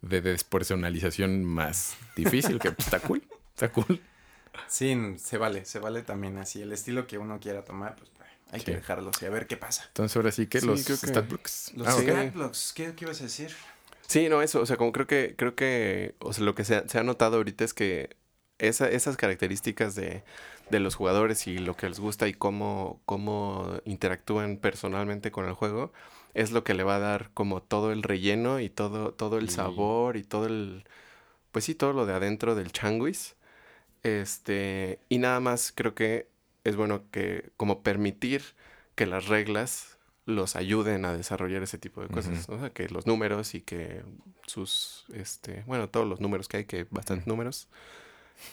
de 0.00 0.20
despersonalización 0.20 1.44
más 1.44 1.94
difícil, 2.16 2.58
que 2.58 2.72
pues, 2.72 2.86
está 2.88 3.00
cool. 3.00 3.22
Está 3.54 3.70
cool. 3.70 4.00
Sí, 4.68 4.96
se 5.18 5.38
vale, 5.38 5.64
se 5.64 5.78
vale 5.78 6.02
también 6.02 6.38
así. 6.38 6.62
El 6.62 6.72
estilo 6.72 7.06
que 7.06 7.18
uno 7.18 7.38
quiera 7.40 7.64
tomar, 7.64 7.96
pues 7.96 8.10
hay 8.50 8.60
que 8.60 8.72
dejarlo 8.74 9.10
así, 9.10 9.24
a 9.26 9.30
ver 9.30 9.46
qué 9.46 9.56
pasa. 9.56 9.84
Entonces 9.88 10.16
ahora 10.16 10.30
sí 10.32 10.46
que 10.46 10.60
los 10.60 10.80
statblocks. 10.80 11.72
Los 11.74 11.86
Ah, 11.88 11.94
ok. 11.94 12.00
Sí. 12.00 12.06
scrapblocks, 12.06 12.72
¿qué, 12.74 12.94
¿qué 12.94 13.04
ibas 13.04 13.20
a 13.20 13.24
decir? 13.24 13.54
Sí, 14.08 14.28
no, 14.28 14.42
eso, 14.42 14.60
o 14.60 14.66
sea, 14.66 14.76
como 14.76 14.92
creo 14.92 15.06
que, 15.06 15.34
creo 15.36 15.54
que, 15.54 16.14
o 16.20 16.32
sea, 16.32 16.44
lo 16.44 16.54
que 16.54 16.64
se 16.64 16.76
ha, 16.76 16.88
se 16.88 16.98
ha 16.98 17.02
notado 17.02 17.36
ahorita 17.38 17.64
es 17.64 17.72
que 17.72 18.16
esa, 18.58 18.88
esas 18.90 19.16
características 19.16 19.94
de, 19.94 20.22
de 20.68 20.80
los 20.80 20.94
jugadores 20.96 21.46
y 21.46 21.58
lo 21.58 21.76
que 21.76 21.88
les 21.88 21.98
gusta 22.00 22.28
y 22.28 22.34
cómo, 22.34 23.00
cómo 23.06 23.80
interactúan 23.84 24.58
personalmente 24.58 25.30
con 25.32 25.46
el 25.46 25.54
juego 25.54 25.92
es 26.34 26.50
lo 26.52 26.62
que 26.64 26.74
le 26.74 26.82
va 26.84 26.96
a 26.96 26.98
dar 26.98 27.30
como 27.32 27.62
todo 27.62 27.92
el 27.92 28.02
relleno 28.02 28.60
y 28.60 28.68
todo, 28.70 29.14
todo 29.14 29.38
el 29.38 29.48
sabor 29.50 30.16
y 30.16 30.24
todo 30.24 30.46
el, 30.46 30.84
pues 31.52 31.64
sí, 31.66 31.74
todo 31.74 31.92
lo 31.92 32.06
de 32.06 32.14
adentro 32.14 32.54
del 32.54 32.72
changuis. 32.72 33.36
Este, 34.02 35.00
y 35.08 35.18
nada 35.18 35.40
más 35.40 35.72
creo 35.74 35.94
que 35.94 36.28
es 36.64 36.76
bueno 36.76 37.04
que 37.10 37.50
como 37.56 37.82
permitir 37.82 38.42
que 38.94 39.06
las 39.06 39.26
reglas 39.28 39.91
los 40.24 40.54
ayuden 40.56 41.04
a 41.04 41.12
desarrollar 41.16 41.62
ese 41.62 41.78
tipo 41.78 42.00
de 42.00 42.08
cosas. 42.08 42.48
¿no? 42.48 42.56
O 42.56 42.58
sea, 42.60 42.70
que 42.70 42.88
los 42.88 43.06
números 43.06 43.54
y 43.54 43.60
que 43.60 44.02
sus, 44.46 45.04
este, 45.12 45.64
bueno, 45.66 45.88
todos 45.88 46.06
los 46.08 46.20
números 46.20 46.46
que 46.48 46.58
hay, 46.58 46.64
que 46.64 46.86
bastantes 46.90 47.26
números, 47.26 47.68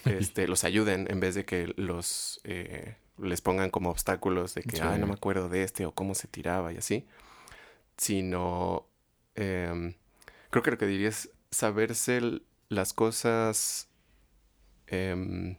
este, 0.05 0.47
los 0.47 0.63
ayuden 0.63 1.07
en 1.09 1.19
vez 1.19 1.35
de 1.35 1.45
que 1.45 1.73
los 1.77 2.41
eh, 2.43 2.95
les 3.17 3.41
pongan 3.41 3.69
como 3.69 3.89
obstáculos 3.91 4.55
de 4.55 4.63
que, 4.63 4.77
Sí. 4.77 4.81
ay, 4.83 4.97
no 4.99 5.07
me 5.07 5.13
acuerdo 5.13 5.49
de 5.49 5.63
este 5.63 5.85
o 5.85 5.91
cómo 5.93 6.15
se 6.15 6.27
tiraba 6.27 6.73
y 6.73 6.77
así. 6.77 7.05
Sino, 7.97 8.87
em, 9.35 9.93
creo 10.49 10.63
que 10.63 10.71
lo 10.71 10.77
que 10.77 10.85
diría 10.87 11.09
es 11.09 11.29
saberse 11.51 12.41
las 12.69 12.93
cosas 12.93 13.87
em, 14.87 15.57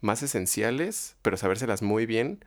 más 0.00 0.22
esenciales, 0.22 1.16
pero 1.22 1.36
sabérselas 1.36 1.80
muy 1.82 2.04
bien 2.06 2.44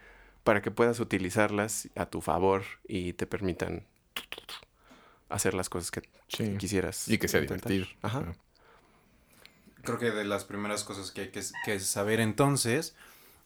para 0.49 0.63
que 0.63 0.71
puedas 0.71 0.99
utilizarlas 0.99 1.89
a 1.95 2.07
tu 2.07 2.21
favor 2.21 2.63
y 2.87 3.13
te 3.13 3.27
permitan 3.27 3.85
hacer 5.29 5.53
las 5.53 5.69
cosas 5.69 5.91
que 5.91 6.01
Sí. 6.27 6.57
quisieras. 6.57 7.07
Y 7.07 7.19
que 7.19 7.27
sea 7.27 7.41
intentar. 7.41 7.71
divertido. 7.71 7.99
Ajá. 8.01 8.33
Creo 9.83 9.99
que 9.99 10.09
de 10.09 10.25
las 10.25 10.45
primeras 10.45 10.83
cosas 10.83 11.11
que 11.11 11.21
hay 11.21 11.27
que, 11.29 11.43
que 11.65 11.79
saber 11.79 12.19
entonces 12.19 12.95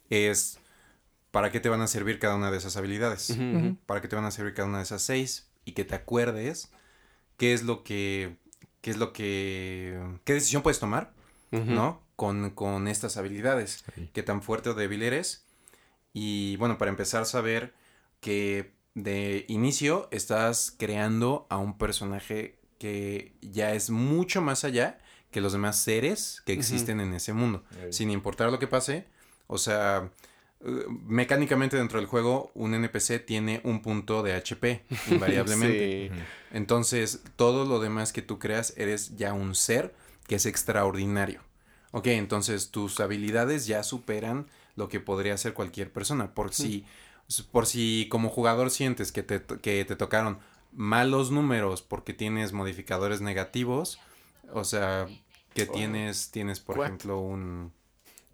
es 0.10 0.60
para 1.32 1.52
qué 1.52 1.60
te 1.60 1.68
van 1.68 1.82
a 1.82 1.88
servir 1.88 2.20
cada 2.20 2.38
una 2.38 2.52
de 2.52 2.58
esas 2.60 2.78
habilidades. 2.78 3.38
Para 3.86 4.00
qué 4.00 4.08
te 4.08 4.16
van 4.16 4.24
a 4.24 4.32
servir 4.32 4.54
cada 4.54 4.70
una 4.70 4.78
de 4.78 4.86
esas 4.86 5.02
seis 5.02 5.50
y 5.66 5.74
que 5.74 5.84
te 5.84 5.96
acuerdes 5.96 6.72
qué 7.36 7.52
es 7.54 7.64
lo 7.64 7.84
que, 7.84 8.38
qué 8.80 8.92
es 8.92 8.98
lo 8.98 9.12
que, 9.12 10.00
qué 10.24 10.36
decisión 10.36 10.64
puedes 10.64 10.80
tomar. 10.80 11.12
¿no? 11.52 12.02
Con, 12.16 12.52
con 12.52 12.88
estas 12.88 13.18
habilidades. 13.18 13.84
Sí. 13.94 14.10
qué 14.14 14.24
tan 14.24 14.42
fuerte 14.42 14.70
o 14.70 14.74
débil 14.74 15.04
eres. 15.04 15.44
Y 16.14 16.56
bueno, 16.58 16.78
para 16.78 16.90
empezar, 16.90 17.26
saber 17.26 17.74
que 18.20 18.74
de 18.94 19.46
inicio 19.48 20.08
estás 20.12 20.74
creando 20.78 21.48
a 21.50 21.58
un 21.58 21.78
personaje 21.78 22.60
que 22.78 23.34
ya 23.42 23.74
es 23.74 23.90
mucho 23.90 24.42
más 24.42 24.64
allá 24.64 25.00
que 25.32 25.42
los 25.42 25.54
demás 25.54 25.80
seres 25.80 26.42
que 26.46 26.54
existen 26.54 27.00
en 27.00 27.14
ese 27.14 27.34
mundo. 27.34 27.64
Ahí. 27.82 27.92
Sin 27.92 28.12
importar 28.12 28.52
lo 28.52 28.60
que 28.60 28.68
pase, 28.68 29.08
o 29.48 29.58
sea, 29.58 30.12
eh, 30.66 30.86
mecánicamente 31.08 31.76
dentro 31.76 32.00
del 32.00 32.08
juego, 32.08 32.52
un 32.54 32.74
NPC 32.74 33.26
tiene 33.26 33.60
un 33.64 33.82
punto 33.82 34.24
de 34.24 34.34
HP, 34.34 34.86
invariablemente. 35.12 36.12
Sí. 36.14 36.22
Entonces, 36.52 37.24
todo 37.36 37.66
lo 37.66 37.80
demás 37.80 38.14
que 38.14 38.22
tú 38.22 38.40
creas, 38.40 38.74
eres 38.78 39.18
ya 39.18 39.34
un 39.34 39.56
ser 39.56 39.96
que 40.28 40.36
es 40.36 40.46
extraordinario. 40.46 41.42
Ok, 41.92 42.08
entonces 42.08 42.72
tus 42.72 43.00
habilidades 43.00 43.68
ya 43.68 43.84
superan 43.84 44.48
lo 44.76 44.90
que 44.90 45.00
podría 45.00 45.34
hacer 45.34 45.54
cualquier 45.54 45.92
persona. 45.92 46.34
Por 46.34 46.54
si, 46.54 46.86
por 47.52 47.66
si 47.66 48.08
como 48.10 48.30
jugador 48.30 48.72
sientes 48.72 49.12
que 49.12 49.24
te, 49.24 49.42
que 49.42 49.86
te 49.86 49.96
tocaron 49.96 50.40
malos 50.72 51.32
números 51.32 51.82
porque 51.82 52.14
tienes 52.14 52.54
modificadores 52.54 53.22
negativos, 53.22 54.00
o 54.52 54.64
sea, 54.64 55.08
que 55.54 55.66
tienes, 55.66 56.32
tienes, 56.32 56.60
por 56.60 56.80
ejemplo, 56.80 57.20
un, 57.20 57.72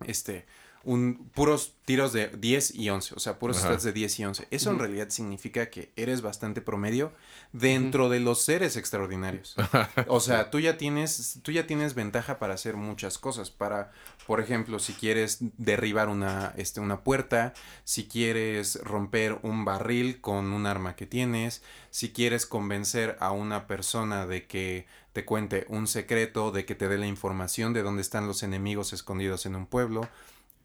este, 0.06 0.46
un, 0.84 1.30
puros 1.34 1.76
tiros 1.86 2.14
de 2.14 2.28
10 2.28 2.76
y 2.76 2.90
11, 2.90 3.16
o 3.16 3.20
sea, 3.20 3.38
puros 3.40 3.58
Ajá. 3.58 3.68
stats 3.68 3.84
de 3.84 3.92
10 3.92 4.20
y 4.20 4.26
11. 4.26 4.48
Eso 4.52 4.72
en 4.72 4.80
realidad 4.80 5.10
significa 5.10 5.70
que 5.70 5.92
eres 5.96 6.22
bastante 6.22 6.62
promedio 6.62 7.12
dentro 7.52 8.10
de 8.10 8.20
los 8.20 8.44
seres 8.44 8.78
extraordinarios. 8.78 9.56
O 10.08 10.20
sea, 10.20 10.50
tú 10.50 10.60
ya 10.60 10.78
tienes, 10.78 11.40
tú 11.44 11.52
ya 11.52 11.68
tienes 11.68 11.94
ventaja 11.94 12.40
para 12.40 12.54
hacer 12.54 12.76
muchas 12.76 13.18
cosas. 13.18 13.52
Para, 13.52 13.92
por 14.28 14.40
ejemplo, 14.40 14.80
si 14.80 14.94
quieres 14.94 15.40
derribar 15.58 16.10
una, 16.10 16.54
este, 16.58 16.80
una 16.80 17.04
puerta, 17.04 17.54
si 17.84 18.08
quieres 18.08 18.80
romper 18.84 19.40
un 19.44 19.66
barril 19.66 20.22
con 20.22 20.54
un 20.54 20.66
arma 20.66 20.96
que 20.96 21.06
tienes, 21.06 21.64
si 21.90 22.12
quieres 22.12 22.46
convencer 22.46 23.18
a 23.20 23.32
una 23.32 23.68
persona 23.68 24.26
de 24.26 24.46
que 24.46 24.86
te 25.14 25.26
cuente 25.26 25.66
un 25.70 25.88
secreto, 25.88 26.52
de 26.52 26.66
que 26.66 26.76
te 26.76 26.88
dé 26.88 26.98
la 26.98 27.08
información 27.08 27.74
de 27.74 27.82
dónde 27.82 28.02
están 28.02 28.28
los 28.28 28.44
enemigos 28.44 28.94
escondidos 28.94 29.46
en 29.46 29.56
un 29.56 29.66
pueblo. 29.66 30.08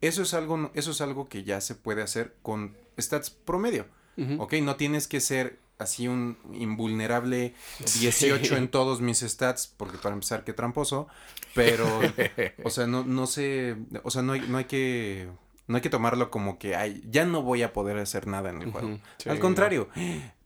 Eso 0.06 0.22
es 0.22 0.34
algo, 0.34 0.70
eso 0.74 0.90
es 0.90 1.00
algo 1.00 1.28
que 1.28 1.44
ya 1.44 1.60
se 1.60 1.74
puede 1.74 2.02
hacer 2.02 2.34
con 2.42 2.76
stats 3.00 3.30
promedio. 3.30 3.86
Ujú. 4.16 4.42
Ok, 4.42 4.54
no 4.62 4.76
tienes 4.76 5.08
que 5.08 5.20
ser 5.20 5.58
así 5.78 6.06
un 6.06 6.38
invulnerable 6.52 7.54
18 8.00 8.44
Sí. 8.44 8.54
en 8.54 8.68
todos 8.68 9.00
mis 9.00 9.20
stats, 9.20 9.66
porque 9.76 9.98
para 9.98 10.14
empezar, 10.14 10.44
qué 10.44 10.52
tramposo, 10.52 11.08
pero, 11.54 11.86
o 12.64 12.70
sea, 12.70 12.86
no, 12.86 13.04
no 13.04 13.26
sé, 13.26 13.76
o 14.02 14.10
sea, 14.10 14.22
no 14.22 14.32
hay, 14.34 14.40
no 14.42 14.58
hay 14.58 14.64
que, 14.66 15.28
no 15.66 15.76
hay 15.76 15.82
que 15.82 15.90
tomarlo 15.90 16.30
como 16.30 16.58
que, 16.58 16.76
ay, 16.76 17.02
ya 17.10 17.24
no 17.24 17.42
voy 17.42 17.62
a 17.62 17.72
poder 17.72 17.98
hacer 17.98 18.26
nada 18.28 18.50
en 18.50 18.62
el 18.62 18.70
juego. 18.70 19.00
Sí, 19.18 19.28
Al 19.30 19.40
contrario, 19.40 19.88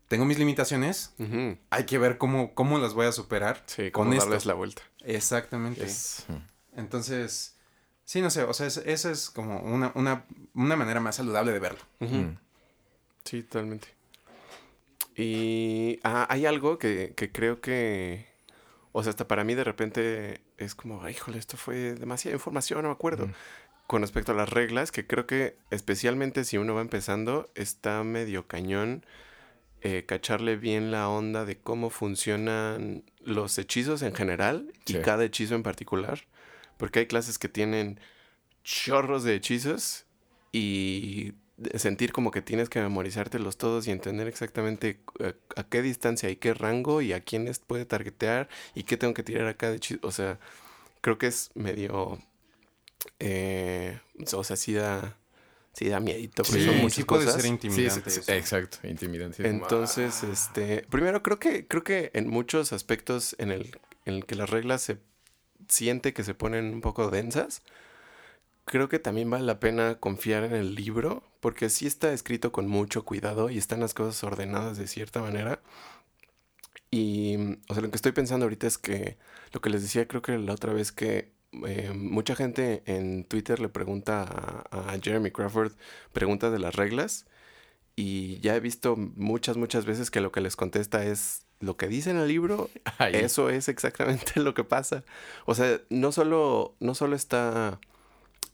tengo 0.07 0.25
mis 0.25 0.39
limitaciones, 0.39 1.13
hay 1.69 1.83
que 1.85 1.97
ver 1.99 2.17
cómo, 2.17 2.55
cómo 2.55 2.79
las 2.79 2.93
voy 2.95 3.05
a 3.05 3.11
superar. 3.11 3.61
Sí, 3.67 3.91
Con 3.91 4.11
esto. 4.13 4.25
darles 4.25 4.45
la 4.47 4.55
vuelta. 4.55 4.81
Exactamente. 5.05 5.83
Es- 5.85 6.25
Entonces, 6.75 7.55
sí, 8.09 8.21
no 8.23 8.31
sé, 8.31 8.41
o 8.43 8.53
sea, 8.53 8.65
es- 8.65 8.77
esa 8.77 9.11
es 9.11 9.29
como 9.29 9.59
una, 9.59 9.91
una, 9.93 10.25
una 10.55 10.75
manera 10.75 10.99
más 10.99 11.15
saludable 11.17 11.51
de 11.51 11.59
verlo. 11.59 11.79
Mm. 11.99 12.37
Sí, 13.23 13.43
totalmente. 13.43 13.87
Y 15.15 15.99
ah, 16.03 16.25
hay 16.29 16.45
algo 16.47 16.79
que, 16.79 17.13
que 17.15 17.31
creo 17.31 17.61
que, 17.61 18.25
o 18.93 19.03
sea, 19.03 19.11
hasta 19.11 19.27
para 19.27 19.43
mí 19.43 19.53
de 19.53 19.63
repente 19.63 20.41
es 20.57 20.73
como, 20.75 21.07
híjole, 21.07 21.37
esto 21.37 21.55
fue 21.57 21.93
demasiada 21.93 22.35
información, 22.35 22.81
no 22.81 22.87
me 22.89 22.93
acuerdo. 22.93 23.29
Con 23.85 24.01
respecto 24.01 24.31
a 24.31 24.35
las 24.35 24.49
reglas, 24.49 24.91
que 24.91 25.05
creo 25.05 25.25
que 25.27 25.55
especialmente 25.71 26.45
si 26.45 26.57
uno 26.57 26.73
va 26.75 26.81
empezando, 26.81 27.49
está 27.55 28.03
medio 28.03 28.47
cañón 28.47 29.05
eh, 29.81 30.03
cacharle 30.07 30.55
bien 30.57 30.91
la 30.91 31.09
onda 31.09 31.45
de 31.45 31.57
cómo 31.57 31.89
funcionan 31.89 33.03
los 33.21 33.57
hechizos 33.57 34.01
en 34.01 34.13
general 34.15 34.73
y 34.85 34.93
cada 35.03 35.23
hechizo 35.25 35.55
en 35.55 35.63
particular. 35.63 36.21
Porque 36.79 36.99
hay 36.99 37.07
clases 37.07 37.37
que 37.37 37.49
tienen 37.49 37.99
chorros 38.63 39.23
de 39.25 39.35
hechizos 39.35 40.05
y 40.53 41.33
sentir 41.75 42.13
como 42.13 42.31
que 42.31 42.41
tienes 42.41 42.69
que 42.69 42.79
memorizártelos 42.79 43.57
todos 43.57 43.85
y 43.85 43.91
entender 43.91 44.27
exactamente 44.27 45.01
eh, 45.19 45.33
a, 45.57 45.63
qué 45.65 45.81
distancia 45.81 46.29
y 46.29 46.37
qué 46.37 46.53
rango 46.53 47.01
y 47.01 47.11
a 47.11 47.19
quiénes 47.19 47.59
puede 47.59 47.85
targetear 47.85 48.47
y 48.75 48.83
qué 48.83 48.95
tengo 48.95 49.13
que 49.13 49.23
tirar 49.23 49.45
a 49.47 49.55
cada 49.55 49.75
hechizo. 49.75 49.99
O 50.03 50.11
sea, 50.11 50.39
creo 51.01 51.17
que 51.17 51.27
es 51.27 51.51
medio... 51.53 52.17
Eh, 53.19 53.99
o 54.33 54.43
sea, 54.45 54.55
sí 54.55 54.73
da... 54.73 55.17
Sí, 55.73 55.89
da 55.89 55.99
miedito, 55.99 56.45
sí, 56.45 56.65
son 56.65 56.77
muchas 56.77 57.05
puede 57.05 57.29
ser 57.29 57.45
intimidante. 57.45 58.09
exacto, 58.35 58.79
intimidante. 58.87 59.47
Entonces, 59.47 60.23
este, 60.23 60.85
primero 60.89 61.21
creo 61.21 61.39
que 61.39 61.67
creo 61.67 61.83
que 61.83 62.09
en 62.13 62.27
muchos 62.27 62.73
aspectos 62.73 63.35
en 63.37 63.51
el 63.51 63.79
en 64.05 64.15
el 64.15 64.25
que 64.25 64.35
las 64.35 64.49
reglas 64.49 64.81
se 64.81 64.97
siente 65.69 66.13
que 66.13 66.23
se 66.23 66.33
ponen 66.35 66.73
un 66.73 66.81
poco 66.81 67.09
densas, 67.09 67.63
creo 68.65 68.89
que 68.89 68.99
también 68.99 69.29
vale 69.29 69.45
la 69.45 69.59
pena 69.59 69.95
confiar 69.99 70.43
en 70.43 70.53
el 70.53 70.75
libro, 70.75 71.23
porque 71.39 71.69
sí 71.69 71.87
está 71.87 72.13
escrito 72.13 72.51
con 72.51 72.67
mucho 72.67 73.05
cuidado 73.05 73.49
y 73.49 73.57
están 73.57 73.79
las 73.79 73.93
cosas 73.93 74.23
ordenadas 74.23 74.77
de 74.77 74.87
cierta 74.87 75.21
manera. 75.21 75.61
Y, 76.91 77.35
o 77.67 77.73
sea, 77.73 77.83
lo 77.83 77.89
que 77.91 77.95
estoy 77.95 78.11
pensando 78.13 78.45
ahorita 78.45 78.67
es 78.67 78.77
que 78.77 79.17
lo 79.53 79.61
que 79.61 79.69
les 79.69 79.81
decía, 79.81 80.07
creo 80.07 80.21
que 80.21 80.37
la 80.37 80.53
otra 80.53 80.73
vez 80.73 80.91
que 80.91 81.31
eh, 81.67 81.91
mucha 81.95 82.35
gente 82.35 82.83
en 82.85 83.23
Twitter 83.25 83.59
le 83.59 83.69
pregunta 83.69 84.65
a, 84.71 84.97
Jeremy 85.01 85.31
Crawford 85.31 85.73
preguntas 86.13 86.51
de 86.51 86.59
las 86.59 86.75
reglas 86.75 87.25
y 87.95 88.39
ya 88.41 88.55
he 88.55 88.59
visto 88.59 88.95
muchas, 88.95 89.57
muchas 89.57 89.85
veces 89.85 90.11
que 90.11 90.21
lo 90.21 90.31
que 90.31 90.41
les 90.41 90.55
contesta 90.55 91.03
es 91.05 91.45
lo 91.59 91.77
que 91.77 91.87
dice 91.87 92.11
en 92.11 92.17
el 92.17 92.27
libro, 92.27 92.69
eso 93.11 93.49
es 93.49 93.67
exactamente 93.67 94.33
lo 94.39 94.53
que 94.53 94.63
pasa. 94.63 95.03
O 95.45 95.55
sea, 95.55 95.79
no 95.89 96.11
solo, 96.11 96.75
no 96.79 96.95
solo 96.95 97.15
está 97.15 97.79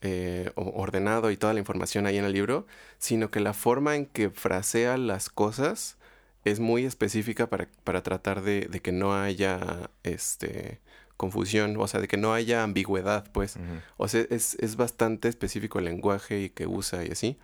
eh, 0.02 0.52
ordenado 0.56 1.32
y 1.32 1.38
toda 1.38 1.54
la 1.54 1.60
información 1.60 2.08
ahí 2.08 2.18
en 2.18 2.26
el 2.26 2.34
libro, 2.34 2.66
sino 2.98 3.32
que 3.32 3.40
la 3.40 3.54
forma 3.54 3.96
en 3.96 4.06
que 4.06 4.30
frasea 4.30 4.98
las 4.98 5.30
cosas 5.30 5.98
es 6.44 6.60
muy 6.60 6.86
específica 6.86 7.50
para, 7.50 7.68
para 7.84 8.04
tratar 8.04 8.42
de, 8.42 8.68
de, 8.70 8.80
que 8.80 8.92
no 8.92 9.16
haya 9.16 9.90
este 10.04 10.80
confusión, 11.18 11.76
o 11.78 11.88
sea, 11.88 12.02
de 12.02 12.08
que 12.08 12.18
no 12.18 12.34
haya 12.34 12.64
ambigüedad, 12.64 13.26
pues. 13.32 13.58
O 13.98 14.08
sea, 14.08 14.26
es, 14.30 14.56
es, 14.56 14.76
bastante 14.76 15.28
específico 15.28 15.80
el 15.80 15.86
lenguaje 15.86 16.42
y 16.42 16.50
que 16.50 16.68
usa 16.68 17.06
y 17.06 17.12
así. 17.12 17.38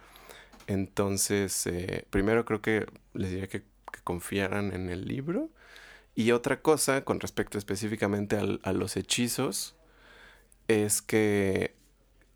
Entonces, 0.68 1.66
eh, 1.68 2.06
primero 2.10 2.46
creo 2.46 2.62
que 2.62 2.86
les 3.14 3.32
diría 3.32 3.48
que, 3.48 3.64
que, 3.92 4.02
confiaran 4.04 4.74
en 4.74 4.90
el 4.90 5.08
libro. 5.08 5.50
Y 6.16 6.32
otra 6.32 6.62
cosa, 6.62 7.04
con 7.06 7.20
respecto 7.20 7.58
específicamente 7.58 8.38
al, 8.38 8.60
a 8.64 8.74
los 8.74 8.98
hechizos, 8.98 9.76
es 10.68 11.02
que 11.02 11.76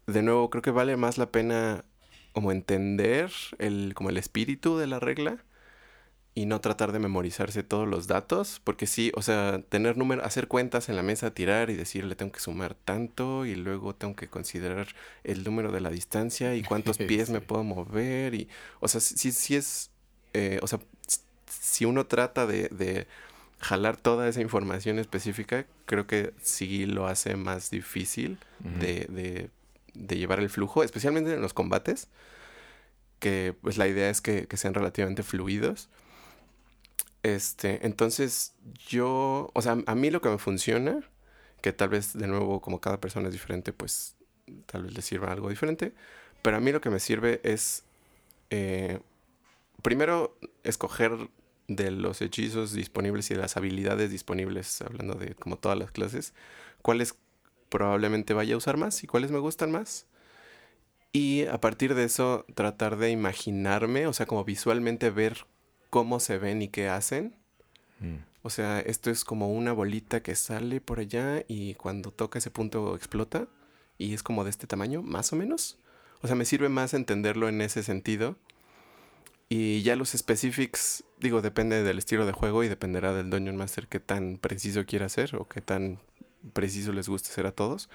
de 0.08 0.22
nuevo, 0.22 0.50
creo 0.50 0.62
que 0.62 0.72
vale 0.72 0.98
más 0.98 1.18
la 1.18 1.32
pena 1.32 1.86
como 2.34 2.52
entender 2.52 3.32
el, 3.60 3.94
como 3.96 4.10
el 4.10 4.18
espíritu 4.18 4.78
de 4.78 4.88
la 4.88 5.00
regla 5.00 5.44
y 6.36 6.46
no 6.46 6.60
tratar 6.60 6.92
de 6.92 7.00
memorizarse 7.00 7.64
todos 7.64 7.88
los 7.88 8.08
datos, 8.08 8.62
porque 8.64 8.88
sí, 8.88 9.12
o 9.16 9.22
sea, 9.22 9.62
tener 9.70 9.98
números, 9.98 10.26
hacer 10.26 10.50
cuentas 10.50 10.90
en 10.90 10.98
la 10.98 11.02
mesa, 11.02 11.34
tirar 11.34 11.70
y 11.70 11.76
decirle 11.76 12.16
tengo 12.16 12.34
que 12.34 12.42
sumar 12.42 12.76
tanto 12.76 13.46
y 13.46 13.56
luego 13.56 13.96
tengo 13.96 14.18
que 14.18 14.28
considerar 14.28 14.88
el 15.24 15.46
número 15.46 15.72
de 15.72 15.80
la 15.80 15.90
distancia 15.90 16.56
y 16.56 16.62
cuántos 16.62 16.98
pies 16.98 17.30
me 17.30 17.40
puedo 17.40 17.64
mover 17.64 18.36
y, 18.36 18.50
o 18.82 18.90
sea, 18.90 19.00
sí, 19.00 19.32
sí 19.32 19.56
es, 19.56 19.92
eh, 20.34 20.60
o 20.62 20.68
sea, 20.68 20.80
si 21.76 21.86
uno 21.86 22.06
trata 22.06 22.46
de, 22.46 22.70
de 22.70 23.08
jalar 23.60 23.98
toda 23.98 24.28
esa 24.28 24.42
información 24.42 25.00
específica, 25.00 25.66
creo 25.86 26.08
que 26.08 26.34
sí 26.42 26.86
lo 26.86 27.08
hace 27.08 27.36
más 27.36 27.70
difícil 27.70 28.38
de, 28.60 29.06
de 29.10 29.50
de 29.96 30.18
llevar 30.18 30.40
el 30.40 30.50
flujo, 30.50 30.84
especialmente 30.84 31.34
en 31.34 31.42
los 31.42 31.54
combates, 31.54 32.10
que 33.20 33.56
pues 33.62 33.78
la 33.78 33.88
idea 33.88 34.10
es 34.10 34.22
que, 34.22 34.48
sean 34.56 34.74
relativamente 34.74 35.24
fluidos. 35.24 35.90
Este, 37.24 37.86
entonces 37.86 38.54
yo, 38.88 39.50
o 39.54 39.62
sea, 39.62 39.78
a 39.86 39.96
mí 39.96 40.12
lo 40.12 40.22
que 40.22 40.30
me 40.30 40.38
funciona, 40.38 41.02
que 41.62 41.74
tal 41.74 41.90
vez 41.90 42.14
de 42.14 42.28
nuevo 42.28 42.62
como 42.62 42.80
cada 42.80 43.02
persona 43.02 43.28
es 43.28 43.34
diferente, 43.34 43.74
pues 43.74 44.16
tal 44.68 44.84
vez 44.84 44.94
le 44.94 45.02
sirva 45.02 45.32
algo 45.32 45.50
diferente, 45.50 45.94
pero 46.44 46.58
a 46.58 46.60
mí 46.60 46.72
lo 46.72 46.82
que 46.82 46.92
me 46.92 47.00
sirve 47.00 47.42
es, 47.44 47.84
eh, 48.52 49.00
primero, 49.82 50.38
escoger 50.64 51.30
de 51.68 51.92
los 51.92 52.22
hechizos 52.22 52.74
disponibles 52.74 53.30
y 53.32 53.34
de 53.34 53.42
las 53.42 53.58
habilidades 53.58 54.12
disponibles, 54.12 54.82
hablando 54.82 55.16
de 55.16 55.36
como 55.36 55.58
todas 55.58 55.78
las 55.78 55.92
clases, 55.92 56.34
cuáles 56.82 57.16
probablemente 57.70 58.34
vaya 58.34 58.56
a 58.56 58.58
usar 58.58 58.78
más 58.78 59.04
y 59.04 59.08
cuáles 59.08 59.32
me 59.32 59.40
gustan 59.40 59.72
más. 59.72 60.06
Y 61.12 61.46
a 61.46 61.62
partir 61.62 61.96
de 61.96 62.04
eso 62.04 62.46
tratar 62.56 62.98
de 62.98 63.10
imaginarme, 63.10 64.06
o 64.08 64.14
sea, 64.14 64.26
como 64.26 64.44
visualmente 64.44 65.10
ver 65.10 65.46
cómo 65.90 66.20
se 66.20 66.38
ven 66.38 66.62
y 66.62 66.68
qué 66.68 66.90
hacen. 66.90 67.36
Mm. 68.00 68.18
O 68.42 68.50
sea, 68.50 68.80
esto 68.80 69.10
es 69.10 69.24
como 69.24 69.52
una 69.52 69.72
bolita 69.72 70.22
que 70.22 70.36
sale 70.36 70.82
por 70.82 71.00
allá 71.00 71.44
y 71.48 71.74
cuando 71.76 72.12
toca 72.12 72.40
ese 72.40 72.52
punto 72.52 72.96
explota 72.96 73.48
y 73.98 74.14
es 74.14 74.24
como 74.24 74.44
de 74.44 74.50
este 74.50 74.68
tamaño, 74.68 75.02
más 75.02 75.34
o 75.34 75.36
menos. 75.36 75.80
O 76.22 76.28
sea, 76.28 76.36
me 76.36 76.46
sirve 76.46 76.70
más 76.70 76.94
entenderlo 76.94 77.50
en 77.50 77.62
ese 77.62 77.82
sentido. 77.82 78.36
Y 79.48 79.84
ya 79.84 79.96
los 79.96 80.10
specifics, 80.10 81.04
digo, 81.20 81.42
depende 81.42 81.84
del 81.84 82.00
estilo 82.00 82.26
de 82.26 82.32
juego 82.32 82.64
y 82.64 82.68
dependerá 82.68 83.14
del 83.14 83.30
Dungeon 83.30 83.58
Master 83.58 83.88
qué 83.88 84.00
tan 84.00 84.38
preciso 84.38 84.86
quiera 84.86 85.08
ser 85.10 85.36
o 85.36 85.48
qué 85.48 85.62
tan 85.62 86.00
preciso 86.54 86.94
les 86.94 87.10
guste 87.10 87.30
ser 87.30 87.46
a 87.46 87.52
todos, 87.52 87.90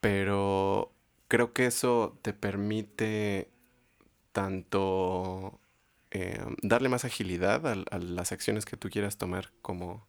pero 0.00 0.92
creo 1.28 1.52
que 1.52 1.66
eso 1.66 2.18
te 2.22 2.32
permite 2.32 3.48
tanto 4.32 5.60
eh, 6.10 6.44
darle 6.62 6.88
más 6.88 7.04
agilidad 7.04 7.66
a, 7.66 7.98
las 7.98 8.32
acciones 8.32 8.64
que 8.64 8.76
tú 8.76 8.90
quieras 8.90 9.16
tomar 9.18 9.50
como, 9.62 10.06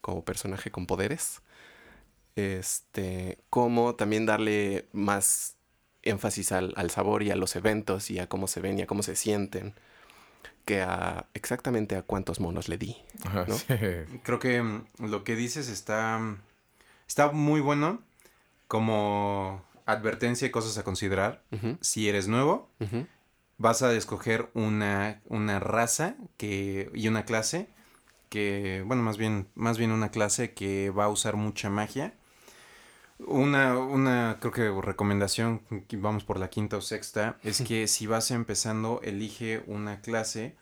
como 0.00 0.24
personaje 0.24 0.70
con 0.70 0.86
poderes, 0.86 1.42
este, 2.36 3.38
como 3.50 3.94
también 3.94 4.26
darle 4.26 4.88
más 4.92 5.56
énfasis 6.04 6.52
al, 6.52 6.90
sabor 6.90 7.22
y 7.22 7.30
a 7.30 7.36
los 7.36 7.56
eventos 7.56 8.10
y 8.10 8.18
a 8.18 8.28
cómo 8.28 8.46
se 8.46 8.60
ven 8.60 8.78
y 8.78 8.82
a 8.82 8.86
cómo 8.86 9.02
se 9.02 9.16
sienten 9.16 9.74
que 10.64 10.80
a 10.80 11.26
exactamente 11.34 11.96
a 11.96 12.02
cuántos 12.02 12.40
monos 12.40 12.68
le 12.68 12.78
di. 12.78 12.96
Creo 14.22 14.38
que 14.38 14.62
mm, 14.62 14.86
lo 14.98 15.24
que 15.24 15.36
dices 15.36 15.68
está 15.68 16.20
Está 17.06 17.30
muy 17.30 17.60
bueno 17.60 18.02
como 18.68 19.62
advertencia 19.86 20.46
y 20.46 20.50
cosas 20.50 20.78
a 20.78 20.84
considerar. 20.84 21.42
Si 21.80 22.08
eres 22.08 22.28
nuevo, 22.28 22.70
vas 23.58 23.82
a 23.82 23.92
escoger 23.92 24.50
una, 24.54 25.20
una 25.26 25.60
raza 25.60 26.16
que, 26.36 26.90
y 26.94 27.08
una 27.08 27.24
clase 27.24 27.68
que, 28.30 28.82
bueno, 28.86 29.02
más 29.02 29.16
bien, 29.16 29.46
más 29.54 29.78
bien 29.78 29.92
una 29.92 30.10
clase 30.10 30.54
que 30.54 30.90
va 30.90 31.04
a 31.04 31.08
usar 31.08 31.36
mucha 31.36 31.70
magia. 31.70 32.14
Una, 33.18 33.78
una, 33.78 34.38
creo 34.40 34.52
que 34.52 34.86
recomendación, 34.86 35.62
vamos 35.92 36.24
por 36.24 36.38
la 36.38 36.50
quinta 36.50 36.76
o 36.76 36.80
sexta, 36.80 37.38
es 37.44 37.62
que 37.62 37.86
si 37.86 38.06
vas 38.06 38.30
empezando, 38.30 39.00
elige 39.04 39.62
una 39.66 40.00
clase 40.00 40.56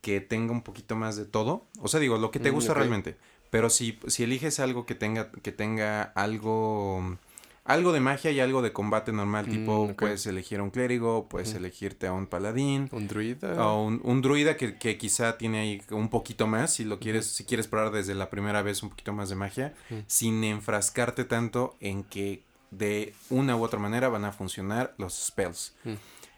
que 0.00 0.20
tenga 0.20 0.52
un 0.52 0.62
poquito 0.62 0.96
más 0.96 1.16
de 1.16 1.24
todo. 1.24 1.66
O 1.80 1.88
sea, 1.88 2.00
digo, 2.00 2.18
lo 2.18 2.30
que 2.30 2.40
te 2.40 2.50
mm, 2.50 2.54
gusta 2.54 2.74
realmente. 2.74 3.16
Pero 3.50 3.68
si, 3.68 3.98
si 4.06 4.24
eliges 4.24 4.60
algo 4.60 4.86
que 4.86 4.94
tenga, 4.94 5.30
que 5.30 5.52
tenga 5.52 6.02
algo, 6.02 7.18
algo 7.64 7.92
de 7.92 8.00
magia 8.00 8.30
y 8.32 8.40
algo 8.40 8.60
de 8.60 8.72
combate 8.72 9.12
normal, 9.12 9.46
tipo 9.46 9.86
mm, 9.86 9.94
puedes 9.94 10.26
elegir 10.26 10.60
un 10.60 10.70
clérigo, 10.70 11.28
puedes 11.28 11.54
elegirte 11.54 12.08
a 12.08 12.12
un 12.12 12.26
paladín. 12.26 12.88
Un 12.90 13.06
druida. 13.06 13.66
O 13.66 13.84
un, 13.84 14.22
druida 14.22 14.56
que, 14.56 14.76
que, 14.76 14.98
quizá 14.98 15.38
tiene 15.38 15.60
ahí 15.60 15.82
un 15.90 16.08
poquito 16.08 16.46
más, 16.46 16.74
si 16.74 16.84
lo 16.84 16.98
quieres, 16.98 17.26
si 17.26 17.44
quieres 17.44 17.68
probar 17.68 17.92
desde 17.92 18.14
la 18.14 18.30
primera 18.30 18.62
vez 18.62 18.82
un 18.82 18.90
poquito 18.90 19.12
más 19.12 19.28
de 19.28 19.36
magia, 19.36 19.74
sin 20.06 20.42
enfrascarte 20.42 21.24
tanto 21.24 21.76
en 21.80 22.02
que 22.02 22.42
de 22.72 23.14
una 23.30 23.56
u 23.56 23.62
otra 23.62 23.78
manera 23.78 24.08
van 24.08 24.24
a 24.24 24.32
funcionar 24.32 24.94
los 24.98 25.14
spells. 25.14 25.74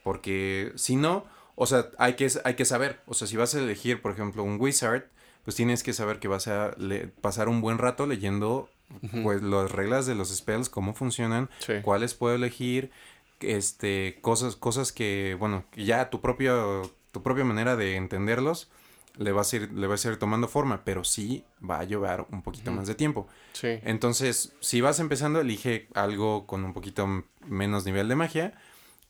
Porque 0.02 0.72
si 0.74 0.96
no, 0.96 1.24
o 1.54 1.66
sea, 1.66 1.88
hay 1.96 2.14
que, 2.14 2.30
hay 2.44 2.54
que 2.54 2.66
saber, 2.66 3.00
o 3.06 3.14
sea, 3.14 3.26
si 3.26 3.36
vas 3.36 3.54
a 3.54 3.60
elegir, 3.60 4.02
por 4.02 4.12
ejemplo, 4.12 4.42
un 4.42 4.60
wizard, 4.60 5.04
pues 5.44 5.56
tienes 5.56 5.82
que 5.82 5.92
saber 5.92 6.18
que 6.18 6.28
vas 6.28 6.48
a 6.48 6.76
pasar 7.20 7.48
un 7.48 7.60
buen 7.60 7.78
rato 7.78 8.06
leyendo 8.06 8.68
pues 9.22 9.42
las 9.42 9.70
reglas 9.70 10.06
de 10.06 10.14
los 10.14 10.34
spells, 10.34 10.68
cómo 10.68 10.94
funcionan, 10.94 11.50
cuáles 11.82 12.14
puedo 12.14 12.34
elegir, 12.34 12.90
este, 13.40 14.18
cosas, 14.20 14.56
cosas 14.56 14.92
que, 14.92 15.36
bueno, 15.38 15.64
ya 15.76 16.10
tu 16.10 16.20
propia, 16.20 16.54
tu 17.12 17.22
propia 17.22 17.44
manera 17.44 17.76
de 17.76 17.96
entenderlos 17.96 18.70
le 19.16 19.32
vas 19.32 19.52
a 19.52 19.56
ir, 19.56 19.72
le 19.72 19.86
vas 19.86 20.04
a 20.04 20.10
ir 20.10 20.16
tomando 20.16 20.48
forma, 20.48 20.84
pero 20.84 21.04
sí 21.04 21.44
va 21.68 21.80
a 21.80 21.84
llevar 21.84 22.26
un 22.32 22.42
poquito 22.42 22.72
más 22.72 22.86
de 22.86 22.94
tiempo. 22.94 23.28
Sí. 23.52 23.78
Entonces, 23.84 24.52
si 24.60 24.80
vas 24.80 24.98
empezando, 24.98 25.40
elige 25.40 25.88
algo 25.94 26.46
con 26.46 26.64
un 26.64 26.72
poquito 26.72 27.24
menos 27.46 27.84
nivel 27.84 28.08
de 28.08 28.16
magia 28.16 28.54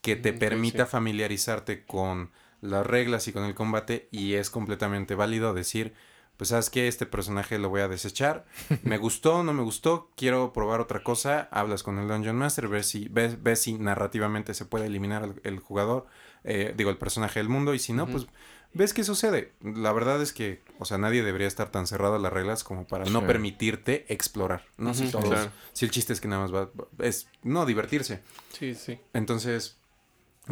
que 0.03 0.17
te 0.17 0.35
permita 0.35 0.85
sí. 0.85 0.91
familiarizarte 0.91 1.85
con 1.85 2.31
las 2.61 2.87
reglas 2.87 3.29
y 3.29 3.33
con 3.33 3.45
el 3.45 3.55
combate 3.55 4.09
y 4.11 4.35
es 4.35 4.51
completamente 4.51 5.15
válido 5.15 5.55
decir, 5.55 5.95
pues 6.37 6.49
sabes 6.51 6.71
que 6.71 6.89
este 6.89 7.07
personaje 7.07 7.59
lo 7.59 7.69
voy 7.69 7.81
a 7.81 7.89
desechar, 7.89 8.45
me 8.83 8.99
gustó, 8.99 9.43
no 9.45 9.53
me 9.53 9.63
gustó, 9.63 10.11
quiero 10.17 10.53
probar 10.53 10.81
otra 10.81 11.03
cosa, 11.03 11.49
hablas 11.51 11.83
con 11.83 11.99
el 11.99 12.09
Dungeon 12.09 12.37
Master, 12.37 12.69
ves 12.69 12.87
si, 12.87 13.09
ves, 13.09 13.43
ves 13.43 13.61
si 13.63 13.75
narrativamente 13.75 14.55
se 14.55 14.65
puede 14.65 14.87
eliminar 14.87 15.23
el, 15.25 15.41
el 15.45 15.59
jugador, 15.61 16.07
eh, 16.45 16.75
digo, 16.77 16.91
el 16.91 16.99
personaje 16.99 17.41
del 17.41 17.49
mundo 17.49 17.75
y 17.75 17.79
si 17.79 17.93
no, 17.93 18.07
pues 18.07 18.27
ves 18.75 18.93
qué 18.93 19.05
sucede. 19.05 19.53
La 19.63 19.93
verdad 19.93 20.21
es 20.21 20.33
que, 20.33 20.61
o 20.79 20.85
sea, 20.85 20.99
nadie 20.99 21.23
debería 21.23 21.47
estar 21.47 21.71
tan 21.71 21.87
cerrado 21.87 22.17
a 22.17 22.19
las 22.19 22.33
reglas 22.33 22.65
como 22.65 22.87
para 22.87 23.05
no 23.05 23.27
permitirte 23.27 24.05
explorar, 24.13 24.65
¿no? 24.77 24.93
si, 24.95 25.11
todos- 25.11 25.29
claro. 25.29 25.51
si 25.73 25.85
el 25.85 25.91
chiste 25.93 26.13
es 26.13 26.21
que 26.21 26.29
nada 26.29 26.43
más 26.43 26.53
va, 26.55 26.69
es, 26.99 27.29
no, 27.43 27.65
divertirse. 27.65 28.21
Sí, 28.53 28.75
sí. 28.75 28.99
Entonces, 29.13 29.79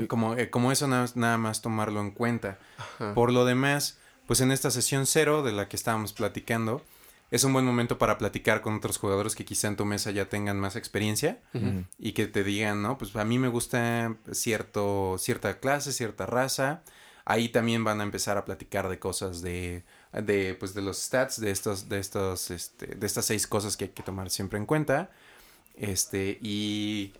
como, 0.08 0.34
eh, 0.36 0.48
como 0.48 0.72
eso 0.72 0.86
nada, 0.88 1.06
nada 1.16 1.36
más 1.36 1.60
tomarlo 1.60 2.00
en 2.00 2.12
cuenta. 2.12 2.58
Ajá. 2.78 3.12
Por 3.14 3.32
lo 3.32 3.44
demás, 3.44 3.98
pues 4.26 4.40
en 4.40 4.50
esta 4.52 4.70
sesión 4.70 5.06
cero 5.06 5.42
de 5.42 5.52
la 5.52 5.68
que 5.68 5.76
estábamos 5.76 6.12
platicando, 6.12 6.82
es 7.30 7.44
un 7.44 7.54
buen 7.54 7.64
momento 7.64 7.96
para 7.96 8.18
platicar 8.18 8.60
con 8.60 8.74
otros 8.74 8.98
jugadores 8.98 9.34
que 9.34 9.46
quizá 9.46 9.66
en 9.68 9.76
tu 9.76 9.86
mesa 9.86 10.10
ya 10.10 10.28
tengan 10.28 10.60
más 10.60 10.76
experiencia 10.76 11.40
y 11.98 12.12
que 12.12 12.26
te 12.26 12.44
digan, 12.44 12.82
no, 12.82 12.98
pues 12.98 13.16
a 13.16 13.24
mí 13.24 13.38
me 13.38 13.48
gusta 13.48 14.16
cierto, 14.32 15.16
cierta 15.18 15.58
clase, 15.58 15.92
cierta 15.92 16.26
raza. 16.26 16.82
Ahí 17.24 17.48
también 17.48 17.84
van 17.84 18.00
a 18.00 18.04
empezar 18.04 18.36
a 18.36 18.44
platicar 18.44 18.90
de 18.90 18.98
cosas 18.98 19.40
de, 19.40 19.82
de, 20.12 20.54
pues 20.60 20.74
de 20.74 20.82
los 20.82 20.98
stats, 20.98 21.40
de 21.40 21.50
estos, 21.52 21.88
de 21.88 22.00
estos, 22.00 22.50
este, 22.50 22.86
de 22.96 23.06
estas 23.06 23.24
seis 23.24 23.46
cosas 23.46 23.78
que 23.78 23.84
hay 23.84 23.90
que 23.92 24.02
tomar 24.02 24.28
siempre 24.28 24.58
en 24.58 24.66
cuenta. 24.66 25.10
Este, 25.74 26.38
y, 26.42 27.14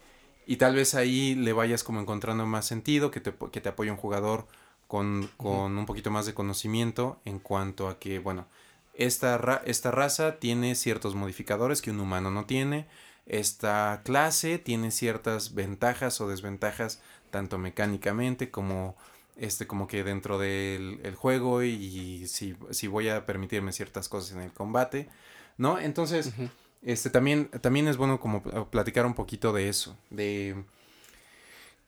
y 0.46 0.56
tal 0.56 0.74
vez 0.74 0.94
ahí 0.94 1.34
le 1.36 1.54
vayas 1.54 1.84
como 1.84 2.00
encontrando 2.00 2.44
más 2.44 2.66
sentido, 2.66 3.10
que 3.10 3.20
te, 3.20 3.32
que 3.50 3.62
te 3.62 3.70
apoye 3.70 3.90
un 3.90 3.96
jugador 3.96 4.46
con, 4.92 5.30
con 5.38 5.78
un 5.78 5.86
poquito 5.86 6.10
más 6.10 6.26
de 6.26 6.34
conocimiento 6.34 7.18
en 7.24 7.38
cuanto 7.38 7.88
a 7.88 7.98
que, 7.98 8.18
bueno, 8.18 8.44
esta, 8.92 9.38
ra- 9.38 9.62
esta 9.64 9.90
raza 9.90 10.38
tiene 10.38 10.74
ciertos 10.74 11.14
modificadores 11.14 11.80
que 11.80 11.90
un 11.90 11.98
humano 11.98 12.30
no 12.30 12.44
tiene. 12.44 12.84
Esta 13.24 14.02
clase 14.04 14.58
tiene 14.58 14.90
ciertas 14.90 15.54
ventajas 15.54 16.20
o 16.20 16.28
desventajas, 16.28 17.00
tanto 17.30 17.56
mecánicamente 17.56 18.50
como 18.50 18.94
este 19.36 19.66
como 19.66 19.86
que 19.86 20.04
dentro 20.04 20.38
del 20.38 21.00
el 21.04 21.14
juego 21.14 21.62
y 21.62 22.28
si, 22.28 22.54
si 22.70 22.86
voy 22.86 23.08
a 23.08 23.24
permitirme 23.24 23.72
ciertas 23.72 24.10
cosas 24.10 24.32
en 24.32 24.42
el 24.42 24.52
combate, 24.52 25.08
¿no? 25.56 25.78
Entonces, 25.78 26.34
este 26.82 27.08
también, 27.08 27.48
también 27.62 27.88
es 27.88 27.96
bueno 27.96 28.20
como 28.20 28.42
pl- 28.42 28.66
platicar 28.66 29.06
un 29.06 29.14
poquito 29.14 29.54
de 29.54 29.70
eso, 29.70 29.96
de 30.10 30.64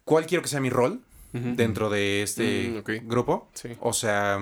cuál 0.06 0.24
quiero 0.24 0.40
que 0.40 0.48
sea 0.48 0.60
mi 0.60 0.70
rol 0.70 1.02
Dentro 1.34 1.90
de 1.90 2.22
este 2.22 2.82
Mm, 3.02 3.08
grupo. 3.08 3.48
Sí. 3.54 3.70
O 3.80 3.92
sea, 3.92 4.38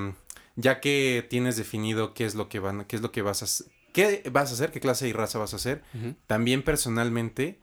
ya 0.57 0.79
que 0.81 1.27
tienes 1.31 1.57
definido 1.57 2.13
qué 2.13 2.27
es 2.27 2.35
lo 2.35 2.49
que 2.51 2.59
van, 2.59 2.85
qué 2.85 2.97
es 2.97 3.03
lo 3.03 3.11
que 3.11 3.23
vas 3.23 3.41
a 3.43 3.47
hacer, 3.47 3.67
qué 3.95 4.23
vas 4.31 4.51
a 4.51 4.55
hacer, 4.55 4.71
qué 4.73 4.81
clase 4.81 5.09
y 5.09 5.13
raza 5.15 5.39
vas 5.39 5.55
a 5.55 5.57
hacer, 5.57 5.83
también 6.27 6.63
personalmente, 6.63 7.59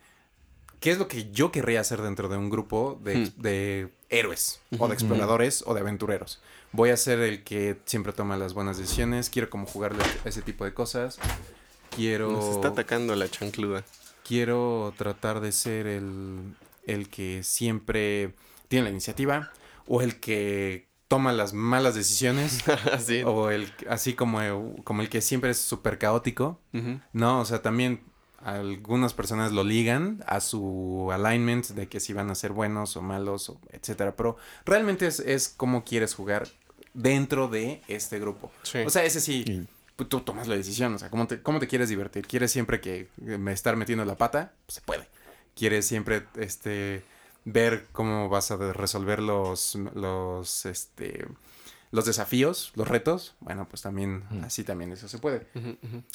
qué 0.79 0.89
es 0.91 0.97
lo 0.97 1.07
que 1.07 1.29
yo 1.31 1.51
querría 1.51 1.81
hacer 1.81 2.01
dentro 2.01 2.27
de 2.27 2.37
un 2.37 2.49
grupo 2.49 2.99
de, 3.03 3.15
Hmm. 3.17 3.41
de 3.41 3.89
héroes 4.09 4.61
o 4.79 4.87
de 4.87 4.93
exploradores 4.95 5.63
o 5.67 5.73
de 5.75 5.81
aventureros. 5.81 6.41
Voy 6.71 6.89
a 6.89 6.97
ser 6.97 7.19
el 7.19 7.43
que 7.43 7.77
siempre 7.85 8.13
toma 8.13 8.35
las 8.37 8.53
buenas 8.55 8.77
decisiones, 8.79 9.29
quiero 9.29 9.49
como 9.51 9.67
jugarle 9.67 10.03
a 10.25 10.29
ese 10.29 10.41
tipo 10.41 10.65
de 10.65 10.73
cosas. 10.73 11.19
Quiero 11.95 12.31
Nos 12.31 12.55
está 12.55 12.69
atacando 12.69 13.15
la 13.15 13.29
chancluda. 13.29 13.83
quiero 14.27 14.93
tratar 14.97 15.39
de 15.41 15.51
ser 15.51 15.85
el, 15.87 16.55
el 16.85 17.09
que 17.09 17.41
siempre 17.43 18.33
tiene 18.69 18.85
la 18.85 18.91
iniciativa 18.91 19.51
o 19.85 20.01
el 20.01 20.21
que 20.21 20.87
toma 21.09 21.33
las 21.33 21.53
malas 21.53 21.95
decisiones 21.95 22.63
sí. 23.05 23.23
o 23.25 23.49
el 23.49 23.73
así 23.89 24.13
como, 24.13 24.75
como 24.85 25.01
el 25.01 25.09
que 25.09 25.19
siempre 25.19 25.49
es 25.49 25.57
súper 25.57 25.97
caótico. 25.97 26.61
¿no? 27.11 27.41
O 27.41 27.45
sea, 27.45 27.61
también 27.61 28.01
algunas 28.37 29.13
personas 29.13 29.51
lo 29.51 29.63
ligan 29.63 30.23
a 30.25 30.39
su 30.39 31.09
alignment 31.11 31.67
de 31.69 31.89
que 31.89 31.99
si 31.99 32.13
van 32.13 32.29
a 32.29 32.35
ser 32.35 32.51
buenos 32.51 32.95
o 32.95 33.01
malos, 33.01 33.49
o 33.49 33.59
etcétera, 33.71 34.15
pero 34.15 34.37
realmente 34.65 35.07
es, 35.07 35.19
es 35.19 35.49
cómo 35.49 35.83
quieres 35.83 36.13
jugar 36.13 36.47
dentro 36.93 37.47
de 37.47 37.81
este 37.87 38.19
grupo. 38.19 38.51
Sí. 38.63 38.79
O 38.85 38.89
sea, 38.89 39.03
ese 39.03 39.19
sí, 39.19 39.67
pues, 39.95 40.07
tú 40.07 40.21
tomas 40.21 40.47
la 40.47 40.55
decisión, 40.55 40.93
o 40.93 40.99
sea, 40.99 41.09
¿cómo 41.09 41.27
te, 41.27 41.41
cómo 41.41 41.59
te 41.59 41.67
quieres 41.67 41.89
divertir? 41.89 42.25
¿Quieres 42.25 42.51
siempre 42.51 42.79
que 42.79 43.09
me 43.17 43.51
estar 43.51 43.75
metiendo 43.75 44.05
la 44.05 44.15
pata? 44.15 44.53
Pues 44.65 44.75
se 44.75 44.81
puede. 44.81 45.07
¿Quieres 45.55 45.85
siempre, 45.85 46.25
este, 46.37 47.03
ver 47.45 47.85
cómo 47.91 48.29
vas 48.29 48.51
a 48.51 48.57
resolver 48.73 49.19
los, 49.21 49.75
los, 49.95 50.65
este, 50.65 51.25
los 51.91 52.05
desafíos, 52.05 52.71
los 52.75 52.87
retos? 52.87 53.35
Bueno, 53.39 53.67
pues 53.69 53.81
también, 53.81 54.23
Mm. 54.29 54.43
así 54.43 54.63
también 54.63 54.91
eso 54.91 55.07
se 55.07 55.17
puede. 55.19 55.47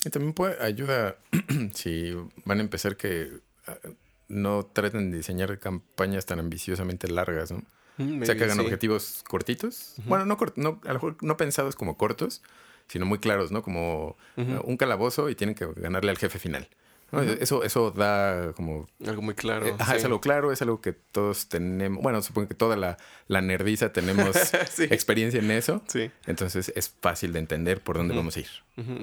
Y 0.05 0.11
también 0.11 0.33
puede 0.35 0.63
ayuda 0.63 1.17
si 1.75 2.13
van 2.45 2.59
a 2.59 2.63
empezar 2.63 2.97
que 2.97 3.41
ah, 3.67 3.77
no 4.29 4.65
traten 4.67 5.11
de 5.11 5.19
diseñar 5.19 5.59
campañas 5.59 6.27
tan 6.27 6.39
ambiciosamente 6.41 7.09
largas, 7.09 7.51
¿no? 7.53 7.63
O 7.97 8.25
sea, 8.25 8.35
que 8.37 8.43
hagan 8.45 8.57
sí. 8.57 8.63
objetivos 8.65 9.23
cortitos. 9.29 9.95
Bueno, 10.07 10.25
no, 10.27 10.37
cort- 10.37 10.55
no, 10.57 10.81
a 10.85 10.89
lo 10.89 10.95
mejor 10.95 11.17
no 11.23 11.37
pensados 11.37 11.77
como 11.77 11.97
cortos, 11.97 12.43
sino 12.89 13.07
muy 13.07 13.19
claros, 13.21 13.53
¿no? 13.53 13.63
Como 13.63 14.17
eh, 14.37 14.59
un 14.65 14.77
calabozo 14.77 15.31
y 15.31 15.37
tienen 15.37 15.55
que 15.55 15.67
ganarle 15.77 16.11
al 16.11 16.19
jefe 16.19 16.39
final. 16.41 16.69
¿No? 17.15 17.23
Eso, 17.23 17.63
eso 17.65 17.91
da 17.91 18.53
como... 18.55 18.87
Algo 19.07 19.23
muy 19.23 19.35
claro. 19.35 19.67
eh, 19.67 19.75
ajá, 19.79 19.93
sí. 19.93 19.99
es 19.99 20.05
algo 20.05 20.21
claro, 20.21 20.53
es 20.53 20.61
algo 20.63 20.81
que 20.81 20.93
todos 20.93 21.49
tenemos... 21.49 22.03
Bueno, 22.03 22.21
supongo 22.23 22.49
que 22.49 22.55
toda 22.55 22.77
la, 22.77 22.97
la 23.29 23.41
nerdiza 23.41 23.93
tenemos 23.93 24.37
sí. 24.71 24.85
experiencia 24.85 25.41
en 25.41 25.51
eso. 25.51 25.83
Sí. 25.87 26.11
Entonces 26.27 26.73
es 26.75 26.89
fácil 27.01 27.33
de 27.33 27.39
entender 27.39 27.81
por 27.81 27.97
dónde 27.97 28.15
vamos 28.15 28.37
a 28.37 28.41
ir. 28.41 28.49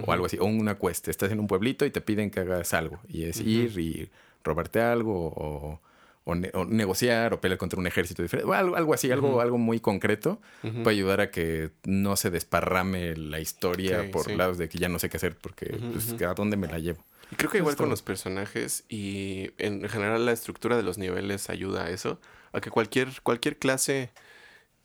O 0.06 0.12
algo 0.12 0.26
así. 0.26 0.38
O 0.40 0.46
una 0.46 0.76
cuesta. 0.76 1.10
Estás 1.12 1.32
en 1.32 1.40
un 1.40 1.48
pueblito 1.48 1.86
y 1.86 1.92
te 1.92 2.02
piden 2.02 2.30
que 2.32 2.42
hagas 2.42 2.74
algo. 2.74 3.00
Y 3.08 3.24
es 3.24 3.40
ir 3.40 3.78
y 3.80 4.10
robarte 4.44 4.82
algo 4.82 5.28
o, 5.28 5.82
o 6.24 6.36
ne- 6.36 6.52
o 6.54 6.66
negociar 6.66 7.34
o 7.34 7.42
pelear 7.42 7.58
contra 7.58 7.80
un 7.80 7.88
ejército 7.88 8.22
diferente. 8.22 8.50
O 8.50 8.54
algo, 8.54 8.76
algo 8.76 8.94
así, 8.94 9.10
algo, 9.12 9.40
algo 9.42 9.58
muy 9.58 9.80
concreto. 9.80 10.42
Puede 10.84 10.98
ayudar 10.98 11.22
a 11.22 11.32
que 11.32 11.72
no 11.86 12.16
se 12.16 12.30
desparrame 12.30 13.16
la 13.16 13.40
historia 13.40 14.10
por 14.12 14.30
lados 14.32 14.58
de 14.58 14.68
que 14.68 14.78
ya 14.78 14.90
no 14.90 15.00
sé 15.00 15.10
qué 15.10 15.18
hacer 15.18 15.38
porque 15.38 15.78
pues. 15.92 16.22
¿a 16.22 16.34
dónde 16.34 16.58
me 16.58 16.68
la 16.68 16.80
llevo? 16.80 17.04
Y 17.32 17.36
creo 17.36 17.50
que 17.50 17.58
igual 17.60 17.74
Justo. 17.74 17.84
con 17.84 17.90
los 17.90 18.02
personajes 18.02 18.84
y 18.90 19.52
en 19.58 19.88
general 19.88 20.26
la 20.26 20.32
estructura 20.34 20.76
de 20.78 20.84
los 20.84 20.98
niveles 20.98 21.50
ayuda 21.50 21.86
a 21.86 21.90
eso. 21.90 22.20
A 22.52 22.60
que 22.62 22.70
cualquier, 22.70 23.10
cualquier 23.24 23.58
clase 23.58 24.10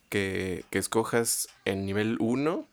que, 0.09 0.64
que 0.70 0.78
escojas 0.78 1.49
en 1.64 1.84
nivel 1.86 2.16
1 2.20 2.68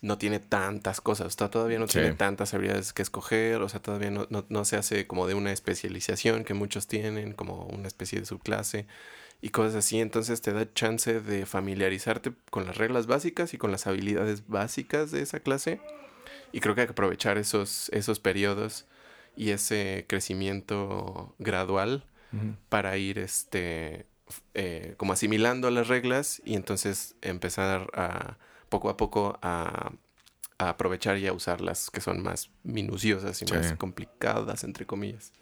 no 0.00 0.16
tiene 0.18 0.38
tantas 0.38 1.00
cosas. 1.00 1.26
O 1.26 1.30
sea, 1.38 1.50
todavía 1.50 1.78
no 1.78 1.86
Sí. 1.88 1.98
tiene 1.98 2.14
tantas 2.14 2.54
habilidades 2.54 2.92
que 2.92 3.02
escoger. 3.02 3.60
O 3.62 3.68
sea, 3.68 3.80
todavía 3.82 4.10
no, 4.10 4.26
no, 4.30 4.46
no 4.48 4.64
se 4.64 4.76
hace 4.76 5.06
como 5.06 5.26
de 5.26 5.34
una 5.34 5.52
especialización 5.52 6.44
que 6.44 6.54
muchos 6.54 6.86
tienen, 6.86 7.32
como 7.34 7.64
una 7.66 7.88
especie 7.88 8.20
de 8.20 8.24
subclase 8.26 8.86
y 9.42 9.50
cosas 9.50 9.74
así. 9.74 10.00
Entonces 10.00 10.40
te 10.40 10.52
da 10.52 10.72
chance 10.72 11.20
de 11.20 11.44
familiarizarte 11.44 12.32
con 12.50 12.64
las 12.64 12.78
reglas 12.78 13.06
básicas 13.06 13.52
y 13.54 13.58
con 13.58 13.72
las 13.72 13.86
habilidades 13.86 14.46
básicas 14.46 15.10
de 15.10 15.20
esa 15.20 15.40
clase. 15.40 15.80
Y 16.52 16.60
creo 16.60 16.74
que 16.74 16.82
hay 16.82 16.86
que 16.86 16.92
aprovechar 16.92 17.36
esos, 17.36 17.90
esos 17.90 18.20
periodos 18.20 18.86
y 19.38 19.50
ese 19.50 20.04
crecimiento 20.08 21.34
gradual 21.38 22.04
para 22.68 22.96
ir 22.98 23.18
este 23.18 24.04
eh, 24.52 24.94
como 24.98 25.14
asimilando 25.14 25.70
las 25.70 25.88
reglas 25.88 26.42
y 26.44 26.56
entonces 26.56 27.14
empezar 27.22 27.88
a 27.94 28.36
poco 28.68 28.90
a 28.90 28.98
poco 28.98 29.38
a, 29.40 29.92
a 30.58 30.68
aprovechar 30.68 31.16
y 31.16 31.26
a 31.26 31.32
usarlas 31.32 31.88
que 31.90 32.02
son 32.02 32.22
más 32.22 32.50
minuciosas 32.64 33.40
y 33.40 33.46
Sí. 33.46 33.54
más 33.54 33.72
complicadas 33.74 34.64
entre 34.64 34.84
comillas. 34.84 35.32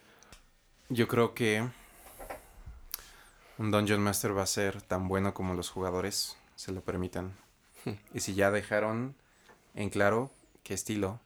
Yo 0.90 1.08
creo 1.08 1.34
que 1.34 1.66
un 3.58 3.70
Dungeon 3.70 4.00
Master 4.00 4.36
va 4.36 4.42
a 4.42 4.46
ser 4.46 4.82
tan 4.82 5.08
bueno 5.08 5.34
como 5.34 5.54
los 5.54 5.70
jugadores 5.70 6.36
se 6.54 6.70
lo 6.72 6.82
permitan. 6.82 7.32
Hmm. 7.84 7.92
Y 8.14 8.20
si 8.20 8.34
ya 8.34 8.50
dejaron 8.50 9.14
en 9.74 9.90
claro 9.90 10.30
qué 10.62 10.74
estilo, 10.74 11.18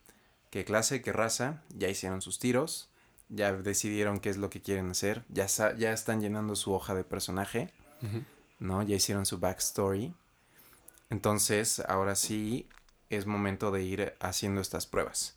qué 0.51 0.65
clase, 0.65 1.03
qué 1.03 1.13
raza, 1.13 1.63
ya 1.77 1.89
hicieron 1.89 2.23
sus 2.23 2.39
tiros, 2.39 2.89
ya 3.29 3.53
decidieron 3.53 4.19
qué 4.19 4.31
es 4.31 4.37
lo 4.37 4.51
que 4.51 4.61
quieren 4.61 4.91
hacer, 4.91 5.25
ya, 5.29 5.47
ya 5.77 5.93
están 5.93 6.21
llenando 6.21 6.57
su 6.57 6.73
hoja 6.73 6.95
de 6.95 7.05
personaje, 7.05 7.73
¿no? 8.59 8.83
Ya 8.83 8.97
hicieron 8.97 9.27
su 9.27 9.39
backstory. 9.39 10.13
Entonces, 11.11 11.81
ahora 11.89 12.15
sí 12.15 12.69
es 13.09 13.27
momento 13.27 13.71
de 13.71 13.83
ir 13.83 14.15
haciendo 14.21 14.61
estas 14.61 14.87
pruebas. 14.87 15.37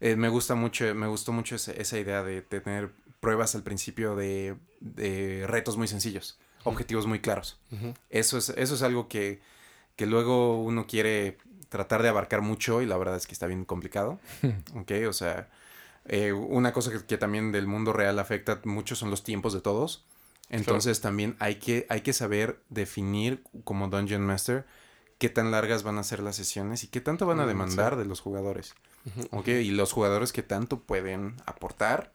Eh, 0.00 0.16
me 0.16 0.28
gusta 0.28 0.54
mucho, 0.54 0.94
me 0.94 1.08
gustó 1.08 1.32
mucho 1.32 1.56
esa, 1.56 1.72
esa 1.72 1.98
idea 1.98 2.22
de 2.22 2.42
tener 2.42 2.92
pruebas 3.20 3.54
al 3.54 3.62
principio 3.64 4.14
de, 4.14 4.56
de 4.80 5.44
retos 5.46 5.76
muy 5.76 5.88
sencillos, 5.88 6.38
objetivos 6.64 7.06
muy 7.06 7.20
claros. 7.20 7.58
Eso 8.10 8.38
es, 8.38 8.50
eso 8.50 8.74
es 8.74 8.82
algo 8.82 9.08
que, 9.08 9.40
que 9.96 10.06
luego 10.06 10.62
uno 10.62 10.86
quiere, 10.86 11.38
tratar 11.68 12.02
de 12.02 12.08
abarcar 12.08 12.42
mucho 12.42 12.82
y 12.82 12.86
la 12.86 12.96
verdad 12.96 13.16
es 13.16 13.26
que 13.26 13.32
está 13.32 13.46
bien 13.46 13.64
complicado. 13.64 14.18
ok, 14.74 14.92
o 15.08 15.12
sea, 15.12 15.48
eh, 16.06 16.32
una 16.32 16.72
cosa 16.72 16.90
que, 16.90 17.04
que, 17.04 17.18
también 17.18 17.52
del 17.52 17.66
mundo 17.66 17.92
real 17.92 18.18
afecta 18.18 18.60
mucho 18.64 18.96
son 18.96 19.10
los 19.10 19.24
tiempos 19.24 19.52
de 19.52 19.60
todos. 19.60 20.04
Entonces 20.50 21.00
claro. 21.00 21.10
también 21.10 21.36
hay 21.38 21.56
que, 21.56 21.86
hay 21.88 22.00
que 22.00 22.12
saber 22.12 22.60
definir 22.70 23.42
como 23.64 23.88
Dungeon 23.88 24.22
Master 24.22 24.66
qué 25.18 25.28
tan 25.28 25.50
largas 25.50 25.82
van 25.82 25.98
a 25.98 26.04
ser 26.04 26.20
las 26.20 26.36
sesiones 26.36 26.84
y 26.84 26.88
qué 26.88 27.00
tanto 27.00 27.26
van 27.26 27.40
a 27.40 27.46
demandar 27.46 27.94
sí. 27.94 27.98
de 27.98 28.04
los 28.06 28.20
jugadores. 28.20 28.74
Uh 29.04 29.20
-huh. 29.20 29.28
Ok, 29.32 29.48
y 29.48 29.70
los 29.70 29.92
jugadores 29.92 30.32
que 30.32 30.42
tanto 30.42 30.80
pueden 30.80 31.36
aportar 31.44 32.12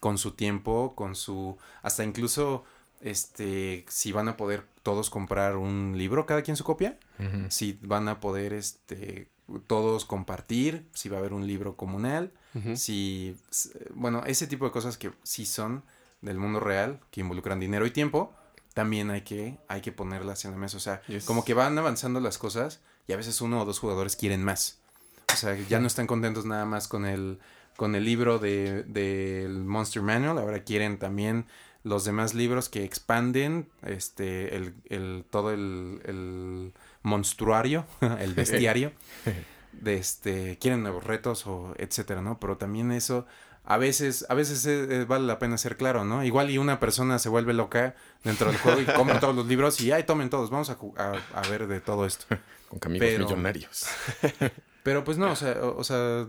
con 0.00 0.18
su 0.18 0.32
tiempo, 0.32 0.94
con 0.94 1.16
su... 1.16 1.56
hasta 1.82 2.04
incluso 2.04 2.64
este, 3.00 3.84
si 3.88 4.12
van 4.12 4.28
a 4.28 4.36
poder 4.36 4.66
todos 4.82 5.10
comprar 5.10 5.56
un 5.56 5.94
libro, 5.96 6.26
cada 6.26 6.42
quien 6.42 6.56
su 6.56 6.64
copia, 6.64 6.98
uh 7.18 7.22
-huh. 7.22 7.50
si 7.50 7.78
van 7.82 8.08
a 8.08 8.20
poder, 8.20 8.52
este, 8.52 9.28
todos 9.66 10.04
compartir, 10.04 10.88
si 10.92 11.08
va 11.08 11.16
a 11.16 11.20
haber 11.20 11.32
un 11.32 11.46
libro 11.46 11.76
comunal, 11.76 12.32
uh 12.54 12.58
-huh. 12.58 12.76
si, 12.76 13.36
bueno, 13.94 14.24
ese 14.26 14.46
tipo 14.46 14.64
de 14.64 14.72
cosas 14.72 14.96
que 14.98 15.12
sí 15.22 15.46
son 15.46 15.82
del 16.20 16.38
mundo 16.38 16.60
real, 16.60 17.00
que 17.10 17.20
involucran 17.20 17.60
dinero 17.60 17.86
y 17.86 17.90
tiempo, 17.90 18.32
también 18.74 19.10
hay 19.10 19.22
que, 19.22 19.58
hay 19.68 19.80
que 19.80 19.92
ponerlas 19.92 20.44
en 20.44 20.52
la 20.52 20.56
mesa, 20.56 20.76
o 20.76 20.80
sea, 20.80 21.02
yes. 21.06 21.24
como 21.24 21.44
que 21.44 21.54
van 21.54 21.76
avanzando 21.78 22.20
las 22.20 22.38
cosas 22.38 22.80
y 23.06 23.12
a 23.12 23.16
veces 23.16 23.40
uno 23.40 23.60
o 23.60 23.64
dos 23.64 23.78
jugadores 23.78 24.16
quieren 24.16 24.42
más, 24.42 24.78
o 25.32 25.36
sea, 25.36 25.54
ya 25.68 25.78
no 25.78 25.86
están 25.86 26.06
contentos 26.06 26.44
nada 26.46 26.64
más 26.64 26.88
con 26.88 27.04
el, 27.04 27.38
con 27.76 27.94
el 27.94 28.04
libro 28.04 28.38
del 28.38 28.90
de, 28.92 29.42
de 29.44 29.48
Monster 29.48 30.02
Manual, 30.02 30.38
ahora 30.38 30.62
quieren 30.64 30.98
también 30.98 31.46
los 31.84 32.04
demás 32.04 32.34
libros 32.34 32.68
que 32.68 32.84
expanden 32.84 33.68
este 33.82 34.56
el, 34.56 34.74
el 34.88 35.24
todo 35.28 35.52
el, 35.52 36.00
el 36.04 36.72
monstruario, 37.02 37.84
el 38.20 38.34
bestiario, 38.34 38.92
de 39.72 39.96
este, 39.96 40.58
quieren 40.58 40.82
nuevos 40.82 41.04
retos 41.04 41.46
o 41.46 41.74
etcétera, 41.78 42.22
¿no? 42.22 42.38
Pero 42.38 42.56
también 42.56 42.92
eso 42.92 43.26
a 43.64 43.76
veces, 43.76 44.26
a 44.28 44.34
veces 44.34 44.66
eh, 44.66 45.04
vale 45.04 45.24
la 45.24 45.38
pena 45.38 45.56
ser 45.56 45.76
claro, 45.76 46.04
¿no? 46.04 46.24
Igual 46.24 46.50
y 46.50 46.58
una 46.58 46.80
persona 46.80 47.20
se 47.20 47.28
vuelve 47.28 47.52
loca 47.52 47.94
dentro 48.24 48.48
del 48.50 48.58
juego 48.58 48.80
y 48.80 48.84
compra 48.84 49.20
todos 49.20 49.36
los 49.36 49.46
libros 49.46 49.80
y 49.80 49.92
ay, 49.92 50.02
tomen 50.02 50.30
todos, 50.30 50.50
vamos 50.50 50.68
a, 50.70 50.78
a, 50.96 51.38
a 51.38 51.48
ver 51.48 51.68
de 51.68 51.80
todo 51.80 52.04
esto. 52.04 52.26
Con 52.68 52.80
amigos 52.84 53.08
Pero, 53.08 53.24
millonarios. 53.24 53.86
Pero 54.82 55.04
pues 55.04 55.16
no, 55.16 55.30
o 55.30 55.36
sea, 55.36 55.52
o, 55.62 55.76
o 55.78 55.84
sea 55.84 56.26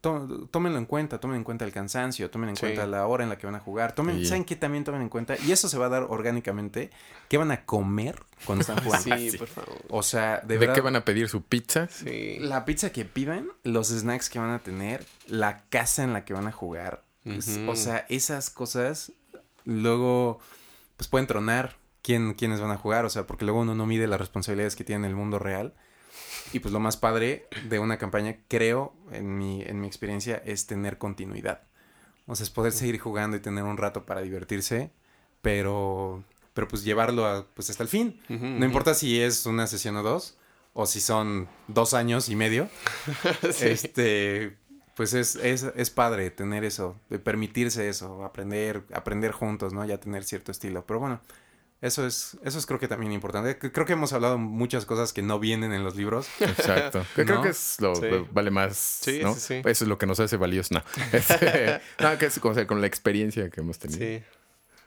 to, 0.00 0.48
tómenlo 0.50 0.78
en 0.78 0.86
cuenta, 0.86 1.20
tomen 1.20 1.36
en 1.36 1.44
cuenta 1.44 1.64
el 1.64 1.72
cansancio, 1.72 2.30
tomen 2.30 2.50
en 2.50 2.56
sí. 2.56 2.62
cuenta 2.62 2.86
la 2.86 3.06
hora 3.06 3.22
en 3.22 3.30
la 3.30 3.38
que 3.38 3.46
van 3.46 3.54
a 3.54 3.60
jugar, 3.60 3.94
tomen, 3.94 4.18
sí. 4.18 4.26
¿saben 4.26 4.44
qué 4.44 4.56
también 4.56 4.82
tomen 4.82 5.02
en 5.02 5.08
cuenta? 5.08 5.36
Y 5.46 5.52
eso 5.52 5.68
se 5.68 5.78
va 5.78 5.86
a 5.86 5.88
dar 5.88 6.02
orgánicamente, 6.08 6.90
¿qué 7.28 7.38
van 7.38 7.52
a 7.52 7.64
comer 7.64 8.20
cuando 8.44 8.62
están 8.62 8.82
jugando? 8.82 9.16
sí, 9.16 9.38
por 9.38 9.46
favor. 9.46 9.76
O 9.88 10.02
sea, 10.02 10.40
de, 10.40 10.54
¿De 10.54 10.58
verdad. 10.58 10.74
qué 10.74 10.80
van 10.80 10.96
a 10.96 11.04
pedir 11.04 11.28
su 11.28 11.42
pizza? 11.44 11.86
Sí. 11.88 12.38
La 12.40 12.64
pizza 12.64 12.90
que 12.90 13.04
pidan, 13.04 13.48
los 13.62 13.88
snacks 13.88 14.28
que 14.30 14.40
van 14.40 14.50
a 14.50 14.58
tener, 14.58 15.06
la 15.28 15.62
casa 15.68 16.02
en 16.02 16.12
la 16.12 16.24
que 16.24 16.34
van 16.34 16.48
a 16.48 16.52
jugar. 16.52 17.04
Uh 17.24 17.30
-huh. 17.34 17.68
O 17.68 17.76
sea, 17.76 18.04
esas 18.08 18.50
cosas 18.50 19.12
luego 19.64 20.40
pues 20.96 21.08
pueden 21.08 21.28
tronar 21.28 21.76
quién, 22.02 22.34
quiénes 22.34 22.60
van 22.60 22.72
a 22.72 22.76
jugar, 22.76 23.04
o 23.04 23.10
sea, 23.10 23.26
porque 23.26 23.44
luego 23.44 23.60
uno 23.60 23.74
no 23.74 23.86
mide 23.86 24.06
las 24.08 24.20
responsabilidades 24.20 24.74
que 24.76 24.84
tiene 24.84 25.06
en 25.06 25.10
el 25.10 25.16
mundo 25.16 25.38
real. 25.38 25.72
Y 26.52 26.60
pues 26.60 26.72
lo 26.72 26.80
más 26.80 26.96
padre 26.96 27.46
de 27.68 27.78
una 27.78 27.98
campaña, 27.98 28.36
creo, 28.48 28.94
en 29.10 29.38
mi, 29.38 29.62
en 29.62 29.80
mi 29.80 29.86
experiencia, 29.86 30.42
es 30.44 30.66
tener 30.66 30.98
continuidad. 30.98 31.62
O 32.26 32.36
sea, 32.36 32.44
es 32.44 32.50
poder 32.50 32.72
seguir 32.72 32.98
jugando 32.98 33.36
y 33.36 33.40
tener 33.40 33.64
un 33.64 33.76
rato 33.76 34.04
para 34.04 34.20
divertirse, 34.20 34.90
pero, 35.40 36.22
pero 36.54 36.68
pues 36.68 36.84
llevarlo 36.84 37.26
a, 37.26 37.46
pues 37.54 37.70
hasta 37.70 37.82
el 37.82 37.88
fin. 37.88 38.20
Uh 38.28 38.34
-huh, 38.34 38.58
no 38.58 38.64
importa 38.64 38.94
si 38.94 39.20
es 39.20 39.46
una 39.46 39.66
sesión 39.66 39.96
o 39.96 40.02
dos, 40.02 40.36
o 40.74 40.86
si 40.86 41.00
son 41.00 41.48
dos 41.68 41.94
años 41.94 42.28
y 42.28 42.36
medio. 42.36 42.68
sí. 43.52 43.66
Este, 43.68 44.56
pues 44.94 45.14
es, 45.14 45.36
es, 45.36 45.64
es 45.74 45.90
padre 45.90 46.30
tener 46.30 46.64
eso, 46.64 46.96
permitirse 47.24 47.88
eso, 47.88 48.24
aprender, 48.24 48.84
aprender 48.92 49.32
juntos, 49.32 49.72
¿no? 49.72 49.84
Ya 49.84 49.98
tener 49.98 50.24
cierto 50.24 50.52
estilo. 50.52 50.84
Pero 50.86 51.00
bueno, 51.00 51.20
eso 51.82 52.06
es, 52.06 52.38
eso 52.44 52.58
es 52.60 52.64
creo 52.64 52.78
que 52.78 52.86
también 52.86 53.10
importante. 53.10 53.58
Creo 53.58 53.84
que 53.84 53.94
hemos 53.94 54.12
hablado 54.12 54.38
muchas 54.38 54.86
cosas 54.86 55.12
que 55.12 55.20
no 55.20 55.40
vienen 55.40 55.72
en 55.72 55.82
los 55.82 55.96
libros. 55.96 56.28
Exacto. 56.38 57.00
¿No? 57.16 57.24
Creo 57.24 57.42
que 57.42 57.48
es 57.48 57.80
lo 57.80 57.96
sí. 57.96 58.06
vale 58.30 58.52
más. 58.52 58.76
Sí, 58.76 59.18
¿no? 59.20 59.34
sí, 59.34 59.40
sí, 59.40 59.54
Eso 59.56 59.84
es 59.84 59.88
lo 59.88 59.98
que 59.98 60.06
nos 60.06 60.20
hace 60.20 60.36
valiosos. 60.36 60.70
No. 60.70 60.82
Este, 61.12 61.80
no, 61.98 62.16
que 62.18 62.26
es 62.26 62.38
o 62.38 62.54
sea, 62.54 62.68
con 62.68 62.80
la 62.80 62.86
experiencia 62.86 63.50
que 63.50 63.62
hemos 63.62 63.80
tenido. 63.80 63.98
Sí. 63.98 64.22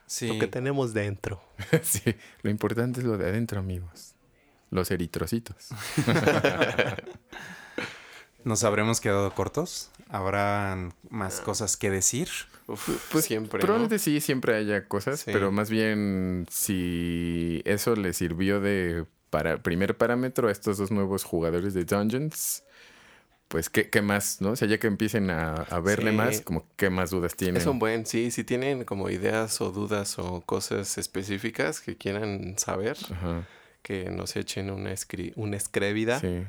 sí. 0.06 0.28
Lo 0.28 0.38
que 0.38 0.46
tenemos 0.46 0.94
dentro. 0.94 1.42
sí. 1.82 2.16
Lo 2.40 2.50
importante 2.50 3.00
es 3.00 3.06
lo 3.06 3.18
de 3.18 3.28
adentro, 3.28 3.60
amigos. 3.60 4.14
Los 4.70 4.90
eritrocitos. 4.90 5.68
¿Nos 8.46 8.62
habremos 8.62 9.00
quedado 9.00 9.28
cortos? 9.34 9.90
¿Habrán 10.08 10.94
más 11.10 11.40
cosas 11.40 11.76
que 11.76 11.90
decir? 11.90 12.28
Uf, 12.68 12.88
pues 13.10 13.24
siempre. 13.24 13.58
Probablemente 13.58 13.96
¿no? 13.96 13.98
sí, 13.98 14.20
siempre 14.20 14.54
haya 14.54 14.86
cosas, 14.86 15.18
sí. 15.18 15.32
pero 15.32 15.50
más 15.50 15.68
bien 15.68 16.46
si 16.48 17.60
eso 17.64 17.96
le 17.96 18.12
sirvió 18.12 18.60
de 18.60 19.04
para 19.30 19.64
primer 19.64 19.96
parámetro 19.96 20.46
a 20.46 20.52
estos 20.52 20.78
dos 20.78 20.92
nuevos 20.92 21.24
jugadores 21.24 21.74
de 21.74 21.84
Dungeons, 21.86 22.62
pues 23.48 23.68
qué, 23.68 23.90
qué 23.90 24.00
más, 24.00 24.40
¿no? 24.40 24.50
O 24.50 24.56
sea, 24.56 24.68
ya 24.68 24.78
que 24.78 24.86
empiecen 24.86 25.28
a, 25.30 25.54
a 25.54 25.80
verle 25.80 26.12
sí. 26.12 26.16
más, 26.16 26.40
como 26.40 26.68
qué 26.76 26.88
más 26.88 27.10
dudas 27.10 27.34
tienen. 27.34 27.56
Es 27.56 27.66
un 27.66 27.80
buen, 27.80 28.06
sí, 28.06 28.30
si 28.30 28.44
tienen 28.44 28.84
como 28.84 29.10
ideas 29.10 29.60
o 29.60 29.72
dudas 29.72 30.20
o 30.20 30.42
cosas 30.42 30.98
específicas 30.98 31.80
que 31.80 31.96
quieran 31.96 32.54
saber, 32.58 32.96
Ajá. 33.10 33.44
que 33.82 34.08
nos 34.08 34.36
echen 34.36 34.70
una, 34.70 34.92
escri 34.92 35.32
una 35.34 35.56
escrevida. 35.56 36.20
Sí. 36.20 36.44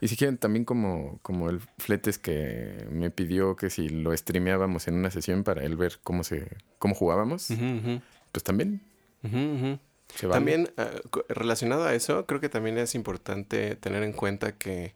Y 0.00 0.08
si 0.08 0.16
quieren 0.16 0.38
también 0.38 0.64
como, 0.64 1.18
como 1.22 1.50
el 1.50 1.60
Fletes 1.78 2.18
que 2.18 2.86
me 2.90 3.10
pidió 3.10 3.56
que 3.56 3.70
si 3.70 3.88
lo 3.88 4.16
streameábamos 4.16 4.88
en 4.88 4.94
una 4.94 5.10
sesión 5.10 5.44
para 5.44 5.64
él 5.64 5.76
ver 5.76 5.98
cómo 6.02 6.24
se 6.24 6.56
cómo 6.78 6.94
jugábamos, 6.94 7.50
uh 7.50 7.54
-huh, 7.54 7.82
uh 7.82 7.86
-huh. 7.86 8.02
pues 8.32 8.44
también. 8.44 8.80
Uh 9.22 9.28
-huh, 9.28 9.78
vale. 10.22 10.32
También 10.32 10.70
uh, 10.78 11.18
relacionado 11.28 11.84
a 11.84 11.94
eso, 11.94 12.26
creo 12.26 12.40
que 12.40 12.48
también 12.48 12.78
es 12.78 12.94
importante 12.94 13.76
tener 13.76 14.02
en 14.02 14.12
cuenta 14.12 14.52
que 14.52 14.94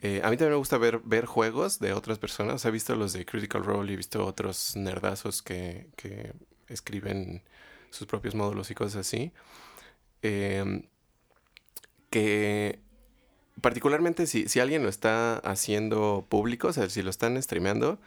eh, 0.00 0.20
a 0.22 0.30
mí 0.30 0.36
también 0.36 0.52
me 0.52 0.58
gusta 0.58 0.78
ver, 0.78 1.00
ver 1.04 1.26
juegos 1.26 1.80
de 1.80 1.92
otras 1.92 2.18
personas. 2.18 2.64
He 2.64 2.70
visto 2.70 2.94
los 2.94 3.12
de 3.12 3.24
Critical 3.24 3.64
Role 3.64 3.90
y 3.90 3.94
he 3.94 3.96
visto 3.96 4.24
otros 4.24 4.76
nerdazos 4.76 5.42
que, 5.42 5.88
que 5.96 6.34
escriben 6.68 7.42
sus 7.90 8.06
propios 8.06 8.34
módulos 8.34 8.70
y 8.70 8.74
cosas 8.74 9.06
así. 9.06 9.32
Eh, 10.22 10.84
que 12.10 12.80
particularmente 13.60 14.26
si, 14.26 14.48
si 14.48 14.60
alguien 14.60 14.82
lo 14.82 14.88
está 14.88 15.38
haciendo 15.38 16.26
público, 16.28 16.68
o 16.68 16.72
sea, 16.72 16.88
si 16.90 17.02
lo 17.02 17.10
están 17.10 17.40
streameando, 17.42 17.98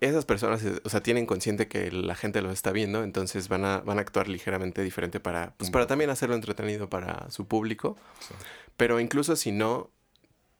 esas 0.00 0.24
personas, 0.24 0.62
o 0.82 0.88
sea, 0.88 1.02
tienen 1.02 1.26
consciente 1.26 1.68
que 1.68 1.92
la 1.92 2.16
gente 2.16 2.42
lo 2.42 2.50
está 2.50 2.72
viendo, 2.72 3.04
entonces 3.04 3.48
van 3.48 3.64
a, 3.64 3.78
van 3.78 3.98
a 3.98 4.00
actuar 4.00 4.28
ligeramente 4.28 4.82
diferente 4.82 5.20
para, 5.20 5.54
pues, 5.56 5.70
para 5.70 5.86
también 5.86 6.10
hacerlo 6.10 6.34
entretenido 6.34 6.90
para 6.90 7.30
su 7.30 7.46
público. 7.46 7.96
Sí. 8.18 8.34
Pero 8.76 8.98
incluso 8.98 9.36
si 9.36 9.52
no, 9.52 9.90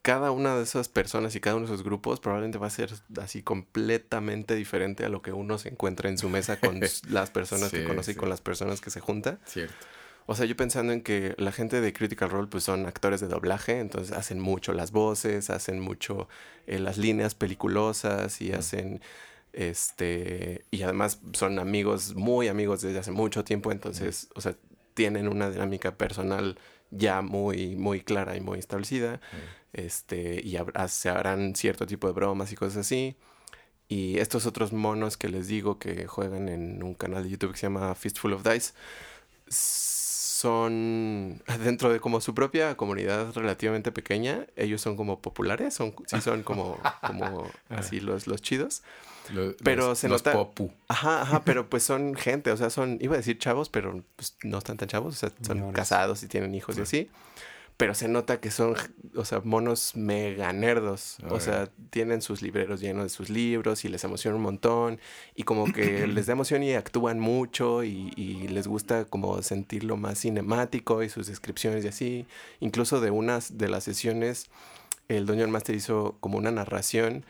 cada 0.02 0.30
una 0.30 0.56
de 0.56 0.62
esas 0.62 0.88
personas 0.88 1.34
y 1.34 1.40
cada 1.40 1.56
uno 1.56 1.66
de 1.66 1.74
esos 1.74 1.84
grupos 1.84 2.20
probablemente 2.20 2.58
va 2.58 2.68
a 2.68 2.70
ser 2.70 2.92
así 3.20 3.42
completamente 3.42 4.54
diferente 4.54 5.04
a 5.04 5.08
lo 5.08 5.22
que 5.22 5.32
uno 5.32 5.58
se 5.58 5.70
encuentra 5.70 6.08
en 6.08 6.18
su 6.18 6.28
mesa 6.28 6.58
con 6.60 6.80
las 7.08 7.30
personas 7.30 7.70
sí, 7.70 7.78
que 7.78 7.84
conoce 7.84 8.12
sí. 8.12 8.16
y 8.16 8.20
con 8.20 8.28
las 8.28 8.40
personas 8.40 8.80
que 8.80 8.90
se 8.90 9.00
junta. 9.00 9.38
Cierto. 9.44 9.74
O 10.26 10.34
sea, 10.34 10.46
yo 10.46 10.56
pensando 10.56 10.92
en 10.92 11.02
que 11.02 11.34
la 11.38 11.52
gente 11.52 11.80
de 11.80 11.92
Critical 11.92 12.30
Role 12.30 12.48
pues 12.48 12.64
son 12.64 12.86
actores 12.86 13.20
de 13.20 13.28
doblaje, 13.28 13.80
entonces 13.80 14.16
hacen 14.16 14.40
mucho 14.40 14.72
las 14.72 14.92
voces, 14.92 15.50
hacen 15.50 15.80
mucho 15.80 16.28
eh, 16.66 16.78
las 16.78 16.98
líneas 16.98 17.34
peliculosas 17.34 18.40
y 18.40 18.50
mm. 18.50 18.54
hacen 18.54 19.00
este 19.52 20.64
y 20.70 20.82
además 20.82 21.20
son 21.32 21.58
amigos, 21.58 22.14
muy 22.14 22.48
amigos 22.48 22.82
desde 22.82 22.98
hace 23.00 23.10
mucho 23.10 23.44
tiempo, 23.44 23.72
entonces, 23.72 24.28
mm. 24.28 24.38
o 24.38 24.40
sea, 24.40 24.56
tienen 24.94 25.28
una 25.28 25.50
dinámica 25.50 25.96
personal 25.96 26.58
ya 26.90 27.22
muy 27.22 27.76
muy 27.76 28.00
clara 28.02 28.36
y 28.36 28.40
muy 28.40 28.58
establecida. 28.58 29.16
Mm. 29.16 29.62
Este, 29.74 30.40
y 30.44 30.58
se 30.88 31.08
harán 31.08 31.54
cierto 31.56 31.86
tipo 31.86 32.06
de 32.06 32.12
bromas 32.12 32.52
y 32.52 32.56
cosas 32.56 32.78
así. 32.78 33.16
Y 33.88 34.18
estos 34.18 34.46
otros 34.46 34.72
monos 34.72 35.16
que 35.16 35.28
les 35.28 35.48
digo 35.48 35.78
que 35.78 36.06
juegan 36.06 36.48
en 36.48 36.82
un 36.82 36.94
canal 36.94 37.24
de 37.24 37.30
YouTube 37.30 37.52
que 37.52 37.58
se 37.58 37.66
llama 37.66 37.94
Fistful 37.94 38.32
of 38.34 38.42
Dice 38.42 38.72
son 40.42 41.40
dentro 41.64 41.92
de 41.92 42.00
como 42.00 42.20
su 42.20 42.34
propia 42.34 42.76
comunidad 42.76 43.32
relativamente 43.34 43.92
pequeña, 43.92 44.46
ellos 44.56 44.80
son 44.80 44.96
como 44.96 45.20
populares, 45.20 45.74
son 45.74 45.94
sí 46.06 46.20
son 46.20 46.42
como 46.42 46.78
como 47.06 47.48
así 47.68 48.00
los 48.00 48.26
los 48.26 48.42
chidos. 48.42 48.82
Los, 49.32 49.54
pero 49.62 49.94
se 49.94 50.08
los 50.08 50.24
nota 50.24 50.32
popu. 50.32 50.72
Ajá, 50.88 51.22
ajá, 51.22 51.44
pero 51.44 51.70
pues 51.70 51.84
son 51.84 52.16
gente, 52.16 52.50
o 52.50 52.56
sea, 52.56 52.70
son 52.70 52.98
iba 53.00 53.14
a 53.14 53.18
decir 53.18 53.38
chavos, 53.38 53.68
pero 53.68 54.02
pues 54.16 54.36
no 54.42 54.58
están 54.58 54.76
tan 54.76 54.88
chavos, 54.88 55.14
o 55.14 55.16
sea, 55.16 55.32
son 55.46 55.72
casados 55.72 56.24
y 56.24 56.26
tienen 56.26 56.54
hijos 56.56 56.74
sí. 56.74 56.80
y 56.80 56.82
así 56.82 57.10
pero 57.82 57.94
se 57.94 58.06
nota 58.06 58.38
que 58.38 58.52
son, 58.52 58.76
o 59.16 59.24
sea, 59.24 59.40
monos 59.40 59.96
mega 59.96 60.52
nerdos. 60.52 61.16
o 61.28 61.40
sea, 61.40 61.68
tienen 61.90 62.22
sus 62.22 62.40
libreros 62.40 62.80
llenos 62.80 63.02
de 63.02 63.08
sus 63.08 63.28
libros 63.28 63.84
y 63.84 63.88
les 63.88 64.04
emociona 64.04 64.36
un 64.36 64.42
montón. 64.44 65.00
Y 65.34 65.42
como 65.42 65.64
que 65.64 66.06
les 66.06 66.26
da 66.26 66.34
emoción 66.34 66.62
y 66.62 66.74
actúan 66.74 67.18
mucho 67.18 67.82
y, 67.82 68.12
y, 68.14 68.46
les 68.46 68.68
gusta 68.68 69.04
como 69.06 69.42
sentirlo 69.42 69.96
más 69.96 70.20
cinemático 70.20 71.02
y 71.02 71.08
sus 71.08 71.26
descripciones 71.26 71.84
y 71.84 71.88
así. 71.88 72.26
Incluso 72.60 73.00
de 73.00 73.10
unas 73.10 73.58
de 73.58 73.68
las 73.68 73.82
sesiones 73.82 74.48
el 75.08 75.26
Dungeon 75.26 75.50
Master 75.50 75.74
hizo 75.74 76.16
como 76.20 76.38
una 76.38 76.52
narración 76.52 77.24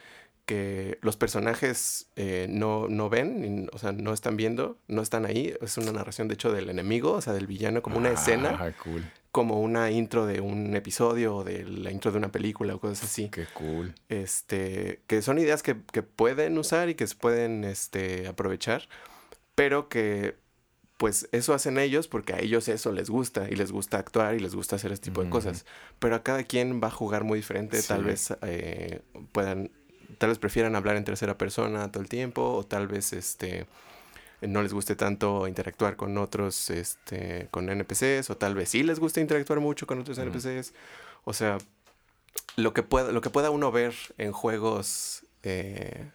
que 0.53 0.98
los 1.00 1.16
personajes 1.16 2.09
eh, 2.14 2.46
no, 2.50 2.86
no 2.86 3.09
ven, 3.09 3.70
o 3.72 3.78
sea, 3.78 3.92
no 3.92 4.12
están 4.12 4.36
viendo, 4.36 4.76
no 4.86 5.00
están 5.00 5.24
ahí. 5.24 5.55
Es 5.62 5.78
una 5.78 5.92
narración, 5.92 6.28
de 6.28 6.34
hecho, 6.34 6.53
del 6.53 6.68
enemigo, 6.68 7.12
o 7.12 7.22
sea, 7.22 7.32
del 7.32 7.46
villano, 7.46 7.80
como 7.80 7.96
una 7.96 8.11
escena. 8.11 8.59
Ah, 8.61 8.72
cool. 8.84 9.03
Como 9.30 9.62
una 9.62 9.90
intro 9.90 10.26
de 10.26 10.42
un 10.42 10.76
episodio 10.76 11.36
o 11.36 11.42
de 11.42 11.64
la 11.64 11.90
intro 11.90 12.12
de 12.12 12.18
una 12.18 12.30
película 12.30 12.74
o 12.74 12.80
cosas 12.80 13.05
así. 13.05 13.30
Qué 13.30 13.46
cool. 13.55 13.94
Este, 14.11 15.00
que 15.07 15.22
son 15.22 15.38
ideas 15.38 15.62
que, 15.62 15.74
que 15.90 16.03
pueden 16.03 16.59
usar 16.59 16.90
y 16.90 16.96
que 16.96 17.07
se 17.07 17.14
pueden 17.14 17.64
este, 17.64 18.28
aprovechar, 18.28 18.90
pero 19.55 19.88
que 19.88 20.36
pues 20.98 21.30
eso 21.32 21.55
hacen 21.55 21.78
ellos 21.78 22.09
porque 22.09 22.34
a 22.34 22.40
ellos 22.40 22.68
eso 22.68 22.92
les 22.92 23.09
gusta 23.09 23.48
y 23.50 23.57
les 23.57 23.72
gusta 23.72 23.98
actuar 23.98 24.34
y 24.34 24.38
les 24.38 24.55
gusta 24.55 24.76
hacer 24.76 24.92
este 24.92 25.07
tipo 25.07 25.24
de 25.24 25.30
cosas. 25.30 25.64
Pero 25.98 26.14
a 26.14 26.22
cada 26.22 26.44
quien 26.44 26.78
va 26.80 26.88
a 26.88 26.90
jugar 26.90 27.24
muy 27.24 27.38
diferente, 27.38 27.82
tal 27.82 28.05
vez 28.05 28.34
eh, 28.42 29.00
puedan 29.32 29.70
tal 30.18 30.30
vez 30.30 30.38
prefieran 30.38 30.76
hablar 30.76 30.96
en 30.96 31.04
tercera 31.04 31.36
persona 31.38 31.90
todo 31.90 32.02
el 32.02 32.08
tiempo 32.08 32.42
o 32.42 32.64
tal 32.64 32.88
vez 32.88 33.12
este 33.12 33.66
no 34.40 34.62
les 34.62 34.72
guste 34.72 34.96
tanto 34.96 35.46
interactuar 35.46 35.96
con 35.96 36.18
otros 36.18 36.70
este 36.70 37.48
con 37.50 37.68
NPCs 37.68 38.30
o 38.30 38.36
tal 38.36 38.54
vez 38.54 38.70
sí 38.70 38.82
les 38.82 38.98
guste 38.98 39.20
interactuar 39.20 39.60
mucho 39.60 39.86
con 39.86 40.00
otros 40.00 40.18
NPCs 40.18 40.74
o 41.24 41.32
sea 41.32 41.58
lo 42.56 42.74
que 42.74 42.82
pueda 42.82 43.12
lo 43.12 43.20
que 43.20 43.30
pueda 43.30 43.50
uno 43.50 43.70
ver 43.70 43.94
en 44.18 44.32
juegos 44.32 45.24
eh, 45.42 46.10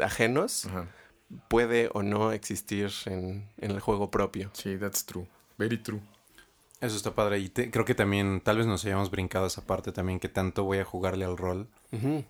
ajenos 0.00 0.68
puede 1.48 1.88
o 1.94 2.02
no 2.02 2.32
existir 2.32 2.90
en, 3.06 3.48
en 3.56 3.70
el 3.70 3.80
juego 3.80 4.10
propio. 4.10 4.50
Sí 4.52 4.76
that's 4.76 5.06
true. 5.06 5.26
Very 5.56 5.78
true 5.78 6.00
eso 6.82 6.96
está 6.96 7.14
padre. 7.14 7.38
Y 7.38 7.48
creo 7.48 7.84
que 7.84 7.94
también, 7.94 8.40
tal 8.40 8.58
vez 8.58 8.66
nos 8.66 8.84
hayamos 8.84 9.10
brincado 9.10 9.46
esa 9.46 9.64
parte 9.64 9.92
también, 9.92 10.18
que 10.20 10.28
tanto 10.28 10.64
voy 10.64 10.78
a 10.78 10.84
jugarle 10.84 11.24
al 11.24 11.36
rol 11.36 11.68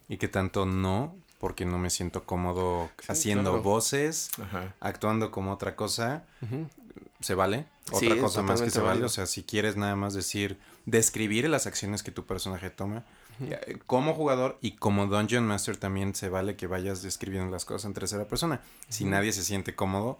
y 0.09 0.17
que 0.19 0.29
tanto 0.29 0.67
no, 0.67 1.15
porque 1.39 1.65
no 1.65 1.79
me 1.79 1.91
siento 1.91 2.25
cómodo 2.25 2.91
haciendo 3.09 3.63
voces, 3.63 4.31
actuando 4.81 5.31
como 5.31 5.53
otra 5.53 5.75
cosa. 5.75 6.25
Se 7.21 7.35
vale. 7.35 7.67
Otra 7.91 8.17
cosa 8.19 8.43
más 8.43 8.61
que 8.61 8.71
se 8.71 8.81
vale. 8.81 9.05
O 9.05 9.09
sea, 9.09 9.27
si 9.27 9.43
quieres 9.43 9.77
nada 9.77 9.97
más 9.97 10.13
decir, 10.13 10.59
describir 10.87 11.49
las 11.49 11.67
acciones 11.67 12.03
que 12.03 12.11
tu 12.11 12.27
personaje 12.27 12.71
toma. 12.71 13.05
Eh, 13.41 13.79
como 13.87 14.13
jugador 14.15 14.59
y 14.61 14.73
como 14.73 15.07
Dungeon 15.07 15.45
Master 15.47 15.77
también 15.77 16.15
se 16.15 16.29
vale 16.29 16.55
que 16.55 16.67
vayas 16.67 17.03
describiendo 17.03 17.51
las 17.51 17.65
cosas 17.65 17.87
en 17.87 17.95
tercera 17.95 18.29
persona. 18.29 18.61
Si 18.89 19.05
nadie 19.05 19.33
se 19.33 19.43
siente 19.43 19.75
cómodo, 19.75 20.19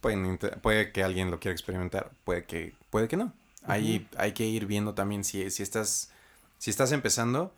puede, 0.00 0.38
puede 0.38 0.92
que 0.92 1.02
alguien 1.02 1.30
lo 1.30 1.40
quiera 1.40 1.52
experimentar, 1.52 2.12
puede 2.24 2.44
que, 2.44 2.74
puede 2.90 3.08
que 3.08 3.16
no. 3.16 3.32
Hay, 3.64 4.08
hay 4.16 4.32
que 4.32 4.44
ir 4.44 4.66
viendo 4.66 4.94
también 4.94 5.24
si, 5.24 5.50
si 5.50 5.62
estás 5.62 6.10
si 6.62 6.70
estás 6.70 6.92
empezando, 6.92 7.52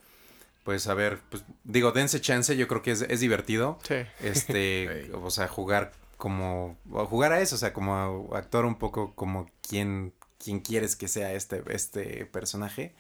pues 0.63 0.87
a 0.87 0.95
ver, 0.95 1.21
pues 1.29 1.45
digo, 1.63 1.93
dense 1.93 2.23
chance, 2.23 2.57
yo 2.57 2.67
creo 2.67 2.81
que 2.81 2.93
es, 2.93 3.03
es 3.03 3.21
divertido. 3.21 3.79
Sí. 3.87 3.97
Este, 4.21 5.11
o 5.23 5.31
sea, 5.31 5.47
jugar 5.47 5.93
como, 6.17 6.79
jugar 7.11 7.33
a 7.33 7.41
eso, 7.43 7.57
o 7.57 7.59
sea, 7.59 7.75
como 7.75 8.31
actuar 8.33 8.65
un 8.65 8.77
poco 8.77 9.15
como 9.15 9.51
quien, 9.61 10.15
quien 10.43 10.61
quieres 10.61 10.97
que 10.97 11.07
sea 11.07 11.35
este, 11.35 11.63
este 11.69 12.25
personaje. 12.25 12.95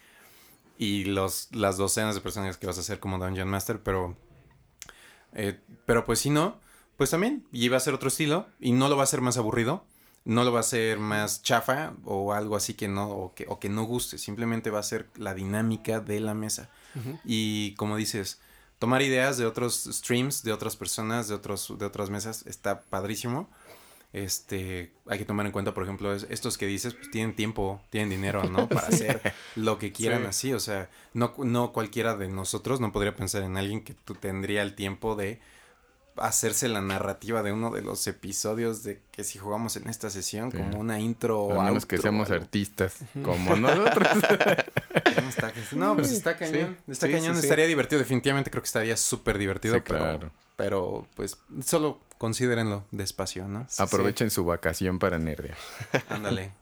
Y 0.76 1.04
los, 1.04 1.48
las 1.52 1.78
docenas 1.78 2.14
de 2.14 2.20
personajes 2.20 2.58
que 2.58 2.66
vas 2.66 2.76
a 2.76 2.82
hacer 2.82 3.00
como 3.00 3.16
Dungeon 3.16 3.48
Master, 3.48 3.80
pero, 3.82 4.14
eh, 5.32 5.58
pero 5.86 6.04
pues 6.04 6.18
si 6.18 6.28
no, 6.28 6.60
pues 6.98 7.08
también, 7.08 7.46
y 7.50 7.70
va 7.70 7.78
a 7.78 7.80
ser 7.80 7.94
otro 7.94 8.08
estilo, 8.08 8.46
y 8.60 8.72
no 8.72 8.90
lo 8.90 8.98
va 8.98 9.04
a 9.04 9.06
ser 9.06 9.22
más 9.22 9.38
aburrido 9.38 9.86
no 10.24 10.44
lo 10.44 10.52
va 10.52 10.58
a 10.58 10.60
hacer 10.60 10.98
más 10.98 11.42
chafa 11.42 11.94
o 12.04 12.32
algo 12.32 12.56
así 12.56 12.74
que 12.74 12.88
no, 12.88 13.10
o 13.10 13.34
que, 13.34 13.46
o 13.48 13.58
que 13.58 13.68
no 13.68 13.84
guste, 13.84 14.18
simplemente 14.18 14.70
va 14.70 14.78
a 14.78 14.82
ser 14.82 15.08
la 15.16 15.34
dinámica 15.34 16.00
de 16.00 16.20
la 16.20 16.34
mesa. 16.34 16.70
Y 17.24 17.74
como 17.74 17.96
dices, 17.96 18.40
tomar 18.78 19.02
ideas 19.02 19.36
de 19.36 19.46
otros 19.46 19.88
streams, 19.90 20.44
de 20.44 20.52
otras 20.52 20.76
personas, 20.76 21.28
de, 21.28 21.34
otros, 21.34 21.74
de 21.76 21.84
otras 21.84 22.08
mesas, 22.08 22.46
está 22.46 22.82
padrísimo. 22.82 23.50
Este, 24.12 24.92
hay 25.08 25.18
que 25.18 25.24
tomar 25.24 25.44
en 25.44 25.50
cuenta, 25.50 25.74
por 25.74 25.82
ejemplo, 25.82 26.14
estos 26.14 26.56
que 26.56 26.66
dices, 26.66 26.94
pues 26.94 27.10
tienen 27.10 27.34
tiempo, 27.34 27.82
tienen 27.90 28.10
dinero, 28.10 28.44
¿no? 28.44 28.68
Para 28.68 28.86
hacer 28.86 29.34
lo 29.56 29.78
que 29.78 29.90
quieran 29.90 30.24
así. 30.24 30.52
O 30.52 30.60
sea, 30.60 30.88
no, 31.14 31.34
no 31.38 31.72
cualquiera 31.72 32.16
de 32.16 32.28
nosotros 32.28 32.80
no 32.80 32.92
podría 32.92 33.16
pensar 33.16 33.42
en 33.42 33.56
alguien 33.56 33.82
que 33.82 33.92
tú 33.92 34.14
tendría 34.14 34.62
el 34.62 34.76
tiempo 34.76 35.16
de 35.16 35.40
hacerse 36.16 36.68
la 36.68 36.80
narrativa 36.80 37.42
de 37.42 37.52
uno 37.52 37.70
de 37.70 37.82
los 37.82 38.06
episodios 38.06 38.82
de 38.82 39.00
que 39.10 39.24
si 39.24 39.38
jugamos 39.38 39.76
en 39.76 39.88
esta 39.88 40.10
sesión 40.10 40.50
como 40.50 40.78
una 40.78 41.00
intro 41.00 41.42
o 41.42 41.62
menos 41.62 41.86
que 41.86 41.98
seamos 41.98 42.30
artistas 42.30 42.96
como 43.22 43.56
nosotros. 43.56 44.08
no, 45.72 45.94
pues 45.94 46.12
está 46.12 46.36
cañón. 46.36 46.76
está 46.88 47.10
cañón. 47.10 47.36
estaría 47.36 47.66
divertido. 47.66 47.98
Definitivamente 47.98 48.50
creo 48.50 48.62
que 48.62 48.68
estaría 48.68 48.96
súper 48.96 49.38
divertido. 49.38 49.82
pero, 49.82 50.30
pero 50.56 51.06
pues 51.14 51.38
solo 51.64 52.00
considérenlo 52.18 52.84
despacio, 52.90 53.48
¿no? 53.48 53.66
Aprovechen 53.78 54.30
su 54.30 54.44
vacación 54.44 54.98
para 54.98 55.18
nerdear. 55.18 55.56
Ándale. 56.08 56.52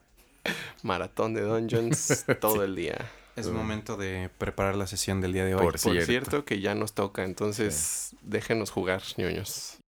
Maratón 0.83 1.33
de 1.33 1.41
Dungeons 1.41 2.25
todo 2.39 2.63
el 2.63 2.75
día. 2.75 2.97
Es 3.35 3.49
momento 3.49 3.97
de 3.97 4.29
preparar 4.37 4.75
la 4.75 4.85
sesión 4.85 5.19
del 5.19 5.33
día 5.33 5.45
de 5.45 5.55
hoy. 5.55 5.63
Por, 5.63 5.79
cierto. 5.79 6.45
que 6.45 6.59
ya 6.61 6.75
nos 6.75 6.93
toca, 6.93 7.23
entonces 7.23 8.15
déjenos 8.21 8.69
jugar, 8.69 9.01
ñoños. 9.17 9.79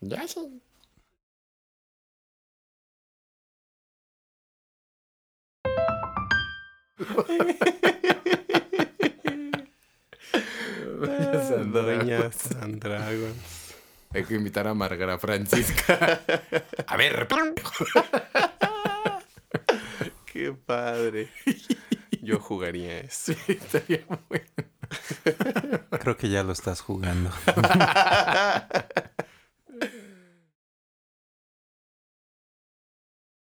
Ya 0.00 0.26
sí. 0.26 0.62
Doña 11.72 12.32
Sandragons. 12.32 13.74
Hay 14.14 14.24
que 14.24 14.34
invitar 14.34 14.66
a 14.66 14.74
Margarita 14.74 15.18
Francisca. 15.18 16.20
a 16.86 16.96
ver. 16.96 17.28
Qué 20.38 20.52
padre. 20.52 21.28
Yo 22.22 22.38
jugaría 22.38 23.00
eso. 23.00 23.32
Sí, 23.32 23.54
estaría 23.54 24.06
bueno. 24.28 24.46
Creo 25.98 26.16
que 26.16 26.28
ya 26.28 26.44
lo 26.44 26.52
estás 26.52 26.80
jugando. 26.80 27.32